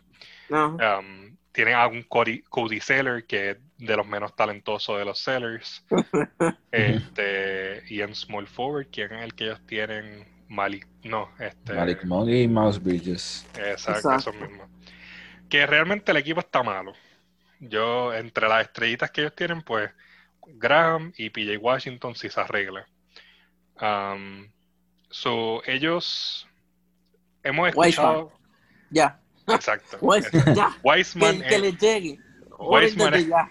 Ajá. 0.55 0.99
Um, 0.99 1.37
tienen 1.51 1.75
a 1.75 1.87
un 1.87 2.03
Cody, 2.03 2.41
Cody 2.49 2.79
Seller, 2.79 3.25
que 3.25 3.51
es 3.51 3.57
de 3.77 3.95
los 3.97 4.07
menos 4.07 4.35
talentosos 4.35 4.97
de 4.97 5.05
los 5.05 5.19
Sellers. 5.19 5.85
este, 6.71 7.83
y 7.87 8.01
en 8.01 8.15
Small 8.15 8.47
Forward, 8.47 8.87
¿quién 8.91 9.11
es 9.13 9.23
el 9.23 9.35
que 9.35 9.45
ellos 9.45 9.61
tienen? 9.65 10.31
Malik, 10.49 10.87
no, 11.03 11.29
este, 11.39 11.73
Malik 11.73 12.03
Monk 12.05 12.29
y 12.29 12.47
Mouse 12.47 12.81
Bridges. 12.81 13.45
exacto, 13.55 14.09
Exacto. 14.09 14.29
esos 14.31 14.35
mismos. 14.35 14.67
Que 15.49 15.65
realmente 15.65 16.11
el 16.11 16.17
equipo 16.17 16.41
está 16.41 16.61
malo. 16.61 16.93
Yo, 17.59 18.13
entre 18.13 18.47
las 18.47 18.63
estrellitas 18.67 19.09
que 19.09 19.21
ellos 19.21 19.35
tienen, 19.35 19.61
pues, 19.63 19.89
Graham 20.45 21.11
y 21.17 21.29
PJ 21.29 21.57
Washington 21.57 22.13
si 22.15 22.29
se 22.29 22.39
arregla. 22.39 22.85
Um, 23.81 24.49
so, 25.09 25.61
ellos 25.65 26.47
hemos 27.43 27.69
escuchado. 27.69 28.31
Ya. 28.89 29.19
Exacto. 29.47 29.97
Ya. 30.55 30.77
Wiseman 30.83 31.41
Que, 31.41 31.47
que 31.47 31.55
es- 31.55 31.61
le 31.61 31.71
llegue. 31.73 32.19
Oren 32.51 32.85
Wiseman 32.89 33.11
desde 33.11 33.23
es- 33.23 33.29
ya. 33.29 33.49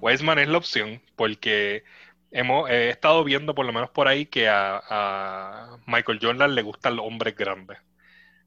Wiseman 0.00 0.38
es 0.38 0.48
la 0.48 0.58
opción 0.58 1.00
porque 1.14 1.84
hemos 2.30 2.68
he 2.70 2.88
estado 2.90 3.22
viendo 3.24 3.54
por 3.54 3.66
lo 3.66 3.72
menos 3.72 3.90
por 3.90 4.08
ahí 4.08 4.26
que 4.26 4.48
a, 4.48 4.80
a 4.88 5.78
Michael 5.86 6.18
Jordan 6.20 6.54
le 6.54 6.62
gustan 6.62 6.96
los 6.96 7.06
hombres 7.06 7.36
grandes. 7.36 7.78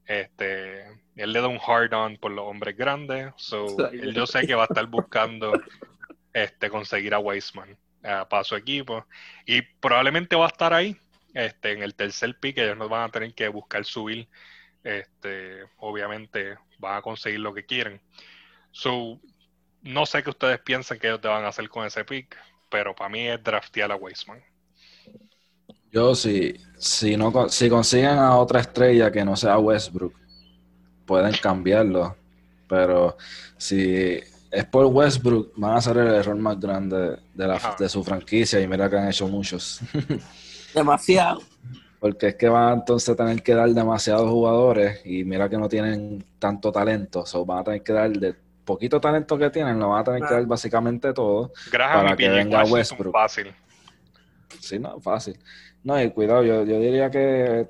Este, 0.05 0.81
él 1.15 1.31
le 1.31 1.41
da 1.41 1.47
un 1.47 1.59
hard 1.65 1.93
on 1.93 2.17
por 2.17 2.31
los 2.31 2.45
hombres 2.45 2.75
grandes, 2.75 3.31
so 3.37 3.65
él 3.93 4.13
yo 4.13 4.25
sé 4.25 4.45
que 4.47 4.55
va 4.55 4.63
a 4.63 4.65
estar 4.65 4.85
buscando 4.87 5.53
este 6.33 6.69
conseguir 6.69 7.13
a 7.13 7.19
Wiseman 7.19 7.77
ah, 8.03 8.27
para 8.29 8.43
su 8.43 8.55
equipo 8.55 9.05
y 9.45 9.61
probablemente 9.61 10.35
va 10.35 10.45
a 10.45 10.49
estar 10.49 10.73
ahí 10.73 10.97
este 11.33 11.71
en 11.71 11.83
el 11.83 11.95
tercer 11.95 12.37
pick, 12.39 12.57
ellos 12.57 12.77
no 12.77 12.89
van 12.89 13.03
a 13.03 13.09
tener 13.09 13.33
que 13.33 13.47
buscar 13.47 13.85
subir 13.85 14.27
este, 14.83 15.63
obviamente 15.77 16.57
van 16.79 16.97
a 16.97 17.01
conseguir 17.01 17.39
lo 17.39 17.53
que 17.53 17.65
quieren. 17.65 18.01
So, 18.71 19.19
no 19.81 20.05
sé 20.05 20.23
qué 20.23 20.29
ustedes 20.29 20.59
piensan 20.59 20.99
que 20.99 21.07
ellos 21.07 21.21
te 21.21 21.27
van 21.27 21.43
a 21.43 21.49
hacer 21.49 21.69
con 21.69 21.85
ese 21.85 22.03
pick, 22.03 22.35
pero 22.69 22.95
para 22.95 23.09
mí 23.09 23.27
es 23.27 23.43
draftear 23.43 23.91
a 23.91 23.95
Weisman. 23.95 24.41
Yo, 25.91 26.15
si, 26.15 26.55
si, 26.77 27.17
no, 27.17 27.49
si 27.49 27.69
consiguen 27.69 28.17
a 28.17 28.37
otra 28.37 28.61
estrella 28.61 29.11
que 29.11 29.25
no 29.25 29.35
sea 29.35 29.57
Westbrook, 29.57 30.15
pueden 31.05 31.33
cambiarlo. 31.33 32.15
Pero 32.67 33.17
si 33.57 34.21
es 34.51 34.65
por 34.65 34.85
Westbrook, 34.85 35.53
van 35.55 35.71
a 35.71 35.77
hacer 35.77 35.97
el 35.97 36.13
error 36.13 36.35
más 36.35 36.59
grande 36.59 37.17
de, 37.33 37.47
la, 37.47 37.55
Ajá. 37.55 37.75
de 37.79 37.87
su 37.87 38.03
franquicia. 38.03 38.59
Y 38.59 38.67
mira 38.67 38.89
que 38.89 38.97
han 38.97 39.07
hecho 39.07 39.27
muchos. 39.27 39.79
Demasiado. 40.75 41.41
Porque 41.99 42.29
es 42.29 42.35
que 42.35 42.49
van 42.49 42.69
a 42.69 42.73
entonces 42.73 43.15
tener 43.15 43.41
que 43.41 43.53
dar 43.55 43.69
demasiados 43.69 44.29
jugadores. 44.29 45.01
Y 45.05 45.23
mira 45.23 45.47
que 45.49 45.57
no 45.57 45.69
tienen 45.69 46.23
tanto 46.39 46.71
talento. 46.71 47.25
So 47.25 47.45
van 47.45 47.59
a 47.59 47.63
tener 47.63 47.83
que 47.83 47.93
dar 47.93 48.11
de 48.11 48.35
poquito 48.65 48.99
talento 48.99 49.37
que 49.37 49.49
tienen 49.49 49.79
lo 49.79 49.89
van 49.89 50.01
a 50.01 50.03
tener 50.03 50.21
que 50.21 50.33
dar 50.33 50.45
básicamente 50.45 51.13
todo 51.13 51.51
Graham 51.71 52.03
para 52.03 52.15
que 52.15 52.29
venga 52.29 52.59
Washington 52.59 52.73
Westbrook. 52.73 53.13
fácil. 53.13 53.53
Sí, 54.59 54.79
no, 54.79 54.99
fácil. 54.99 55.37
No, 55.83 56.01
y 56.01 56.11
cuidado, 56.11 56.43
yo, 56.43 56.63
yo 56.63 56.79
diría 56.79 57.09
que. 57.09 57.67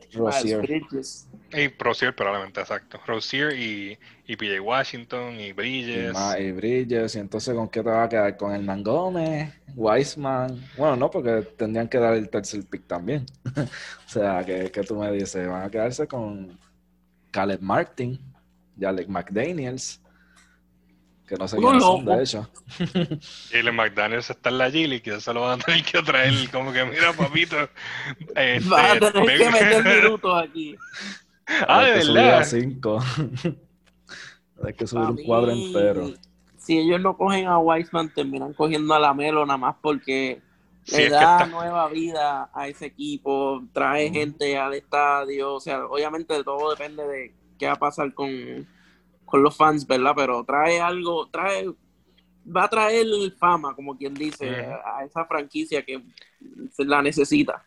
Bridges. 0.62 1.28
Y 1.54 1.68
Rosier 1.78 2.16
probablemente, 2.16 2.62
exacto. 2.62 3.00
Rosier 3.06 3.54
y, 3.58 3.98
y 4.26 4.36
PJ 4.38 4.60
Washington 4.62 5.40
y 5.40 5.48
Y, 5.48 5.54
Bridges. 5.54 6.14
más, 6.14 6.40
y 6.40 6.52
Bridges, 6.52 7.16
y 7.16 7.20
entonces 7.20 7.54
¿con 7.54 7.70
qué 7.70 7.82
te 7.84 7.90
va 7.90 8.04
a 8.04 8.10
quedar? 8.10 8.38
¿Con 8.38 8.54
Hernán 8.54 8.84
Gómez? 8.84 9.54
¿Wiseman? 9.76 10.70
Bueno, 10.78 10.96
no, 10.96 11.10
porque 11.12 11.42
tendrían 11.58 11.88
que 11.90 11.98
dar 12.00 12.14
el 12.16 12.30
tercer 12.30 12.66
pick 12.66 12.88
también. 12.88 13.26
o 13.58 14.10
sea, 14.10 14.44
que, 14.46 14.72
que 14.72 14.84
tú 14.84 14.96
me 14.96 15.12
dices, 15.12 15.48
van 15.48 15.64
a 15.64 15.70
quedarse 15.70 16.08
con 16.08 16.58
Caleb 17.32 17.62
Martin 17.62 18.20
y 18.78 18.86
Alec 18.86 19.08
McDaniels, 19.10 20.01
que 21.32 21.38
no 21.38 21.48
sé 21.48 21.58
Uno 21.58 21.70
quiénes 21.70 21.84
son, 21.84 22.06
de 22.06 22.24
hecho. 22.24 22.50
Jalen 23.52 23.76
McDaniels 23.76 24.30
está 24.30 24.50
en 24.50 24.58
la 24.58 24.70
Gili, 24.70 25.00
que 25.00 25.22
se 25.22 25.34
lo 25.34 25.42
van 25.42 25.62
a 25.62 25.64
tener 25.64 25.84
que 25.86 26.02
traer 26.04 26.34
como 26.52 26.74
que, 26.74 26.84
mira, 26.84 27.14
papito. 27.14 27.56
este, 28.36 28.70
Vas 28.70 28.98
a 28.98 29.00
tener 29.00 29.26
ven- 29.26 29.38
que 29.38 29.50
meter 29.52 30.02
minutos 30.04 30.44
aquí. 30.44 30.76
ah, 31.68 31.82
de 31.84 31.88
Hay 31.92 31.94
que 32.00 32.02
subir 32.06 32.20
a 32.20 32.24
verdad. 32.24 32.44
cinco. 32.46 33.00
Hay 34.64 34.74
que 34.74 34.86
subir 34.88 35.06
un 35.10 35.24
cuadro 35.24 35.52
entero. 35.52 36.12
Si 36.58 36.78
ellos 36.78 37.00
no 37.02 37.16
cogen 37.18 37.48
a 37.48 37.58
Weisman, 37.58 38.14
terminan 38.14 38.54
cogiendo 38.54 38.94
a 38.94 39.00
Lamelo 39.00 39.46
nada 39.46 39.58
más 39.58 39.76
porque 39.82 40.42
Sí, 40.84 40.98
le 40.98 41.04
es 41.04 41.10
que 41.10 41.16
da 41.16 41.22
está- 41.38 41.46
nueva 41.48 41.88
vida 41.90 42.50
a 42.54 42.68
ese 42.68 42.88
equipo, 42.88 43.64
trae 43.74 44.10
gente 44.12 44.58
al 44.58 44.74
estadio, 44.74 45.54
o 45.56 45.60
sea, 45.60 45.86
obviamente 45.86 46.44
todo 46.44 46.72
depende 46.72 47.08
de 47.08 47.34
qué 47.58 47.68
va 47.68 47.74
a 47.74 47.80
pasar 47.80 48.14
con, 48.14 48.30
con 49.32 49.42
los 49.42 49.58
fans, 49.58 49.88
¿verdad? 49.88 50.14
Pero 50.16 50.44
trae 50.44 50.80
algo, 50.80 51.28
trae, 51.30 51.68
va 52.46 52.66
a 52.66 52.70
traer 52.70 53.08
fama, 53.40 53.74
como 53.74 53.98
quien 53.98 54.14
dice, 54.14 54.68
a 54.86 55.04
esa 55.04 55.26
franquicia 55.26 55.84
que 55.84 56.04
se 56.72 56.86
la 56.86 57.02
necesita. 57.02 57.66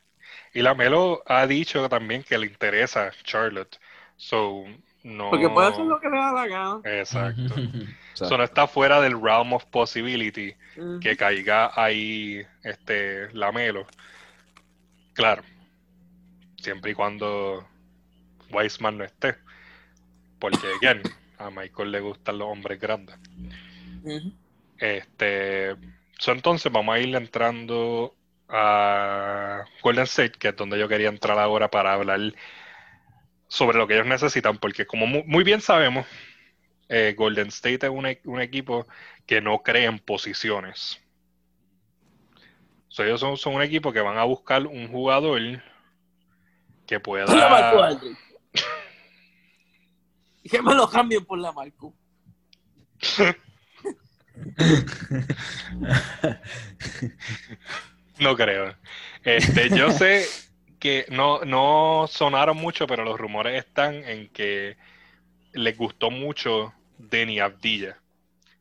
Y 0.53 0.63
la 0.63 0.75
Melo 0.75 1.23
ha 1.27 1.47
dicho 1.47 1.89
también 1.89 2.23
que 2.23 2.39
le 2.39 2.47
interesa 2.47 3.11
Charlotte. 3.25 3.77
So, 4.17 4.65
no. 5.03 5.31
Porque 5.31 5.49
puede 5.49 5.69
hacer 5.69 5.85
lo 5.85 5.99
que 5.99 6.09
le 6.09 6.17
da 6.17 6.33
la 6.33 6.47
gana. 6.47 6.81
Exacto. 6.85 7.55
O 7.55 8.17
sea, 8.17 8.29
So, 8.29 8.39
no 8.39 8.45
está 8.45 8.69
fuera 8.69 9.01
del 9.01 9.21
realm 9.21 9.53
of 9.53 9.65
possibility 9.67 10.55
que 11.01 11.17
caiga 11.17 11.73
ahí 11.75 12.43
este 12.63 13.33
la 13.33 13.51
Melo. 13.51 13.87
Claro. 15.15 15.43
Siempre 16.57 16.93
y 16.93 16.95
cuando 16.95 17.67
Weisman 18.51 18.99
no 18.99 19.05
esté. 19.05 19.35
Porque, 20.39 20.67
again, 20.81 21.03
a 21.39 21.51
Michael 21.51 21.91
le 21.93 22.01
gustan 22.01 22.39
los 22.39 22.49
hombres 22.49 22.81
grandes. 22.81 23.17
Este, 24.79 25.75
so, 26.19 26.33
entonces 26.33 26.71
vamos 26.71 26.95
a 26.95 26.99
ir 26.99 27.15
entrando 27.15 28.15
a 28.49 29.65
Golden 29.83 30.05
State, 30.05 30.33
que 30.39 30.49
es 30.49 30.57
donde 30.57 30.79
yo 30.79 30.89
quería 30.89 31.09
entrar 31.09 31.39
ahora 31.39 31.71
para 31.71 31.95
hablar 31.95 32.21
sobre 33.49 33.79
lo 33.79 33.87
que 33.87 33.95
ellos 33.95 34.07
necesitan, 34.07 34.59
porque 34.59 34.87
como 34.87 35.07
mu- 35.07 35.25
muy, 35.27 35.45
bien 35.45 35.61
sabemos, 35.61 36.07
eh, 36.89 37.15
Golden 37.17 37.49
State 37.49 37.87
es 37.87 37.91
un, 37.93 38.07
e- 38.07 38.21
un 38.25 38.41
equipo 38.41 38.87
que 39.27 39.41
no 39.41 39.63
crea 39.63 39.89
en 39.89 39.99
posiciones. 39.99 41.01
So, 42.89 43.03
ellos 43.05 43.21
son, 43.21 43.37
son 43.37 43.55
un 43.55 43.63
equipo 43.63 43.93
que 43.93 44.01
van 44.01 44.19
a 44.19 44.25
buscar 44.25 44.67
un 44.67 44.89
jugador 44.89 45.41
que 46.87 47.01
pueda... 47.01 47.27
Por 47.27 47.37
la 47.37 47.49
Marco 47.49 47.83
Aldridge. 47.83 48.19
Que 50.51 50.61
me 50.61 50.75
lo 50.75 50.89
cambien 50.89 51.25
por 51.25 51.39
la 51.39 51.53
Marco. 51.53 51.95
No 58.21 58.37
creo. 58.37 58.75
Este, 59.25 59.71
yo 59.71 59.91
sé 59.91 60.27
que 60.79 61.07
no, 61.09 61.45
no 61.45 62.07
sonaron 62.09 62.57
mucho, 62.57 62.87
pero 62.87 63.05
los 63.05 63.19
rumores 63.19 63.65
están 63.65 63.95
en 64.05 64.29
que 64.29 64.77
les 65.53 65.77
gustó 65.77 66.11
mucho 66.11 66.73
Denny 66.99 67.41
Abdilla, 67.41 67.99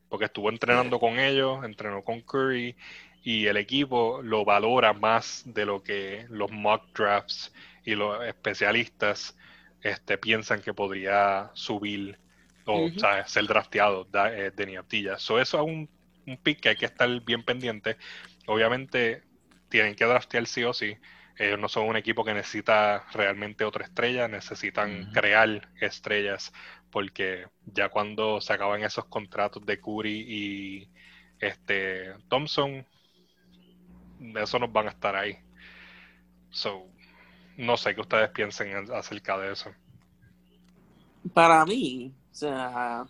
porque 0.08 0.24
estuvo 0.26 0.48
entrenando 0.48 0.98
con 0.98 1.18
ellos, 1.18 1.64
entrenó 1.64 2.02
con 2.02 2.22
Curry 2.22 2.76
y 3.22 3.46
el 3.46 3.56
equipo 3.56 4.20
lo 4.22 4.44
valora 4.44 4.92
más 4.92 5.42
de 5.46 5.66
lo 5.66 5.82
que 5.82 6.26
los 6.28 6.50
mock 6.50 6.96
drafts 6.96 7.52
y 7.84 7.94
los 7.94 8.24
especialistas 8.24 9.36
este, 9.84 10.18
piensan 10.18 10.62
que 10.62 10.74
podría 10.74 11.52
subir 11.54 12.20
o. 12.66 12.92
¿sabes? 12.96 13.30
ser 13.32 13.46
drafteado 13.48 14.06
da- 14.06 14.34
eh, 14.36 14.52
Denny 14.52 14.76
Abdilla. 14.76 15.18
So, 15.20 15.40
eso 15.40 15.58
es 15.60 15.64
un, 15.66 15.90
un 16.26 16.38
pick 16.42 16.60
que 16.62 16.70
hay 16.70 16.76
que 16.76 16.86
estar 16.86 17.08
bien 17.24 17.44
pendiente. 17.44 17.98
Obviamente 18.46 19.24
tienen 19.70 19.96
que 19.96 20.06
draftear 20.06 20.46
sí 20.46 20.64
o 20.64 20.74
sí. 20.74 20.96
Ellos 21.36 21.58
no 21.60 21.68
son 21.68 21.88
un 21.88 21.96
equipo 21.96 22.24
que 22.24 22.34
necesita 22.34 23.06
realmente 23.12 23.64
otra 23.64 23.84
estrella, 23.84 24.28
necesitan 24.28 25.06
crear 25.12 25.70
estrellas, 25.80 26.52
porque 26.90 27.46
ya 27.66 27.88
cuando 27.90 28.40
se 28.40 28.52
acaban 28.54 28.84
esos 28.84 29.06
contratos 29.06 29.66
de 29.66 29.80
Curry 29.80 30.24
y 30.28 30.92
este 31.40 32.14
Thompson, 32.28 32.86
eso 34.36 34.58
nos 34.58 34.72
van 34.72 34.86
a 34.88 34.90
estar 34.90 35.14
ahí. 35.16 35.38
So, 36.50 36.93
no 37.56 37.76
sé 37.76 37.94
qué 37.94 38.00
ustedes 38.00 38.30
piensen 38.30 38.68
en- 38.76 38.92
acerca 38.92 39.38
de 39.38 39.52
eso. 39.52 39.70
Para 41.32 41.64
mí, 41.64 42.12
o 42.32 42.34
sea, 42.34 43.04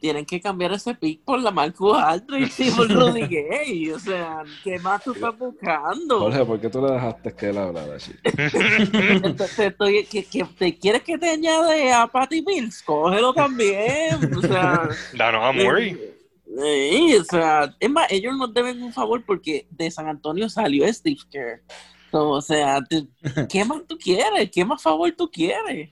tienen 0.00 0.24
que 0.24 0.40
cambiar 0.40 0.72
ese 0.72 0.94
pick 0.94 1.22
por 1.24 1.40
la 1.40 1.50
Marco 1.50 1.94
Aldridge 1.94 2.60
y 2.60 2.70
por 2.70 2.88
Rudy 2.92 3.22
Gay. 3.26 3.90
O 3.90 3.98
sea, 3.98 4.42
¿qué 4.62 4.78
más 4.78 5.02
tú 5.02 5.12
estás 5.12 5.36
buscando? 5.36 6.20
Jorge, 6.20 6.44
¿por 6.44 6.60
qué 6.60 6.68
tú 6.70 6.80
le 6.86 6.92
dejaste 6.92 7.32
que 7.34 7.48
él 7.50 7.58
hablara, 7.58 7.96
chico? 7.98 8.18
Te- 8.22 9.34
te 9.56 9.66
estoy- 9.66 10.06
que, 10.06 10.24
que- 10.24 10.44
te 10.44 10.78
quieres 10.78 11.02
que 11.02 11.18
te 11.18 11.30
añade 11.30 11.92
a 11.92 12.06
Patty 12.06 12.42
Mills? 12.42 12.82
Cógelo 12.82 13.32
también. 13.34 14.34
O 14.36 14.40
sea, 14.40 14.88
Danos 15.14 15.42
a 15.44 15.52
Murray. 15.52 15.98
Sí, 16.46 17.14
o 17.20 17.24
sea, 17.24 17.74
es 17.78 17.90
más, 17.90 18.10
ellos 18.10 18.36
nos 18.36 18.52
deben 18.54 18.82
un 18.82 18.92
favor 18.92 19.22
porque 19.24 19.66
de 19.70 19.90
San 19.90 20.08
Antonio 20.08 20.48
salió 20.48 20.90
Steve 20.92 21.20
Kerr. 21.30 21.62
O 22.10 22.40
sea, 22.40 22.80
¿qué 23.48 23.64
más 23.64 23.86
tú 23.86 23.98
quieres? 23.98 24.50
¿Qué 24.50 24.64
más 24.64 24.82
favor 24.82 25.12
tú 25.16 25.30
quieres? 25.30 25.90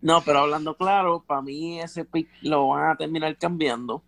No, 0.00 0.24
pero 0.24 0.40
hablando 0.40 0.76
claro, 0.76 1.24
para 1.26 1.42
mí 1.42 1.80
ese 1.80 2.04
pick 2.04 2.30
lo 2.42 2.68
van 2.68 2.92
a 2.92 2.96
terminar 2.96 3.36
cambiando 3.38 4.04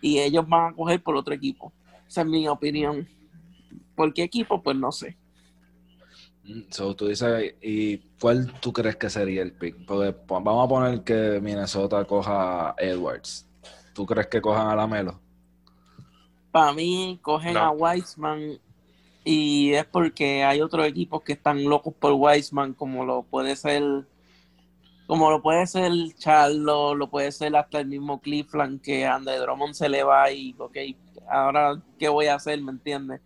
y 0.00 0.20
ellos 0.20 0.48
van 0.48 0.72
a 0.72 0.76
coger 0.76 1.02
por 1.02 1.16
otro 1.16 1.34
equipo. 1.34 1.74
Esa 2.08 2.22
es 2.22 2.28
mi 2.28 2.48
opinión. 2.48 3.08
¿Por 3.96 4.14
qué 4.14 4.24
equipo? 4.24 4.62
Pues 4.62 4.76
no 4.76 4.92
sé. 4.92 5.18
Mm, 6.44 6.62
So, 6.70 6.94
tú 6.96 7.06
dices, 7.08 7.54
¿y 7.62 7.98
cuál 8.20 8.52
tú 8.60 8.72
crees 8.72 8.96
que 8.96 9.10
sería 9.10 9.42
el 9.42 9.52
pick? 9.56 9.84
Porque 9.86 10.12
po- 10.12 10.40
vamos 10.42 10.64
a 10.66 10.68
poner 10.68 11.04
que 11.04 11.40
Minnesota 11.42 12.04
coja 12.06 12.70
a 12.70 12.74
Edwards. 12.78 13.48
¿Tú 13.92 14.04
crees 14.06 14.26
que 14.28 14.40
cojan 14.42 14.68
a 14.68 14.76
Lamelo? 14.76 15.20
Para 16.50 16.72
mí 16.72 17.18
cogen 17.22 17.54
No. 17.54 17.60
a 17.60 17.70
Weisman 17.70 18.58
y 19.24 19.72
es 19.72 19.86
porque 19.86 20.44
hay 20.44 20.60
otros 20.60 20.86
equipos 20.86 21.22
que 21.22 21.32
están 21.32 21.64
locos 21.64 21.94
por 21.94 22.12
Weisman, 22.12 22.74
como 22.74 23.04
lo 23.04 23.22
puede 23.22 23.56
ser, 23.56 23.82
como 25.06 25.30
lo 25.30 25.40
puede 25.40 25.66
ser 25.66 25.92
Charlo, 26.18 26.94
lo 26.94 27.08
puede 27.08 27.32
ser 27.32 27.56
hasta 27.56 27.80
el 27.80 27.86
mismo 27.86 28.20
Cleveland 28.20 28.82
que 28.82 29.06
Andre 29.06 29.38
Drummond 29.38 29.72
se 29.72 29.88
le 29.88 30.04
va 30.04 30.30
y 30.30 30.54
ok, 30.58 30.76
ahora 31.28 31.80
qué 31.98 32.08
voy 32.08 32.26
a 32.26 32.34
hacer, 32.34 32.60
¿me 32.60 32.72
entiendes? 32.72 33.20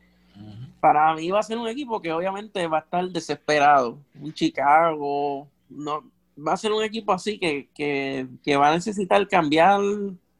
Para 0.80 1.12
mí 1.14 1.28
va 1.30 1.40
a 1.40 1.42
ser 1.42 1.58
un 1.58 1.66
equipo 1.66 2.00
que 2.00 2.12
obviamente 2.12 2.64
va 2.68 2.78
a 2.78 2.82
estar 2.82 3.08
desesperado, 3.08 3.98
un 4.20 4.32
Chicago, 4.32 5.48
no, 5.68 6.04
va 6.38 6.52
a 6.52 6.56
ser 6.56 6.70
un 6.72 6.84
equipo 6.84 7.12
así 7.12 7.40
que, 7.40 7.68
que, 7.74 8.28
que 8.44 8.56
va 8.56 8.68
a 8.68 8.74
necesitar 8.74 9.26
cambiar 9.26 9.80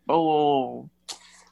o 0.07 0.89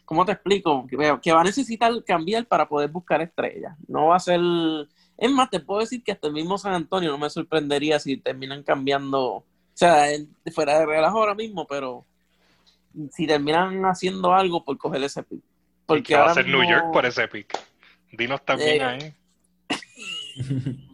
¿cómo 0.06 0.24
te 0.24 0.32
explico? 0.32 0.86
Que, 0.86 0.96
que 1.20 1.32
va 1.32 1.42
a 1.42 1.44
necesitar 1.44 1.92
cambiar 2.04 2.46
para 2.46 2.66
poder 2.66 2.88
buscar 2.88 3.20
estrellas. 3.20 3.76
No 3.86 4.06
va 4.06 4.16
a 4.16 4.20
ser. 4.20 4.40
Es 5.18 5.30
más, 5.30 5.50
te 5.50 5.60
puedo 5.60 5.80
decir 5.80 6.02
que 6.02 6.12
hasta 6.12 6.28
el 6.28 6.32
mismo 6.32 6.56
San 6.56 6.72
Antonio 6.72 7.10
no 7.10 7.18
me 7.18 7.28
sorprendería 7.28 7.98
si 7.98 8.16
terminan 8.16 8.62
cambiando. 8.62 9.24
O 9.26 9.44
sea, 9.74 10.06
fuera 10.54 10.78
de 10.78 10.86
relajo 10.86 11.18
ahora 11.18 11.34
mismo, 11.34 11.66
pero 11.66 12.06
si 13.12 13.26
terminan 13.26 13.84
haciendo 13.84 14.32
algo 14.32 14.64
por 14.64 14.78
coger 14.78 15.02
ese 15.02 15.22
pick. 15.22 15.40
¿Y 15.40 15.42
Porque 15.84 16.02
qué 16.02 16.16
va 16.16 16.28
a 16.28 16.30
hacer 16.30 16.46
New 16.48 16.66
York 16.66 16.92
por 16.92 17.04
ese 17.04 17.28
pick? 17.28 17.58
Dinos 18.12 18.42
también 18.44 18.80
Eh, 18.80 18.84
ahí. 18.84 19.14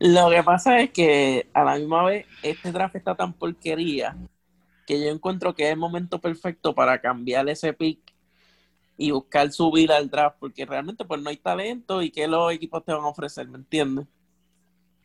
Lo 0.00 0.28
que 0.28 0.42
pasa 0.42 0.80
es 0.80 0.90
que 0.90 1.48
a 1.54 1.62
la 1.62 1.76
misma 1.76 2.04
vez 2.04 2.26
este 2.42 2.72
draft 2.72 2.96
está 2.96 3.14
tan 3.14 3.32
porquería 3.32 4.16
que 4.86 5.00
yo 5.00 5.10
encuentro 5.10 5.54
que 5.54 5.64
es 5.64 5.70
el 5.70 5.78
momento 5.78 6.20
perfecto 6.20 6.74
para 6.74 7.00
cambiar 7.00 7.48
ese 7.48 7.72
pick 7.72 8.00
y 8.96 9.10
buscar 9.10 9.50
subir 9.50 9.90
al 9.92 10.08
draft 10.08 10.36
porque 10.38 10.64
realmente 10.64 11.04
pues 11.04 11.20
no 11.20 11.30
hay 11.30 11.36
talento 11.36 12.02
y 12.02 12.10
que 12.10 12.28
los 12.28 12.52
equipos 12.52 12.84
te 12.84 12.92
van 12.92 13.04
a 13.04 13.08
ofrecer, 13.08 13.48
¿me 13.48 13.58
entiendes? 13.58 14.06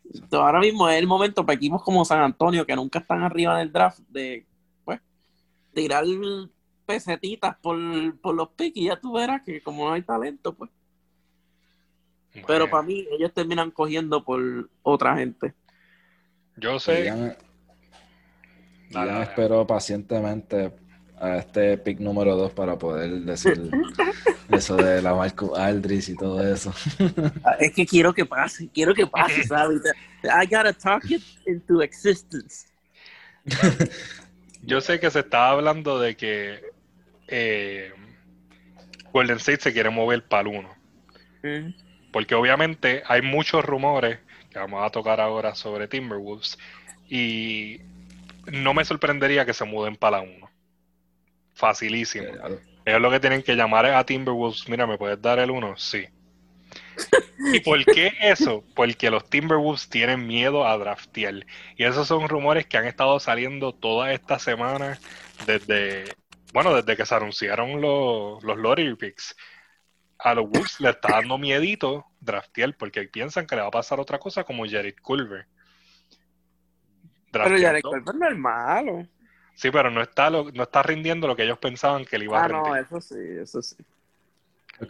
Entonces, 0.05 0.39
ahora 0.39 0.59
mismo 0.59 0.89
es 0.89 0.97
el 0.97 1.07
momento 1.07 1.45
para 1.45 1.55
equipos 1.55 1.83
como 1.83 2.05
San 2.05 2.21
Antonio 2.21 2.65
que 2.65 2.75
nunca 2.75 2.99
están 2.99 3.21
arriba 3.21 3.57
del 3.57 3.71
draft 3.71 3.99
de 4.09 4.45
pues 4.83 4.99
tirar 5.73 6.05
pesetitas 6.85 7.55
por, 7.61 7.77
por 8.19 8.33
los 8.35 8.49
picks 8.49 8.77
y 8.77 8.85
ya 8.85 8.99
tú 8.99 9.13
verás 9.13 9.43
que 9.43 9.61
como 9.61 9.85
no 9.85 9.93
hay 9.93 10.01
talento, 10.01 10.53
pues. 10.53 10.71
Pero 12.45 12.69
para 12.69 12.83
mí, 12.83 13.05
ellos 13.11 13.33
terminan 13.33 13.71
cogiendo 13.71 14.23
por 14.23 14.69
otra 14.83 15.17
gente. 15.17 15.53
Yo 16.57 16.79
sé. 16.79 17.05
Ian 17.05 17.35
dale. 18.91 19.23
esperó 19.23 19.65
pacientemente 19.65 20.71
a 21.19 21.37
este 21.37 21.77
pick 21.77 21.99
número 21.99 22.35
2 22.35 22.53
para 22.53 22.77
poder 22.77 23.11
decir 23.21 23.69
eso 24.51 24.75
de 24.77 25.01
la 25.01 25.13
Marco 25.13 25.55
Aldris 25.55 26.09
y 26.09 26.15
todo 26.15 26.45
eso. 26.45 26.73
Ah, 27.43 27.55
Es 27.59 27.73
que 27.73 27.85
quiero 27.85 28.13
que 28.13 28.25
pase, 28.25 28.69
quiero 28.73 28.93
que 28.93 29.05
pase, 29.07 29.43
¿sabes? 29.43 29.81
I 30.23 30.45
gotta 30.45 30.73
talk 30.73 31.09
it 31.09 31.21
into 31.45 31.81
existence. 31.81 32.67
Yo 34.61 34.81
sé 34.81 34.99
que 34.99 35.09
se 35.09 35.19
estaba 35.19 35.51
hablando 35.51 35.99
de 35.99 36.15
que 36.15 36.61
eh, 37.27 37.91
Golden 39.13 39.37
State 39.37 39.61
se 39.61 39.73
quiere 39.73 39.89
mover 39.89 40.27
para 40.27 40.49
el 40.49 40.57
1. 40.57 40.69
Mm. 41.43 41.73
Porque 42.11 42.35
obviamente 42.35 43.03
hay 43.07 43.21
muchos 43.21 43.63
rumores 43.63 44.19
que 44.49 44.59
vamos 44.59 44.85
a 44.85 44.89
tocar 44.89 45.21
ahora 45.21 45.55
sobre 45.55 45.87
Timberwolves. 45.87 46.57
Y 47.07 47.81
no 48.51 48.73
me 48.73 48.85
sorprendería 48.85 49.45
que 49.45 49.53
se 49.53 49.65
muden 49.65 49.95
para 49.95 50.17
la 50.17 50.23
1. 50.23 50.48
Facilísimo. 51.59 52.29
Ellos 52.85 53.01
lo 53.01 53.11
que 53.11 53.19
tienen 53.19 53.43
que 53.43 53.53
llamar 53.53 53.85
es 53.85 53.93
a 53.93 54.05
Timberwolves, 54.05 54.69
mira, 54.69 54.87
¿me 54.87 54.97
puedes 54.97 55.21
dar 55.21 55.39
el 55.39 55.51
1? 55.51 55.75
Sí. 55.75 56.07
¿Y 57.53 57.59
por 57.59 57.83
qué 57.83 58.13
eso? 58.21 58.63
Porque 58.73 59.11
los 59.11 59.29
Timberwolves 59.29 59.89
tienen 59.89 60.25
miedo 60.25 60.65
a 60.65 60.77
draftear. 60.77 61.45
Y 61.75 61.83
esos 61.83 62.07
son 62.07 62.29
rumores 62.29 62.65
que 62.65 62.77
han 62.77 62.85
estado 62.85 63.19
saliendo 63.19 63.73
toda 63.73 64.13
esta 64.13 64.39
semana 64.39 64.97
desde, 65.45 66.05
bueno, 66.53 66.73
desde 66.73 66.95
que 66.95 67.05
se 67.05 67.15
anunciaron 67.15 67.81
los, 67.81 68.41
los 68.41 68.57
lottery 68.57 68.95
picks. 68.95 69.35
A 70.17 70.33
los 70.35 70.45
Wolves 70.45 70.79
le 70.79 70.91
está 70.91 71.09
dando 71.11 71.37
miedito 71.37 72.05
draftear 72.21 72.77
porque 72.77 73.03
piensan 73.03 73.45
que 73.45 73.55
le 73.57 73.63
va 73.63 73.67
a 73.67 73.71
pasar 73.71 73.99
otra 73.99 74.17
cosa 74.17 74.45
como 74.45 74.65
Jared 74.65 74.95
Culver. 75.01 75.45
Pero 77.33 77.57
ya 77.57 77.73
recuerdo 77.73 78.13
no 78.13 78.29
es 78.29 78.37
malo. 78.37 79.07
Sí, 79.59 79.69
pero 79.71 79.91
no 79.91 80.01
está, 80.01 80.29
lo- 80.31 80.51
no 80.51 80.63
está 80.63 80.81
rindiendo 80.83 81.27
lo 81.27 81.35
que 81.35 81.43
ellos 81.43 81.59
pensaban 81.59 82.05
que 82.05 82.17
le 82.17 82.25
iba 82.25 82.37
a 82.39 82.41
Ah, 82.41 82.47
rendir. 82.47 82.73
no, 82.73 82.75
eso 82.75 82.99
sí, 83.01 83.15
eso 83.39 83.61
sí. 83.61 83.75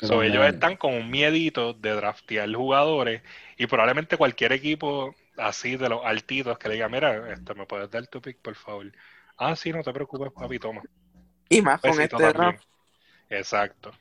So, 0.01 0.22
ellos 0.24 0.45
están 0.45 0.78
con 0.78 0.93
un 0.93 1.09
miedito 1.09 1.74
de 1.74 1.91
draftear 1.91 2.51
jugadores 2.53 3.22
y 3.57 3.67
probablemente 3.67 4.17
cualquier 4.17 4.51
equipo 4.53 5.15
así 5.38 5.78
de 5.78 5.89
los 5.89 6.05
altitos 6.05 6.57
que 6.59 6.67
le 6.70 6.76
diga, 6.76 6.89
mira, 6.89 7.32
este, 7.34 7.53
¿me 7.55 7.65
puedes 7.65 7.89
dar 7.89 8.05
tu 8.07 8.22
pick, 8.22 8.39
por 8.41 8.55
favor? 8.55 8.91
Ah, 9.38 9.55
sí, 9.55 9.72
no 9.72 9.84
te 9.84 9.93
preocupes, 9.93 10.32
papi, 10.34 10.59
toma. 10.59 10.86
Y 11.49 11.61
más 11.61 11.82
con 11.82 11.99
Besito 11.99 12.01
este 12.01 12.22
también. 12.22 12.59
draft. 12.63 12.65
Exacto. 13.30 13.93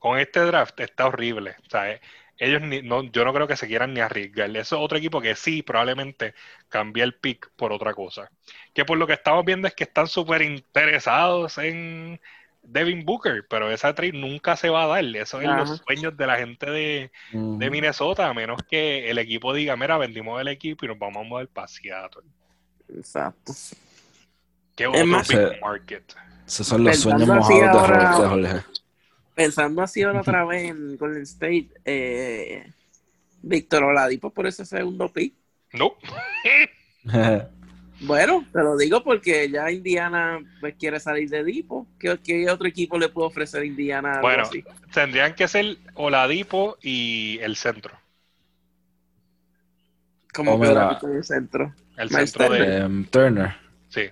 Con 0.00 0.18
este 0.18 0.40
draft 0.40 0.80
está 0.80 1.06
horrible. 1.06 1.54
O 1.66 1.70
sea, 1.70 2.00
ellos 2.40 2.62
ni, 2.62 2.82
no, 2.82 3.04
yo 3.04 3.24
no 3.24 3.32
creo 3.32 3.46
que 3.46 3.56
se 3.56 3.68
quieran 3.68 3.94
ni 3.94 4.00
arriesgar. 4.00 4.48
Eso 4.56 4.76
es 4.76 4.82
otro 4.82 4.98
equipo 4.98 5.20
que 5.20 5.36
sí, 5.36 5.62
probablemente 5.62 6.34
cambie 6.68 7.04
el 7.04 7.14
pick 7.14 7.50
por 7.54 7.72
otra 7.72 7.94
cosa. 7.94 8.30
Que 8.74 8.84
por 8.84 8.98
lo 8.98 9.06
que 9.06 9.12
estamos 9.12 9.44
viendo 9.44 9.68
es 9.68 9.74
que 9.74 9.84
están 9.84 10.06
súper 10.08 10.42
interesados 10.42 11.58
en 11.58 12.18
Devin 12.62 13.04
Booker, 13.04 13.46
pero 13.48 13.70
esa 13.70 13.94
trade 13.94 14.12
nunca 14.12 14.56
se 14.56 14.70
va 14.70 14.84
a 14.84 14.86
dar. 14.86 15.04
Eso 15.04 15.40
es 15.40 15.48
Ajá. 15.48 15.58
los 15.60 15.82
sueños 15.86 16.16
de 16.16 16.26
la 16.26 16.36
gente 16.38 16.70
de, 16.70 17.10
de 17.32 17.70
Minnesota, 17.70 18.26
a 18.28 18.34
menos 18.34 18.62
que 18.68 19.10
el 19.10 19.18
equipo 19.18 19.52
diga, 19.54 19.76
mira, 19.76 19.98
vendimos 19.98 20.40
el 20.40 20.48
equipo 20.48 20.84
y 20.84 20.88
nos 20.88 20.98
vamos 20.98 21.24
a 21.24 21.28
mover 21.28 21.48
para 21.48 21.68
Seattle. 21.68 22.22
Exacto. 22.96 23.52
Que 24.76 24.86
otro 24.86 25.06
más- 25.06 25.28
big 25.28 25.60
market. 25.60 26.14
Esos 26.46 26.66
son 26.66 26.82
los 26.84 26.96
Pensando 26.96 27.26
sueños 27.26 27.48
mojados 27.48 27.60
de, 27.60 27.78
ahora- 27.78 28.12
Jorge- 28.12 28.42
de 28.42 28.48
Jorge. 28.58 28.66
Pensando 29.42 29.80
así 29.82 30.02
ahora 30.02 30.20
otra 30.20 30.44
vez 30.44 30.70
en 30.70 30.96
Golden 30.98 31.22
State, 31.22 31.68
eh, 31.84 32.70
Víctor 33.42 33.84
Oladipo 33.84 34.30
por 34.30 34.46
ese 34.46 34.64
segundo 34.66 35.12
pick. 35.12 35.34
No. 35.72 35.94
Bueno, 38.02 38.46
te 38.50 38.60
lo 38.60 38.78
digo 38.78 39.04
porque 39.04 39.50
ya 39.50 39.70
Indiana 39.70 40.38
pues, 40.60 40.74
quiere 40.78 40.98
salir 40.98 41.28
de 41.28 41.44
Dipo. 41.44 41.86
¿Qué, 41.98 42.18
qué 42.24 42.50
otro 42.50 42.66
equipo 42.66 42.98
le 42.98 43.10
puede 43.10 43.26
ofrecer 43.28 43.60
a 43.60 43.64
Indiana 43.66 44.12
algo 44.12 44.22
Bueno, 44.22 44.42
así? 44.44 44.64
Tendrían 44.90 45.34
que 45.34 45.46
ser 45.46 45.76
Oladipo 45.94 46.78
y 46.80 47.38
el 47.42 47.56
centro. 47.56 47.92
Como 50.32 50.52
Oh, 50.54 50.60
que. 50.60 50.68
Oladipo 50.68 51.08
en 51.08 51.16
el 51.16 51.24
centro. 51.24 51.74
El 51.98 52.08
Miles 52.08 52.30
centro 52.30 52.48
de. 52.54 52.76
Em, 52.78 53.04
Turner. 53.04 53.54
Sí, 53.90 54.04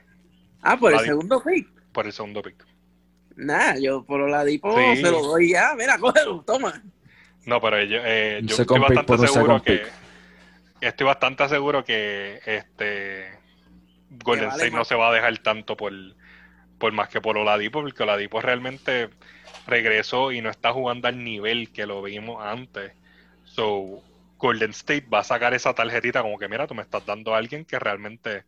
Ah, 0.61 0.77
por 0.77 0.93
el 0.93 1.01
segundo 1.01 1.43
pick. 1.43 1.67
por 1.93 2.05
el 2.05 2.13
segundo 2.13 2.43
pick. 2.43 2.63
Nah, 3.39 3.77
yo 3.77 4.03
por 4.03 4.21
Oladipo 4.21 4.77
Sí. 4.77 4.97
se 4.97 5.11
lo 5.11 5.23
doy 5.23 5.53
ya. 5.53 5.73
Mira, 5.77 5.97
cógelo, 6.01 6.43
toma. 6.45 6.83
No, 7.47 7.61
pero 7.61 7.83
yo, 7.85 8.01
eh, 8.05 8.41
yo 8.43 8.57
estoy 8.57 8.81
bastante 8.81 9.29
seguro 9.29 9.63
que. 9.63 9.73
pick. 9.79 9.93
Estoy 10.81 11.07
bastante 11.07 11.49
seguro 11.49 11.85
que 11.85 12.41
este. 12.45 13.29
Golden 14.11 14.49
vale 14.49 14.63
State 14.63 14.77
no 14.77 14.85
se 14.85 14.95
va 14.97 15.11
a 15.11 15.13
dejar 15.13 15.39
tanto 15.39 15.77
por, 15.77 15.93
por 16.79 16.93
más 16.93 17.09
que 17.09 17.21
por 17.21 17.39
Oladipo, 17.39 17.81
porque 17.81 18.03
Oladipo 18.03 18.41
realmente 18.41 19.11
regresó 19.67 20.33
y 20.33 20.41
no 20.41 20.51
está 20.51 20.73
jugando 20.73 21.09
al 21.09 21.23
nivel 21.23 21.71
que 21.73 21.87
lo 21.87 22.03
vimos 22.03 22.45
antes. 22.45 22.93
So, 23.45 24.03
Golden 24.39 24.71
State 24.71 25.07
va 25.13 25.21
a 25.21 25.25
sacar 25.25 25.55
esa 25.55 25.75
tarjetita 25.75 26.23
como 26.23 26.39
que, 26.39 26.49
mira, 26.49 26.67
tú 26.67 26.75
me 26.75 26.83
estás 26.83 27.05
dando 27.07 27.35
a 27.35 27.39
alguien 27.39 27.65
que 27.65 27.79
realmente 27.79 28.45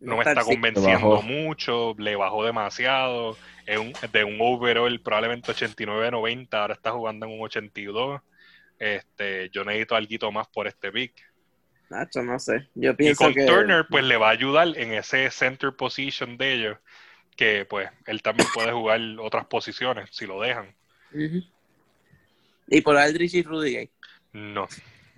no 0.00 0.16
me 0.16 0.24
está 0.24 0.42
convenciendo 0.42 1.22
mucho, 1.22 1.94
le 1.98 2.16
bajó 2.16 2.44
demasiado, 2.44 3.36
un- 3.78 3.92
de 4.12 4.24
un 4.24 4.36
overall 4.40 5.00
probablemente 5.00 5.52
89-90, 5.52 6.48
ahora 6.60 6.74
está 6.74 6.90
jugando 6.92 7.26
en 7.26 7.32
un 7.32 7.40
82. 7.42 8.20
Este, 8.78 9.50
yo 9.50 9.64
necesito 9.64 9.94
algo 9.94 10.32
más 10.32 10.48
por 10.48 10.66
este 10.66 10.90
pick. 10.90 11.12
Nacho, 11.90 12.22
no 12.22 12.38
sé. 12.38 12.68
Yo 12.74 12.92
Y 12.92 12.94
pienso 12.94 13.24
con 13.24 13.34
que. 13.34 13.44
Turner, 13.46 13.84
pues 13.90 14.04
le 14.04 14.16
va 14.16 14.28
a 14.28 14.32
ayudar 14.32 14.68
en 14.76 14.94
ese 14.94 15.30
center 15.30 15.74
position 15.74 16.36
de 16.38 16.52
ellos, 16.54 16.78
que 17.36 17.64
pues 17.64 17.90
él 18.06 18.22
también 18.22 18.48
puede 18.54 18.72
jugar 18.72 19.00
otras 19.18 19.46
posiciones 19.46 20.08
si 20.12 20.26
lo 20.26 20.40
dejan. 20.40 20.74
Y 22.68 22.80
por 22.80 22.96
Aldrich 22.96 23.34
y 23.34 23.42
Rudy 23.42 23.72
Gay. 23.74 23.90
No. 24.32 24.68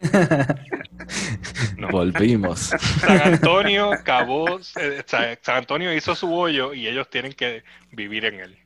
No. 1.83 1.93
Volvimos. 1.93 2.59
San 3.01 3.21
Antonio 3.21 3.93
acabó, 3.93 4.59
eh, 4.77 5.03
San 5.07 5.39
San 5.43 5.57
Antonio 5.57 5.93
hizo 5.95 6.15
su 6.15 6.33
hoyo 6.33 6.75
y 6.75 6.87
ellos 6.89 7.09
tienen 7.11 7.33
que 7.33 7.65
vivir 7.91 8.25
en 8.25 8.41
él. 8.41 8.59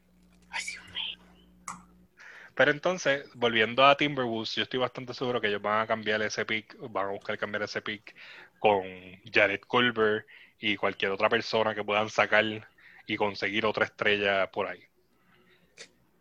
Pero 2.55 2.71
entonces, 2.71 3.29
volviendo 3.35 3.85
a 3.85 3.97
Timberwolves, 3.97 4.55
yo 4.55 4.63
estoy 4.63 4.81
bastante 4.81 5.13
seguro 5.13 5.41
que 5.41 5.49
ellos 5.49 5.61
van 5.61 5.83
a 5.83 5.87
cambiar 5.87 6.23
ese 6.23 6.47
pick, 6.47 6.75
van 6.89 7.07
a 7.09 7.11
buscar 7.11 7.37
cambiar 7.37 7.63
ese 7.63 7.83
pick 7.83 8.15
con 8.59 8.83
Jared 9.31 9.61
Culver 9.67 10.27
y 10.59 10.77
cualquier 10.77 11.11
otra 11.11 11.29
persona 11.29 11.75
que 11.75 11.85
puedan 11.85 12.09
sacar 12.09 12.67
y 13.07 13.17
conseguir 13.17 13.67
otra 13.67 13.85
estrella 13.85 14.51
por 14.51 14.67
ahí. 14.67 14.81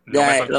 No 0.05 0.21
me 0.27 0.37
sor- 0.37 0.51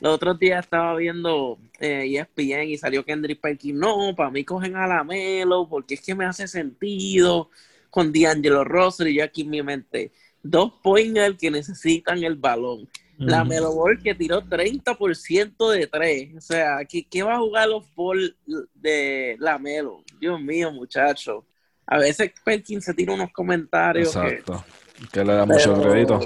los 0.00 0.14
otros, 0.14 0.38
días 0.38 0.64
estaba 0.64 0.94
viendo 0.96 1.58
eh, 1.80 2.04
ESPN 2.18 2.64
y 2.68 2.76
salió 2.76 3.04
Kendrick 3.04 3.40
Perkins. 3.40 3.78
No, 3.78 4.14
para 4.14 4.30
mí 4.30 4.44
cogen 4.44 4.76
a 4.76 4.86
la 4.86 5.04
Melo 5.04 5.66
porque 5.68 5.94
es 5.94 6.00
que 6.00 6.14
me 6.14 6.24
hace 6.26 6.46
sentido 6.48 7.50
con 7.90 8.12
D'Angelo 8.12 8.64
Russell 8.64 9.08
y 9.08 9.14
yo 9.14 9.24
aquí 9.24 9.42
en 9.42 9.50
mi 9.50 9.62
mente. 9.62 10.12
Dos 10.42 10.72
pointers 10.82 11.36
que 11.38 11.50
necesitan 11.50 12.22
el 12.22 12.36
balón. 12.36 12.88
La 13.18 13.40
Ujú. 13.40 13.48
Melo 13.48 13.74
Ball 13.74 14.02
que 14.02 14.14
tiró 14.14 14.42
30% 14.42 15.70
de 15.70 15.86
tres. 15.86 16.36
O 16.36 16.40
sea, 16.40 16.84
¿qué, 16.86 17.04
qué 17.04 17.22
va 17.22 17.36
a 17.36 17.38
jugar 17.38 17.68
los 17.68 17.84
Ball 17.94 18.36
de 18.74 19.36
la 19.38 19.58
Melo? 19.58 20.04
Dios 20.20 20.38
mío, 20.40 20.70
muchacho. 20.70 21.46
A 21.86 21.98
veces 21.98 22.32
Perkins 22.44 22.84
se 22.84 22.92
tira 22.92 23.14
unos 23.14 23.32
comentarios. 23.32 24.14
Exacto. 24.14 24.62
Que 24.62 24.85
le 25.14 25.24
da 25.34 25.46
mucho 25.46 25.80
crédito. 25.82 26.20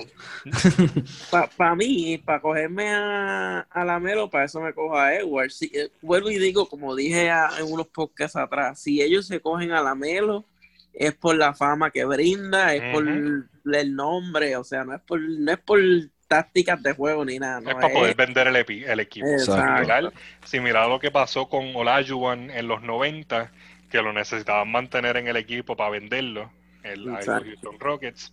Para 1.57 1.75
mí, 1.75 2.19
para 2.19 2.41
cogerme 2.41 2.91
a, 2.91 3.61
a 3.71 3.85
la 3.85 3.99
Melo, 4.01 4.31
para 4.31 4.45
eso 4.45 4.61
me 4.61 4.73
cojo 4.73 4.97
a 4.99 5.15
Edward. 5.15 5.51
Si, 5.51 5.71
eh, 5.75 5.91
vuelvo 6.01 6.31
y 6.31 6.39
digo, 6.39 6.69
como 6.69 6.95
dije 6.95 7.31
a- 7.31 7.51
en 7.59 7.71
unos 7.73 7.89
podcasts 7.89 8.37
atrás, 8.37 8.81
si 8.81 9.01
ellos 9.03 9.27
se 9.27 9.41
cogen 9.41 9.73
a 9.73 9.83
la 9.83 9.95
Melo, 9.95 10.45
es 10.93 11.15
por 11.15 11.37
la 11.37 11.55
fama 11.55 11.91
que 11.91 12.05
brinda, 12.05 12.75
es 12.75 12.93
por 12.93 13.05
Ujú. 13.05 13.45
el 13.73 13.95
nombre, 13.95 14.57
o 14.57 14.65
sea, 14.65 14.85
no 14.85 14.95
es 14.95 15.01
por, 15.03 15.21
no 15.21 15.53
es 15.53 15.59
por 15.59 15.79
tácticas 16.27 16.83
de 16.83 16.93
juego 16.95 17.25
ni 17.25 17.39
nada. 17.39 17.61
No 17.61 17.71
es 17.71 17.75
para 17.77 17.93
poder 17.93 18.15
vender 18.17 18.47
el, 18.49 18.57
epi- 18.57 18.85
el 18.87 19.01
equipo. 19.01 19.27
Similar, 19.39 20.13
similar 20.45 20.85
a 20.85 20.89
lo 20.89 20.99
que 21.01 21.11
pasó 21.11 21.49
con 21.49 21.75
Olajuwon 21.75 22.51
en 22.51 22.67
los 22.69 22.83
90, 22.83 23.53
que 23.91 24.01
lo 24.03 24.13
necesitaban 24.13 24.71
mantener 24.71 25.17
en 25.17 25.29
el 25.29 25.37
equipo 25.37 25.77
para 25.77 25.91
venderlo, 25.91 26.51
el. 26.83 27.05
Houston 27.25 27.79
Rockets. 27.81 28.33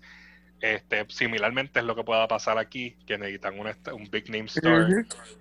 Este, 0.59 1.05
similarmente 1.09 1.79
es 1.79 1.85
lo 1.85 1.95
que 1.95 2.03
pueda 2.03 2.27
pasar 2.27 2.57
aquí, 2.57 2.95
que 3.05 3.17
necesitan 3.17 3.59
un, 3.59 3.67
est- 3.67 3.87
un 3.89 4.09
big 4.09 4.29
name 4.29 4.45
star 4.45 4.87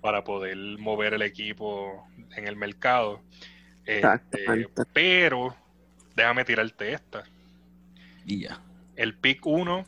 para 0.02 0.22
poder 0.24 0.56
mover 0.78 1.14
el 1.14 1.22
equipo 1.22 2.06
en 2.36 2.46
el 2.46 2.56
mercado. 2.56 3.22
Este, 3.86 4.68
pero 4.92 5.56
déjame 6.14 6.44
tirarte 6.44 6.92
esta. 6.92 7.24
Y 8.26 8.42
ya. 8.42 8.60
El 8.96 9.14
pick 9.16 9.46
1 9.46 9.86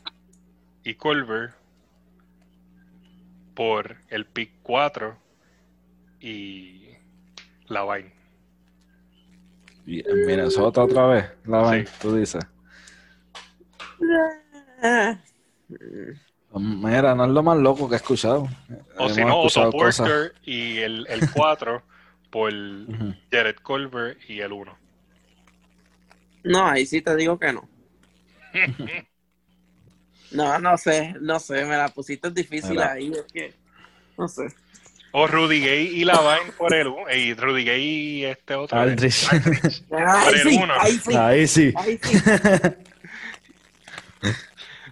y 0.83 0.93
Culver 0.95 1.51
por 3.53 3.97
el 4.07 4.25
pick 4.25 4.51
4 4.63 5.17
y 6.21 6.89
Lavine. 7.67 8.13
Y 9.85 10.07
en 10.09 10.25
Minnesota 10.25 10.83
otra 10.83 11.05
vez, 11.07 11.25
la 11.45 11.71
Sí. 11.73 11.91
tú 12.01 12.15
dices. 12.15 12.43
Ah, 14.81 15.17
Mira, 16.53 17.15
no 17.15 17.25
es 17.25 17.31
lo 17.31 17.43
más 17.43 17.57
loco 17.57 17.87
que 17.87 17.95
he 17.95 17.97
escuchado. 17.97 18.47
O 18.97 19.09
si 19.09 19.23
no, 19.23 19.41
Otto. 19.41 19.69
Porter 19.71 20.33
y 20.43 20.79
el, 20.79 21.05
el 21.07 21.29
4 21.29 21.83
por 22.31 22.53
Ujú. 22.53 23.13
Jared 23.31 23.55
Culver 23.63 24.17
y 24.27 24.39
el 24.41 24.51
1. 24.53 24.77
No, 26.43 26.67
ahí 26.67 26.85
sí 26.85 27.01
te 27.01 27.15
digo 27.15 27.37
que 27.39 27.53
no. 27.53 27.67
No, 30.31 30.59
no 30.59 30.77
sé, 30.77 31.15
no 31.21 31.39
sé, 31.39 31.65
me 31.65 31.75
la 31.77 31.89
pusiste 31.89 32.29
difícil 32.31 32.71
Mira. 32.71 32.79
ahí, 32.79 33.11
es 33.11 33.23
que, 33.33 33.53
no 34.17 34.27
sé. 34.27 34.47
O 35.11 35.25
Rudy 35.27 35.59
Gay 35.61 35.87
y 35.87 36.03
Lavine 36.05 36.51
por 36.57 36.71
el 36.73 36.87
1. 36.87 37.11
Y 37.15 37.33
Rudy 37.33 37.63
Gay 37.65 37.83
y 37.83 38.25
este 38.25 38.53
otro. 38.55 38.79
Aldrich. 38.79 39.27
Aldrich. 39.31 39.83
Ahí 39.91 40.33
el 40.35 40.39
sí, 40.39 40.59
ahí 40.79 40.99
sí, 40.99 41.15
Ahí 41.15 41.47
sí. 41.47 41.73
ahí 41.73 41.99
sí. 42.03 42.21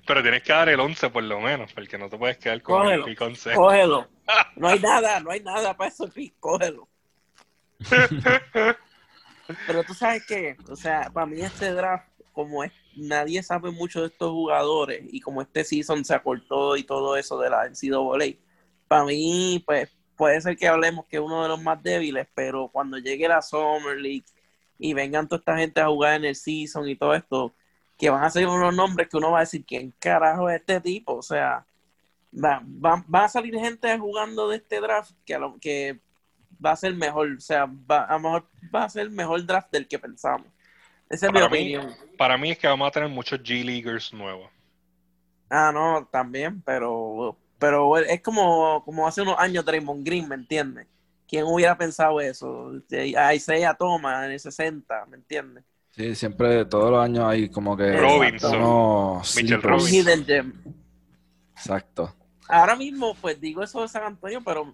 Pero 0.07 0.21
tienes 0.21 0.41
que 0.41 0.53
dar 0.53 0.69
el 0.69 0.79
11 0.79 1.09
por 1.09 1.23
lo 1.23 1.41
menos, 1.41 1.73
porque 1.73 1.97
no 1.97 2.09
te 2.09 2.17
puedes 2.17 2.37
quedar 2.37 2.61
con 2.61 2.81
Cógelo. 2.81 3.05
el 3.05 3.11
pick 3.11 3.21
11. 3.21 3.53
Cógelo. 3.53 4.07
No 4.57 4.67
hay 4.67 4.79
nada, 4.79 5.19
no 5.21 5.31
hay 5.31 5.39
nada 5.39 5.77
para 5.77 5.89
eso, 5.89 6.07
sí, 6.07 6.33
cógelo. 6.39 6.89
Pero 9.65 9.83
tú 9.85 9.93
sabes 9.93 10.25
que, 10.25 10.57
o 10.69 10.75
sea, 10.75 11.09
para 11.13 11.25
mí 11.25 11.39
este 11.39 11.71
draft, 11.71 12.09
como 12.33 12.63
es, 12.63 12.73
nadie 12.95 13.41
sabe 13.41 13.71
mucho 13.71 14.01
de 14.01 14.07
estos 14.07 14.31
jugadores 14.31 15.03
y 15.09 15.21
como 15.21 15.41
este 15.41 15.63
season 15.63 16.03
se 16.03 16.13
acortó 16.13 16.75
y 16.75 16.83
todo 16.83 17.15
eso 17.15 17.39
de 17.39 17.49
la 17.49 17.69
NCAA, 17.69 18.37
para 18.87 19.05
mí, 19.05 19.63
pues, 19.65 19.95
puede 20.17 20.41
ser 20.41 20.57
que 20.57 20.67
hablemos 20.67 21.05
que 21.05 21.17
es 21.17 21.21
uno 21.21 21.43
de 21.43 21.49
los 21.49 21.61
más 21.61 21.81
débiles, 21.81 22.27
pero 22.33 22.67
cuando 22.67 22.97
llegue 22.97 23.29
la 23.29 23.41
Summer 23.41 23.95
League 23.97 24.25
y 24.77 24.93
vengan 24.93 25.27
toda 25.27 25.39
esta 25.39 25.57
gente 25.57 25.79
a 25.79 25.87
jugar 25.87 26.15
en 26.15 26.25
el 26.25 26.35
season 26.35 26.89
y 26.89 26.95
todo 26.95 27.13
esto, 27.13 27.53
que 27.97 28.09
van 28.09 28.23
a 28.23 28.29
ser 28.29 28.47
unos 28.47 28.75
nombres 28.75 29.07
que 29.09 29.17
uno 29.17 29.31
va 29.31 29.39
a 29.39 29.41
decir, 29.41 29.65
¿quién 29.65 29.93
carajo 29.99 30.49
es 30.49 30.59
este 30.59 30.79
tipo? 30.81 31.15
O 31.15 31.21
sea, 31.21 31.65
va, 32.33 32.61
va, 32.65 33.03
va 33.13 33.25
a 33.25 33.29
salir 33.29 33.55
gente 33.55 33.97
jugando 33.97 34.49
de 34.49 34.57
este 34.57 34.79
draft 34.81 35.11
que, 35.25 35.35
a 35.35 35.39
lo, 35.39 35.57
que 35.59 35.99
va 36.63 36.71
a 36.71 36.75
ser 36.75 36.93
mejor, 36.95 37.31
o 37.37 37.39
sea, 37.41 37.65
va, 37.65 38.03
a 38.05 38.13
lo 38.13 38.19
mejor 38.19 38.47
va 38.73 38.83
a 38.85 38.89
ser 38.89 39.03
el 39.03 39.11
mejor 39.11 39.45
draft 39.45 39.71
del 39.71 39.87
que 39.87 39.99
pensamos. 39.99 40.47
Esa 41.09 41.27
es 41.27 41.31
mi 41.33 41.39
Para 41.39 41.49
mí- 41.49 41.75
opinión. 41.77 41.95
Para 42.17 42.37
mí 42.37 42.51
es 42.51 42.57
que 42.57 42.67
vamos 42.67 42.87
a 42.87 42.91
tener 42.91 43.09
muchos 43.09 43.39
G-Leaguers 43.41 44.13
nuevos. 44.13 44.49
Ah, 45.49 45.71
no, 45.73 46.05
también, 46.11 46.61
pero 46.61 47.37
pero 47.59 47.97
es 47.97 48.21
como, 48.21 48.83
como 48.83 49.07
hace 49.07 49.21
unos 49.21 49.39
años 49.39 49.65
Draymond 49.65 50.05
Green, 50.05 50.27
¿me 50.27 50.35
entiendes? 50.35 50.85
¿Quién 51.27 51.45
hubiera 51.45 51.75
pensado 51.77 52.21
eso? 52.21 52.71
A 53.17 53.33
Isaiah 53.33 53.73
Thomas 53.73 54.25
en 54.25 54.31
el 54.33 54.39
60, 54.39 55.05
¿me 55.07 55.17
entiendes? 55.17 55.63
Sí, 55.97 56.13
siempre, 56.15 56.63
todos 56.65 56.91
los 56.91 57.03
años 57.03 57.25
hay 57.25 57.49
como 57.49 57.75
que 57.75 57.91
Robinson. 57.97 58.55
unos 58.55 59.35
Mitchell 59.35 59.61
Robinson. 59.61 59.93
hidden 59.93 60.25
gem. 60.25 60.53
Exacto. 61.55 62.13
Ahora 62.47 62.75
mismo, 62.75 63.15
pues 63.19 63.41
digo 63.41 63.63
eso 63.63 63.81
de 63.81 63.87
San 63.87 64.03
Antonio, 64.03 64.41
pero 64.45 64.73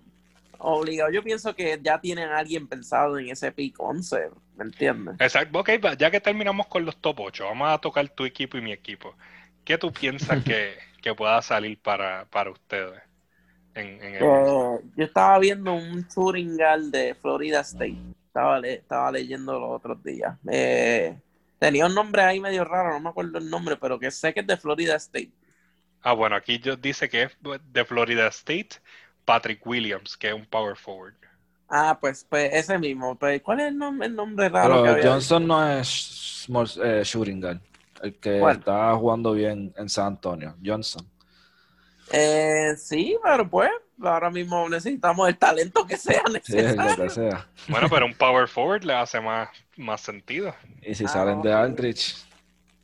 obligado, 0.60 1.12
yo 1.12 1.24
pienso 1.24 1.56
que 1.56 1.80
ya 1.82 2.00
tienen 2.00 2.30
a 2.30 2.40
alguien 2.40 2.68
pensado 2.68 3.18
en 3.18 3.30
ese 3.30 3.52
pick 3.52 3.76
11, 3.80 4.30
¿me 4.58 4.66
entiendes? 4.66 5.16
Exacto. 5.20 5.60
Ok, 5.60 5.70
ya 5.98 6.12
que 6.12 6.20
terminamos 6.20 6.68
con 6.68 6.86
los 6.86 6.98
top 6.98 7.22
8, 7.22 7.46
vamos 7.46 7.70
a 7.70 7.78
tocar 7.78 8.08
tu 8.10 8.26
equipo 8.26 8.58
y 8.58 8.62
mi 8.62 8.72
equipo. 8.74 9.16
¿Qué 9.64 9.78
tú 9.78 9.92
piensas 9.94 10.44
que, 10.44 10.74
que 11.02 11.16
pueda 11.16 11.42
salir 11.42 11.80
para, 11.82 12.26
para 12.26 12.52
ustedes? 12.52 13.02
En, 13.76 13.88
en 14.04 14.16
el- 14.16 14.24
Eh, 14.24 14.80
yo 14.98 15.06
estaba 15.06 15.40
viendo 15.40 15.74
un 15.74 16.06
guard 16.16 16.92
de 16.92 17.16
Florida 17.16 17.62
State. 17.62 17.98
Estaba, 18.34 18.60
le- 18.60 18.74
estaba 18.76 19.12
leyendo 19.12 19.60
los 19.60 19.72
otros 19.72 20.04
días. 20.04 20.38
Eh, 20.52 21.22
tenía 21.60 21.86
un 21.86 21.94
nombre 21.96 22.24
ahí 22.24 22.40
medio 22.40 22.66
raro, 22.66 22.92
no 22.94 23.00
me 23.00 23.10
acuerdo 23.10 23.38
el 23.38 23.50
nombre, 23.50 23.78
pero 23.78 24.00
que 24.00 24.10
sé 24.12 24.34
que 24.34 24.40
es 24.42 24.48
de 24.48 24.58
Florida 24.58 24.96
State. 24.96 25.32
Ah, 26.04 26.14
bueno, 26.14 26.36
aquí 26.36 26.60
yo, 26.60 26.76
dice 26.76 27.10
que 27.10 27.24
es 27.24 27.32
de 27.42 27.84
Florida 27.86 28.28
State, 28.28 28.70
Patrick 29.26 29.66
Williams, 29.66 30.16
que 30.18 30.28
es 30.30 30.34
un 30.36 30.46
power 30.46 30.78
forward. 30.78 31.16
Ah, 31.68 31.98
pues, 32.00 32.26
pues 32.30 32.54
ese 32.54 32.78
mismo. 32.80 33.18
Pues, 33.18 33.42
¿Cuál 33.42 33.60
es 33.62 33.68
el 33.70 33.78
nombre, 33.78 34.08
el 34.08 34.16
nombre 34.16 34.48
raro 34.50 34.82
que 34.82 34.88
Pero 34.88 34.90
había? 34.90 35.20
Johnson 35.20 35.48
no 35.48 35.58
es 35.70 35.88
small, 36.46 36.68
eh, 36.84 37.02
shooting 37.04 37.42
guard, 37.42 37.60
el 38.02 38.16
que 38.20 38.34
¿Cuál? 38.38 38.60
está 38.60 38.96
jugando 38.96 39.34
bien 39.34 39.74
en 39.78 39.90
San 39.90 40.08
Antonio. 40.08 40.56
Johnson. 40.64 41.06
Eh, 42.08 42.76
sí, 42.78 43.18
pero 43.24 43.50
pues 43.50 43.70
ahora 44.10 44.30
mismo 44.32 44.68
necesitamos 44.70 45.28
el 45.30 45.38
talento 45.38 45.86
que 45.88 45.98
sea 45.98 46.24
Sí, 46.42 46.62
lo 46.62 46.74
necesario. 46.74 46.96
que 46.96 47.10
sea. 47.10 47.48
Bueno, 47.68 47.90
pero 47.90 48.06
un 48.06 48.16
power 48.16 48.48
forward 48.48 48.84
le 48.84 48.94
hace 48.94 49.20
más, 49.22 49.50
más 49.78 50.02
sentido. 50.02 50.56
Y 50.82 50.96
si 50.96 51.08
Ah, 51.08 51.08
salen 51.08 51.42
de 51.42 51.54
ok. 51.54 51.56
Aldrich, 51.56 52.16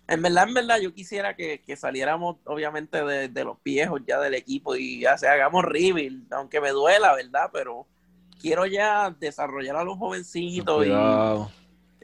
En 0.07 0.21
verdad, 0.23 0.47
en 0.47 0.53
verdad, 0.55 0.79
yo 0.79 0.93
quisiera 0.93 1.35
que, 1.35 1.61
que 1.61 1.75
saliéramos, 1.75 2.37
obviamente, 2.45 3.03
de, 3.03 3.27
de 3.29 3.43
los 3.43 3.57
viejos 3.63 4.01
ya 4.07 4.19
del 4.19 4.33
equipo 4.33 4.75
y 4.75 5.01
ya 5.01 5.17
se 5.17 5.27
hagamos 5.27 5.63
rebuild, 5.65 6.33
aunque 6.33 6.59
me 6.61 6.71
duela, 6.71 7.13
¿verdad? 7.15 7.49
Pero 7.53 7.87
quiero 8.41 8.65
ya 8.65 9.11
desarrollar 9.19 9.75
a 9.75 9.83
los 9.83 9.97
jovencitos 9.97 10.87
y 10.87 10.89
cuidado. 10.89 11.51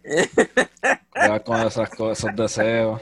Cuidado 1.10 1.44
con 1.44 1.62
esas 1.64 1.90
cosas, 1.90 2.20
esos 2.20 2.36
deseos. 2.36 3.02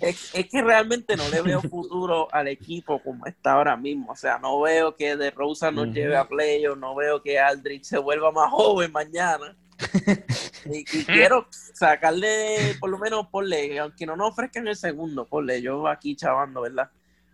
Es, 0.00 0.30
es 0.34 0.48
que 0.48 0.62
realmente 0.62 1.16
no 1.16 1.28
le 1.28 1.42
veo 1.42 1.60
futuro 1.62 2.28
al 2.32 2.48
equipo 2.48 3.02
como 3.02 3.26
está 3.26 3.52
ahora 3.52 3.76
mismo. 3.76 4.12
O 4.12 4.16
sea, 4.16 4.38
no 4.38 4.60
veo 4.60 4.94
que 4.96 5.16
De 5.16 5.30
Rosa 5.30 5.70
nos 5.70 5.86
Ujú. 5.86 5.94
lleve 5.94 6.16
a 6.16 6.26
playoff, 6.28 6.78
no 6.78 6.94
veo 6.94 7.22
que 7.22 7.38
Aldrich 7.38 7.84
se 7.84 7.98
vuelva 7.98 8.30
más 8.32 8.50
joven 8.50 8.92
mañana. 8.92 9.56
Y, 10.66 10.78
y 10.80 11.04
quiero 11.06 11.46
sacarle, 11.74 12.76
por 12.78 12.90
lo 12.90 12.98
menos, 12.98 13.26
ponle, 13.28 13.78
aunque 13.80 14.06
no 14.06 14.16
nos 14.16 14.30
ofrezcan 14.30 14.68
el 14.68 14.76
segundo, 14.76 15.26
ponle, 15.26 15.60
yo 15.60 15.86
aquí 15.88 16.14
chavando, 16.14 16.60
¿verdad? 16.62 16.90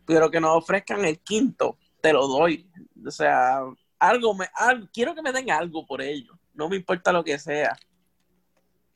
Pero 0.06 0.30
que 0.30 0.40
nos 0.40 0.56
ofrezcan 0.56 1.04
el 1.04 1.18
quinto, 1.20 1.76
te 2.00 2.12
lo 2.12 2.26
doy. 2.26 2.70
O 3.06 3.10
sea, 3.10 3.60
algo, 3.98 4.34
me, 4.34 4.46
al- 4.54 4.88
quiero 4.90 5.14
que 5.14 5.20
me 5.22 5.32
den 5.32 5.50
algo 5.50 5.86
por 5.86 6.00
ello. 6.00 6.38
No 6.54 6.68
me 6.68 6.76
importa 6.76 7.12
lo 7.12 7.22
que 7.22 7.38
sea. 7.38 7.76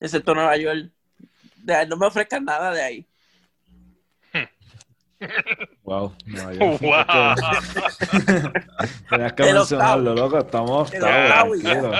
Excepto 0.00 0.34
Nueva 0.34 0.56
York. 0.56 0.90
No 1.88 1.96
me 1.96 2.06
ofrezcan 2.06 2.44
nada 2.44 2.70
de 2.72 2.82
ahí. 2.82 3.06
Wow. 5.84 6.12
no, 6.26 6.52
yo- 6.52 6.78
¡Wow! 6.78 7.34
Tenías 9.08 9.32
que 9.34 9.42
El 9.48 9.54
mencionarlo, 9.54 10.14
loco. 10.14 10.38
Estamos 10.38 10.92
El 10.92 11.04
octavos, 11.04 11.58
octavo. 11.58 11.92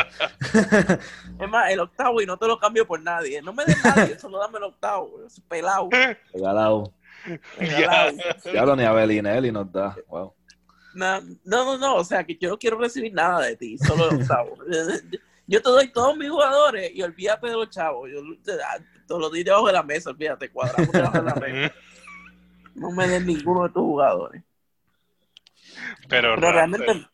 Es 1.38 1.48
más, 1.48 1.70
el 1.70 1.80
octavo 1.80 2.20
y 2.20 2.26
no 2.26 2.36
te 2.36 2.46
lo 2.48 2.58
cambio 2.58 2.84
por 2.86 3.00
nadie. 3.00 3.40
No 3.42 3.52
me 3.52 3.64
des 3.64 3.84
nadie, 3.84 4.18
solo 4.18 4.38
dame 4.38 4.58
el 4.58 4.64
octavo. 4.64 5.24
Es 5.24 5.40
pelado. 5.40 5.88
Regalado. 6.32 6.92
regalado. 7.58 8.16
Ya 8.52 8.64
lo 8.64 8.74
ni 8.74 8.82
a 8.84 8.92
Belinelli 8.92 9.52
nos 9.52 9.70
da. 9.70 9.96
Wow. 10.08 10.34
No, 10.94 11.20
no, 11.20 11.64
no, 11.64 11.78
no, 11.78 11.94
o 11.96 12.04
sea 12.04 12.24
que 12.24 12.36
yo 12.36 12.50
no 12.50 12.58
quiero 12.58 12.76
recibir 12.78 13.14
nada 13.14 13.40
de 13.46 13.56
ti, 13.56 13.78
solo 13.78 14.10
el 14.10 14.20
octavo. 14.22 14.56
Yo 15.46 15.60
te 15.60 15.68
doy 15.70 15.92
todos 15.92 16.16
mis 16.16 16.30
jugadores 16.30 16.90
y 16.94 17.02
olvídate 17.02 17.48
de 17.48 17.52
los 17.54 17.70
chavos. 17.70 18.10
Yo 18.10 18.20
te, 18.42 18.52
te 18.52 19.18
los 19.18 19.30
doy 19.30 19.42
debajo 19.42 19.66
de 19.66 19.72
la 19.72 19.82
mesa, 19.82 20.10
olvídate, 20.10 20.50
cuadramos 20.50 20.92
debajo 20.92 21.18
de 21.18 21.24
la 21.24 21.34
mesa. 21.34 21.74
No 22.74 22.90
me 22.90 23.06
des 23.06 23.22
ninguno 23.22 23.64
de 23.64 23.68
tus 23.68 23.82
jugadores. 23.82 24.42
Pero, 26.08 26.36
Pero 26.36 26.52
realmente 26.52 27.06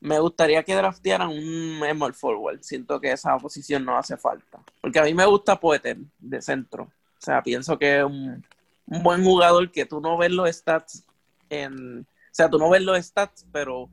me 0.00 0.18
gustaría 0.18 0.62
que 0.62 0.74
draftearan 0.74 1.28
un 1.28 1.80
small 1.90 2.14
forward. 2.14 2.60
Siento 2.62 3.00
que 3.00 3.12
esa 3.12 3.36
posición 3.38 3.84
no 3.84 3.96
hace 3.96 4.18
falta. 4.18 4.60
Porque 4.80 4.98
a 4.98 5.04
mí 5.04 5.14
me 5.14 5.24
gusta 5.24 5.58
Poeter 5.58 5.96
de 6.18 6.42
centro. 6.42 6.84
O 6.84 7.20
sea, 7.20 7.42
pienso 7.42 7.78
que 7.78 7.98
es 7.98 8.04
un, 8.04 8.44
un 8.86 9.02
buen 9.02 9.22
jugador 9.22 9.70
que 9.70 9.84
tú 9.86 10.00
no 10.00 10.16
ves 10.16 10.32
los 10.32 10.50
stats 10.50 11.04
en. 11.48 12.00
O 12.00 12.32
sea, 12.32 12.48
tú 12.48 12.58
no 12.58 12.70
ves 12.70 12.82
los 12.82 12.98
stats, 12.98 13.46
pero 13.52 13.90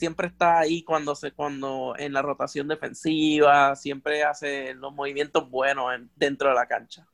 siempre 0.00 0.28
está 0.28 0.58
ahí 0.60 0.82
cuando 0.82 1.14
se 1.14 1.32
cuando 1.32 1.94
en 1.98 2.12
la 2.14 2.22
rotación 2.22 2.68
defensiva, 2.68 3.76
siempre 3.76 4.24
hace 4.24 4.74
los 4.74 4.94
movimientos 4.94 5.48
buenos 5.50 5.94
en- 5.94 6.10
dentro 6.16 6.48
de 6.48 6.54
la 6.54 6.66
cancha. 6.66 7.06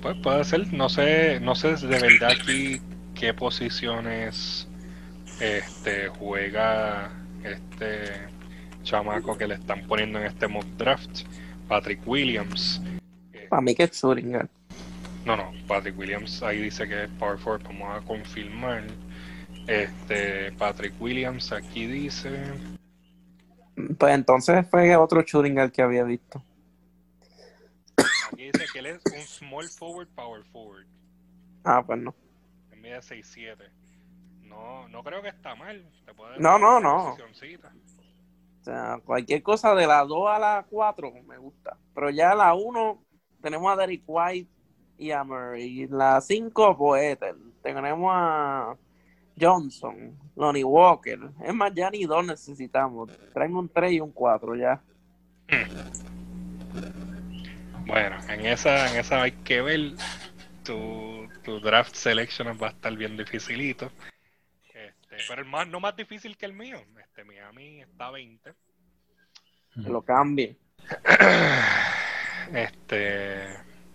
Pues 0.00 0.16
puede 0.22 0.44
ser, 0.44 0.72
no 0.72 0.88
sé, 0.88 1.40
no 1.40 1.54
sé 1.54 1.74
de 1.76 1.98
verdad 2.00 2.30
aquí 2.32 2.80
qué 3.14 3.32
posiciones 3.34 4.68
este 5.40 6.08
juega 6.08 7.10
este 7.44 8.28
chamaco 8.82 9.36
que 9.36 9.46
le 9.48 9.54
están 9.54 9.86
poniendo 9.86 10.18
en 10.20 10.26
este 10.26 10.48
mock 10.48 10.66
draft, 10.76 11.22
Patrick 11.68 12.06
Williams. 12.06 12.82
Eh, 13.32 13.48
Para 13.48 13.62
mí 13.62 13.74
que 13.74 13.84
es 13.84 13.92
Schuringer. 13.92 14.48
no, 15.24 15.36
no, 15.36 15.52
Patrick 15.66 15.98
Williams 15.98 16.42
ahí 16.42 16.62
dice 16.62 16.86
que 16.88 17.04
es 17.04 17.10
power 17.18 17.38
forward, 17.38 17.64
vamos 17.64 17.96
a 17.96 18.04
confirmar. 18.06 18.84
Este 19.66 20.52
Patrick 20.52 20.94
Williams 21.00 21.50
aquí 21.52 21.86
dice, 21.86 22.30
Pues 23.98 24.14
entonces 24.14 24.66
fue 24.70 24.94
otro 24.96 25.22
Schuringer 25.22 25.72
que 25.72 25.82
había 25.82 26.04
visto. 26.04 26.42
aquí 28.32 28.50
dice 28.52 28.66
que 28.72 28.78
él 28.78 28.86
es 28.86 29.00
un 29.06 29.20
small 29.22 29.68
forward, 29.68 30.08
power 30.14 30.44
forward. 30.44 30.86
Ah, 31.64 31.82
pues 31.84 31.98
no. 31.98 32.14
mide 32.76 32.98
6'7". 32.98 33.56
No, 34.42 34.88
no 34.88 35.02
creo 35.02 35.20
que 35.20 35.28
está 35.28 35.54
mal. 35.56 35.84
Te 36.04 36.14
puede 36.14 36.38
No, 36.38 36.58
no, 36.58 36.78
no. 36.78 37.14
O 37.14 38.64
sea, 38.64 39.00
cualquier 39.04 39.42
cosa 39.42 39.74
de 39.74 39.86
la 39.86 40.04
2 40.04 40.28
a 40.28 40.38
la 40.38 40.66
4 40.70 41.12
me 41.26 41.38
gusta. 41.38 41.76
Pero 41.94 42.10
ya 42.10 42.34
la 42.34 42.54
1 42.54 43.02
tenemos 43.42 43.72
a 43.72 43.76
Derek 43.76 44.02
White 44.06 44.48
y 44.98 45.10
a 45.10 45.24
Murray. 45.24 45.82
Y 45.82 45.86
la 45.88 46.20
5, 46.20 46.76
pues 46.78 47.18
tenemos 47.62 48.10
a 48.14 48.76
Johnson, 49.38 50.18
Lonnie 50.34 50.64
Walker. 50.64 51.18
Es 51.44 51.54
más, 51.54 51.72
ya 51.74 51.90
ni 51.90 52.04
dos 52.04 52.24
necesitamos. 52.24 53.10
Traen 53.34 53.54
un 53.54 53.68
3 53.68 53.92
y 53.92 54.00
un 54.00 54.12
4 54.12 54.56
ya. 54.56 54.82
Bueno, 57.86 58.16
en 58.28 58.46
esa, 58.46 58.90
en 58.90 59.00
esa 59.00 59.22
hay 59.22 59.32
que 59.32 59.62
ver. 59.62 59.92
Tu, 60.64 61.28
tu 61.44 61.60
draft 61.60 61.94
selection 61.94 62.48
va 62.60 62.68
a 62.68 62.70
estar 62.70 62.96
bien 62.96 63.16
dificilito. 63.16 63.92
Este, 64.74 65.16
pero 65.28 65.42
el 65.42 65.48
más, 65.48 65.68
no 65.68 65.78
más 65.78 65.94
difícil 65.94 66.36
que 66.36 66.46
el 66.46 66.52
mío. 66.52 66.78
Este, 67.00 67.24
Miami 67.24 67.82
está 67.82 68.08
a 68.08 68.10
20. 68.10 68.52
Que 69.74 69.90
lo 69.90 70.02
cambie. 70.02 70.56
Este, 72.52 73.44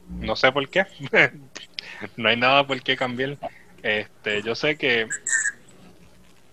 no 0.10 0.36
sé 0.36 0.52
por 0.52 0.68
qué. 0.70 0.86
no 2.18 2.30
hay 2.30 2.38
nada 2.38 2.68
por 2.68 2.82
qué 2.82 2.96
cambiar. 2.98 3.38
Este, 3.84 4.44
yo 4.44 4.56
sé 4.56 4.78
que 4.78 5.08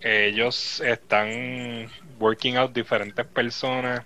ellos 0.01 0.81
están 0.81 1.91
working 2.19 2.57
out 2.57 2.73
diferentes 2.73 3.25
personas, 3.25 4.03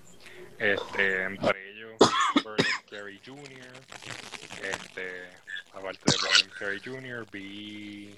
este, 0.59 1.23
entre 1.23 1.71
ellos 1.71 1.93
Vernon 2.35 2.57
Carey 2.89 3.19
Jr., 3.25 3.73
este, 4.61 5.29
aparte 5.73 5.99
de 6.05 6.17
Vernon 6.21 6.57
Carey 6.57 6.81
Jr., 6.83 7.25
vi 7.31 8.15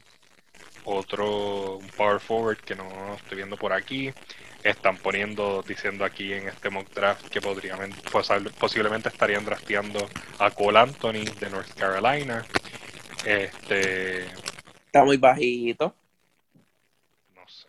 otro 0.86 1.78
un 1.78 1.88
power 1.90 2.20
forward 2.20 2.58
que 2.58 2.76
no 2.76 3.16
estoy 3.16 3.38
viendo 3.38 3.58
por 3.58 3.74
aquí. 3.74 4.14
Están 4.64 4.98
poniendo, 4.98 5.64
diciendo 5.68 6.06
aquí 6.06 6.34
en 6.34 6.48
este 6.48 6.70
mock 6.70 6.90
draft 6.92 7.28
que 7.28 7.40
podrían, 7.40 7.92
posiblemente 8.60 9.10
estarían 9.10 9.46
drafteando 9.46 10.10
a 10.40 10.50
Cole 10.50 10.80
Anthony 10.80 11.26
de 11.40 11.50
North 11.52 11.72
Carolina. 11.76 12.44
Este, 13.24 14.28
Está 14.96 15.04
muy 15.04 15.18
bajito. 15.18 15.94
no 17.36 17.42
sé. 17.50 17.68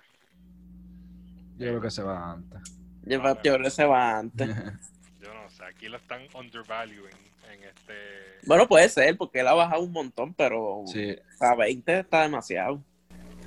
Yo 1.59 1.67
creo 1.67 1.81
que 1.81 1.91
se 1.91 2.03
va 2.05 2.31
antes. 2.35 2.61
Yo 3.03 3.21
creo 3.21 3.63
que 3.63 3.71
se 3.71 3.85
va 3.85 4.19
antes. 4.19 4.49
Yo 5.21 5.35
no 5.35 5.51
sé, 5.51 5.65
aquí 5.65 5.89
lo 5.89 5.97
están 5.97 6.23
undervaluing 6.33 7.17
en 7.53 7.65
este. 7.65 7.95
Bueno, 8.47 8.69
puede 8.69 8.89
ser, 8.89 9.17
porque 9.17 9.41
él 9.41 9.49
ha 9.49 9.55
bajado 9.55 9.83
un 9.83 9.91
montón, 9.91 10.35
pero 10.35 10.85
Sí, 10.87 11.17
a 11.41 11.57
20 11.57 11.99
está 11.99 12.23
demasiado. 12.23 12.81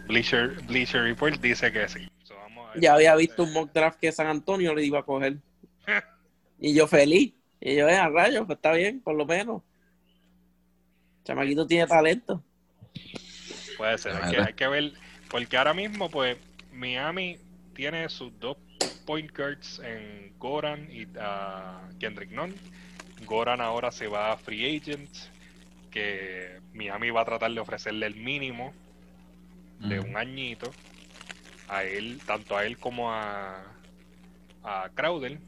Bleacher, 0.10 0.62
Bleacher 0.64 1.04
Report 1.04 1.40
dice 1.40 1.72
que 1.72 1.88
sí. 1.88 2.06
So, 2.24 2.36
vamos 2.36 2.68
a 2.68 2.74
ver. 2.74 2.82
Ya 2.82 2.96
había 2.96 3.16
visto 3.16 3.44
un 3.44 3.54
mock 3.54 3.72
draft 3.72 3.98
que 3.98 4.12
San 4.12 4.28
Antonio 4.28 4.76
le 4.76 4.84
iba 4.84 5.00
a 5.00 5.04
coger. 5.04 5.38
Y 6.60 6.74
yo 6.74 6.86
feliz. 6.86 7.34
Y 7.62 7.78
yo, 7.78 7.88
eh, 7.88 7.96
a 7.96 8.10
rayos, 8.10 8.46
pues 8.46 8.58
está 8.58 8.74
bien, 8.74 9.00
por 9.00 9.16
lo 9.16 9.26
menos. 9.26 9.62
Chamaquito 11.24 11.66
tiene 11.66 11.88
talento. 11.88 12.44
Puede 13.80 13.98
ser, 13.98 14.14
hay 14.22 14.32
que, 14.32 14.42
hay 14.42 14.54
que 14.54 14.68
ver. 14.68 14.92
Porque 15.30 15.56
ahora 15.56 15.74
mismo, 15.74 16.10
pues, 16.10 16.38
Miami 16.74 17.38
tiene 17.74 18.10
sus 18.10 18.38
dos 18.38 18.58
point 19.06 19.34
guards 19.36 19.80
en 19.80 20.34
Goran 20.38 20.92
y 20.92 21.08
ah, 21.18 21.82
Kendrick 21.98 22.30
Nunn. 22.32 22.54
Goran 23.26 23.62
ahora 23.62 23.90
se 23.90 24.08
va 24.08 24.34
a 24.34 24.38
free 24.38 24.78
agent. 24.78 25.10
Que 25.92 26.60
Miami 26.74 27.10
va 27.10 27.22
a 27.22 27.26
tratar 27.26 27.52
de 27.52 27.60
ofrecerle 27.62 28.06
el 28.06 28.16
mínimo 28.16 28.74
de 29.80 30.02
un 30.02 30.18
añito 30.18 30.70
a 31.70 31.86
él, 31.86 32.20
tanto 32.26 32.58
a 32.58 32.66
él 32.66 32.78
como 32.78 33.14
a, 33.14 33.64
a 34.62 34.90
Crowder, 34.94 35.40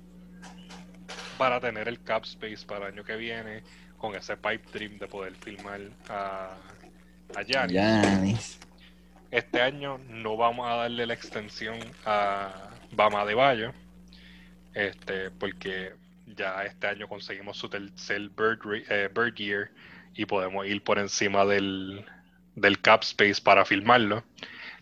para 1.37 1.59
tener 1.59 1.89
el 1.89 2.01
cap 2.01 2.23
space 2.23 2.65
para 2.65 2.87
el 2.87 2.93
año 2.93 3.03
que 3.03 3.17
viene, 3.17 3.61
con 3.97 4.15
ese 4.15 4.37
pipe 4.37 4.63
dream 4.71 4.97
de 4.99 5.07
poder 5.07 5.35
filmar 5.35 5.81
a, 6.07 6.55
a 7.35 7.43
Giannis. 7.43 7.73
Giannis. 7.73 8.59
Este 9.31 9.61
año 9.61 9.99
no 10.09 10.35
vamos 10.35 10.67
a 10.69 10.75
darle 10.75 11.05
la 11.05 11.13
extensión 11.13 11.79
a 12.05 12.69
Bama 12.91 13.25
de 13.25 13.33
Bayo, 13.33 13.73
este, 14.73 15.31
porque 15.31 15.93
ya 16.25 16.63
este 16.63 16.87
año 16.87 17.07
conseguimos 17.07 17.57
su 17.57 17.69
tercer 17.69 18.29
Bird, 18.29 18.83
eh, 18.89 19.09
Bird 19.13 19.35
Year 19.35 19.71
y 20.13 20.25
podemos 20.25 20.65
ir 20.65 20.83
por 20.83 20.99
encima 20.99 21.45
del, 21.45 22.05
del 22.55 22.81
cap 22.81 23.03
space 23.03 23.41
para 23.41 23.63
filmarlo. 23.65 24.23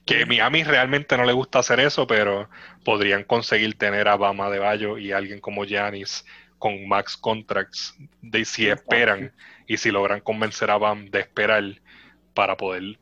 Que 0.05 0.25
Miami 0.25 0.63
realmente 0.63 1.15
no 1.17 1.25
le 1.25 1.33
gusta 1.33 1.59
hacer 1.59 1.79
eso, 1.79 2.07
pero 2.07 2.49
podrían 2.83 3.23
conseguir 3.23 3.77
tener 3.77 4.07
a 4.07 4.15
Bama 4.15 4.49
de 4.49 4.57
Bayo 4.57 4.97
y 4.97 5.11
alguien 5.11 5.39
como 5.39 5.65
Giannis 5.65 6.25
con 6.57 6.87
max 6.87 7.15
contracts 7.15 7.95
de 8.21 8.43
si 8.45 8.67
esperan 8.67 9.31
y 9.67 9.77
si 9.77 9.91
logran 9.91 10.19
convencer 10.19 10.71
a 10.71 10.77
Bam 10.77 11.09
de 11.11 11.19
esperar 11.19 11.63
para 12.39 12.55
poder 12.55 12.97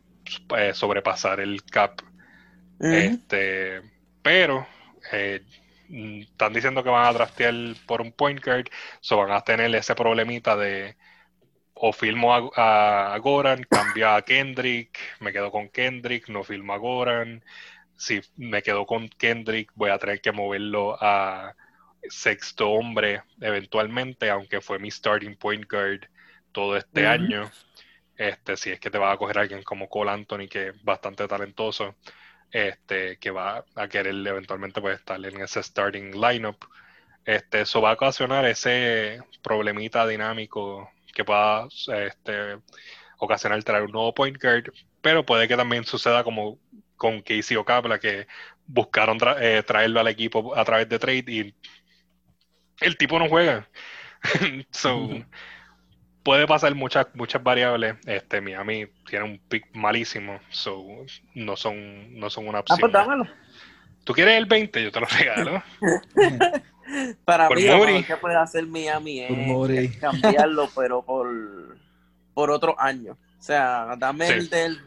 eh, 0.57 0.73
sobrepasar 0.73 1.39
el 1.39 1.61
cap. 1.63 2.01
Este, 2.79 3.83
pero 4.23 4.65
eh, 5.11 5.43
están 5.91 6.53
diciendo 6.53 6.83
que 6.83 6.89
van 6.89 7.05
a 7.05 7.13
draftear 7.13 7.53
por 7.85 8.01
un 8.01 8.11
point 8.13 8.43
guard, 8.43 8.65
so 8.99 9.17
van 9.17 9.31
a 9.31 9.41
tener 9.41 9.75
ese 9.75 9.93
problemita 9.93 10.57
de 10.57 10.97
o 11.75 11.93
filmo 11.93 12.33
a, 12.33 13.13
a 13.13 13.17
Goran, 13.19 13.63
cambio 13.69 14.09
a 14.09 14.23
Kendrick, 14.23 14.97
me 15.19 15.31
quedo 15.31 15.51
con 15.51 15.69
Kendrick, 15.69 16.29
no 16.29 16.43
filmo 16.43 16.73
a 16.73 16.77
Goran. 16.77 17.43
Si 17.95 18.19
me 18.37 18.63
quedo 18.63 18.87
con 18.87 19.07
Kendrick, 19.07 19.71
voy 19.75 19.91
a 19.91 19.99
tener 19.99 20.19
que 20.19 20.31
moverlo 20.31 20.97
a 20.99 21.55
sexto 22.09 22.71
hombre 22.71 23.21
eventualmente, 23.39 24.31
aunque 24.31 24.61
fue 24.61 24.79
mi 24.79 24.89
starting 24.89 25.35
point 25.35 25.71
guard 25.71 26.07
todo 26.51 26.75
este 26.75 27.05
año. 27.05 27.51
Este, 28.17 28.57
si 28.57 28.71
es 28.71 28.79
que 28.79 28.89
te 28.89 28.97
va 28.97 29.11
a 29.11 29.17
coger 29.17 29.37
alguien 29.39 29.63
como 29.63 29.89
Cole 29.89 30.11
Anthony, 30.11 30.47
que 30.49 30.69
es 30.69 30.83
bastante 30.83 31.27
talentoso, 31.27 31.95
este, 32.51 33.17
que 33.19 33.31
va 33.31 33.63
a 33.75 33.87
querer 33.87 34.15
eventualmente 34.27 34.81
pues, 34.81 34.99
estar 34.99 35.23
en 35.23 35.41
ese 35.41 35.61
starting 35.63 36.11
lineup. 36.19 36.57
Este, 37.25 37.61
eso 37.61 37.81
va 37.81 37.91
a 37.91 37.93
ocasionar 37.93 38.45
ese 38.45 39.21
problemita 39.43 40.07
dinámico 40.07 40.89
que 41.13 41.25
pueda 41.25 41.67
este, 41.95 42.57
ocasionar 43.17 43.63
traer 43.63 43.83
un 43.83 43.91
nuevo 43.91 44.13
point 44.13 44.41
guard, 44.41 44.71
pero 45.01 45.25
puede 45.25 45.47
que 45.47 45.57
también 45.57 45.83
suceda 45.83 46.23
como 46.23 46.59
con 46.95 47.21
Casey 47.21 47.57
Ocapla, 47.57 47.99
que 47.99 48.27
buscaron 48.65 49.17
eh, 49.39 49.63
traerlo 49.65 49.99
al 49.99 50.07
equipo 50.07 50.55
a 50.55 50.65
través 50.65 50.89
de 50.89 50.99
trade 50.99 51.23
y 51.27 51.55
el 52.81 52.97
tipo 52.97 53.19
no 53.19 53.29
juega. 53.29 53.69
so. 54.71 55.09
Puede 56.27 56.45
pasar 56.45 56.75
muchas 56.75 57.07
muchas 57.13 57.41
variables. 57.41 57.95
Este 58.05 58.41
Miami 58.41 58.85
tiene 59.09 59.23
un 59.23 59.39
pick 59.47 59.65
malísimo, 59.73 60.41
so 60.49 60.85
no 61.35 61.55
son 61.55 62.19
no 62.19 62.29
son 62.29 62.49
una 62.49 62.57
Ah, 62.57 62.61
opción. 62.61 62.79
pues 62.81 62.91
dámelo. 62.91 63.25
¿Tú 64.03 64.11
quieres 64.11 64.35
el 64.35 64.45
20? 64.45 64.83
Yo 64.83 64.91
te 64.91 64.99
lo 64.99 65.05
regalo. 65.05 65.63
Para 67.23 67.47
Por 67.47 67.55
mí, 67.57 67.63
lo 67.65 68.05
que 68.05 68.17
puede 68.17 68.35
hacer 68.35 68.67
Miami 68.67 69.21
es, 69.21 69.97
cambiarlo, 69.97 70.69
pero 70.75 71.01
por, 71.01 71.77
por 72.33 72.51
otro 72.51 72.75
año. 72.77 73.13
O 73.13 73.41
sea, 73.41 73.95
dame 73.97 74.27
Sí. 74.27 74.33
el 74.33 74.49
del 74.49 74.81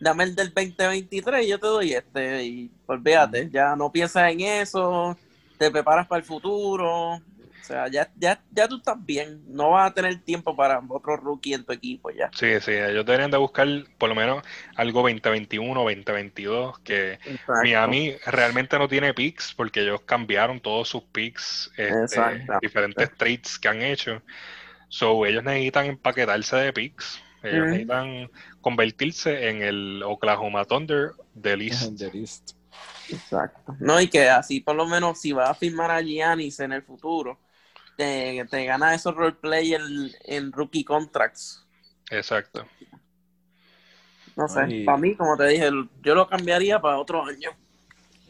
dame 0.00 0.24
el 0.24 0.34
del 0.34 0.54
2023 0.54 1.44
y 1.44 1.48
yo 1.48 1.58
te 1.60 1.66
doy 1.66 1.92
este. 1.92 2.42
Y 2.42 2.70
olvídate, 2.86 3.50
ya 3.50 3.76
no 3.76 3.92
piensas 3.92 4.32
en 4.32 4.40
eso, 4.40 5.14
te 5.58 5.70
preparas 5.70 6.06
para 6.06 6.20
el 6.20 6.24
futuro. 6.24 7.20
O 7.66 7.68
sea, 7.68 7.88
ya, 7.88 8.08
ya, 8.16 8.40
ya 8.52 8.68
tú 8.68 8.76
estás 8.76 8.96
bien. 9.04 9.42
No 9.48 9.70
vas 9.70 9.90
a 9.90 9.94
tener 9.94 10.20
tiempo 10.20 10.54
para 10.54 10.80
otro 10.88 11.16
rookie 11.16 11.54
en 11.54 11.64
tu 11.64 11.72
equipo 11.72 12.10
ya. 12.10 12.30
Sí, 12.32 12.60
sí, 12.60 12.70
ellos 12.70 13.04
deberían 13.04 13.32
de 13.32 13.38
buscar 13.38 13.66
por 13.98 14.08
lo 14.08 14.14
menos 14.14 14.44
algo 14.76 15.02
2021, 15.02 15.74
2022, 15.74 16.78
que 16.78 17.14
Exacto. 17.14 17.54
Miami 17.64 18.14
realmente 18.24 18.78
no 18.78 18.86
tiene 18.86 19.12
picks 19.14 19.52
porque 19.52 19.80
ellos 19.80 20.00
cambiaron 20.02 20.60
todos 20.60 20.88
sus 20.88 21.02
picks, 21.02 21.72
este, 21.76 22.46
diferentes 22.62 23.12
trades 23.16 23.58
que 23.58 23.66
han 23.66 23.82
hecho. 23.82 24.22
So, 24.88 25.26
ellos 25.26 25.42
necesitan 25.42 25.86
empaquetarse 25.86 26.54
de 26.54 26.72
picks. 26.72 27.20
Ellos 27.42 27.66
necesitan 27.66 28.30
convertirse 28.60 29.48
en 29.48 29.62
el 29.62 30.04
Oklahoma 30.04 30.64
Thunder 30.64 31.10
del 31.34 31.62
East. 31.62 31.98
The 31.98 32.16
East. 32.16 32.52
Exacto. 33.10 33.74
No, 33.80 34.00
y 34.00 34.06
que 34.06 34.28
así 34.28 34.60
por 34.60 34.76
lo 34.76 34.86
menos 34.86 35.20
si 35.20 35.32
vas 35.32 35.50
a 35.50 35.54
firmar 35.54 35.90
a 35.90 36.00
Giannis 36.00 36.60
en 36.60 36.72
el 36.72 36.82
futuro, 36.82 37.40
te, 37.96 38.44
te 38.50 38.64
ganas 38.64 38.94
esos 38.96 39.14
roleplay 39.14 39.74
en, 39.74 40.10
en 40.24 40.52
rookie 40.52 40.84
contracts. 40.84 41.64
Exacto. 42.10 42.64
No 44.36 44.48
sé, 44.48 44.60
Ay. 44.60 44.84
para 44.84 44.98
mí, 44.98 45.14
como 45.14 45.36
te 45.36 45.46
dije, 45.48 45.70
yo 46.02 46.14
lo 46.14 46.28
cambiaría 46.28 46.78
para 46.80 46.98
otro 46.98 47.24
año. 47.24 47.50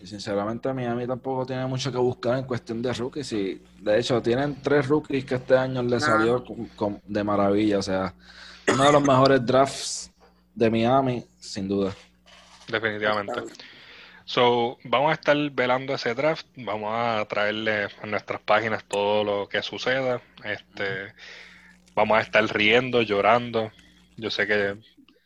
Y 0.00 0.06
sinceramente 0.06 0.72
Miami 0.72 1.06
tampoco 1.06 1.44
tiene 1.46 1.66
mucho 1.66 1.90
que 1.90 1.98
buscar 1.98 2.38
en 2.38 2.44
cuestión 2.44 2.80
de 2.82 2.92
rookies. 2.92 3.32
Y 3.32 3.62
de 3.80 3.98
hecho 3.98 4.22
tienen 4.22 4.60
tres 4.62 4.86
rookies 4.86 5.24
que 5.24 5.36
este 5.36 5.56
año 5.56 5.82
les 5.82 6.02
Ah. 6.04 6.06
salió 6.06 6.44
con- 6.44 6.66
con- 6.76 7.02
de 7.06 7.24
maravilla. 7.24 7.78
O 7.78 7.82
sea, 7.82 8.14
uno 8.72 8.84
de 8.84 8.92
los 8.92 9.02
mejores 9.02 9.44
drafts 9.44 10.12
de 10.54 10.70
Miami, 10.70 11.24
sin 11.40 11.66
duda. 11.66 11.92
Definitivamente. 12.68 13.32
So, 14.26 14.76
vamos 14.82 15.10
a 15.10 15.14
estar 15.14 15.36
velando 15.52 15.94
ese 15.94 16.12
draft, 16.12 16.46
vamos 16.56 16.90
a 16.92 17.24
traerle 17.26 17.84
a 18.02 18.06
nuestras 18.06 18.40
páginas 18.40 18.82
todo 18.82 19.22
lo 19.22 19.48
que 19.48 19.62
suceda. 19.62 20.20
Este, 20.42 21.14
vamos 21.94 22.18
a 22.18 22.22
estar 22.22 22.44
riendo, 22.44 23.02
llorando. 23.02 23.70
Yo 24.16 24.28
sé 24.30 24.48
que 24.48 24.76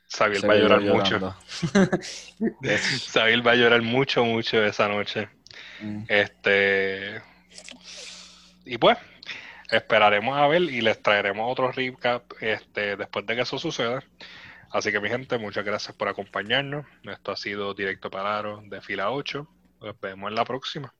Xavier 0.07 0.48
va 0.48 0.53
a 0.53 0.57
llorar 0.59 0.82
mucho. 0.82 1.18
Xavier 3.11 3.46
va 3.46 3.53
a 3.53 3.57
llorar 3.57 3.80
mucho, 3.80 4.22
mucho 4.22 4.62
esa 4.62 4.86
noche. 4.86 5.30
Mm. 5.80 6.05
Este, 6.07 7.22
y 8.66 8.76
pues, 8.76 8.98
esperaremos 9.70 10.36
a 10.36 10.46
ver 10.46 10.61
y 10.61 10.82
les 10.82 11.03
traeremos 11.03 11.51
otro 11.51 11.72
recap 11.72 12.24
este, 12.42 12.96
después 12.96 13.24
de 13.24 13.34
que 13.34 13.42
eso 13.42 13.59
suceda. 13.59 14.05
Así 14.71 14.93
que 14.93 15.01
mi 15.01 15.09
gente, 15.09 15.37
muchas 15.39 15.64
gracias 15.64 15.97
por 15.97 16.09
acompañarnos. 16.09 16.87
Esto 17.03 17.33
ha 17.33 17.37
sido 17.37 17.75
Directo 17.75 18.11
Palaro 18.11 18.62
de 18.64 18.81
fila 18.81 19.11
8. 19.11 19.49
Nos 19.81 20.01
vemos 20.01 20.29
en 20.29 20.35
la 20.37 20.45
próxima. 20.45 20.95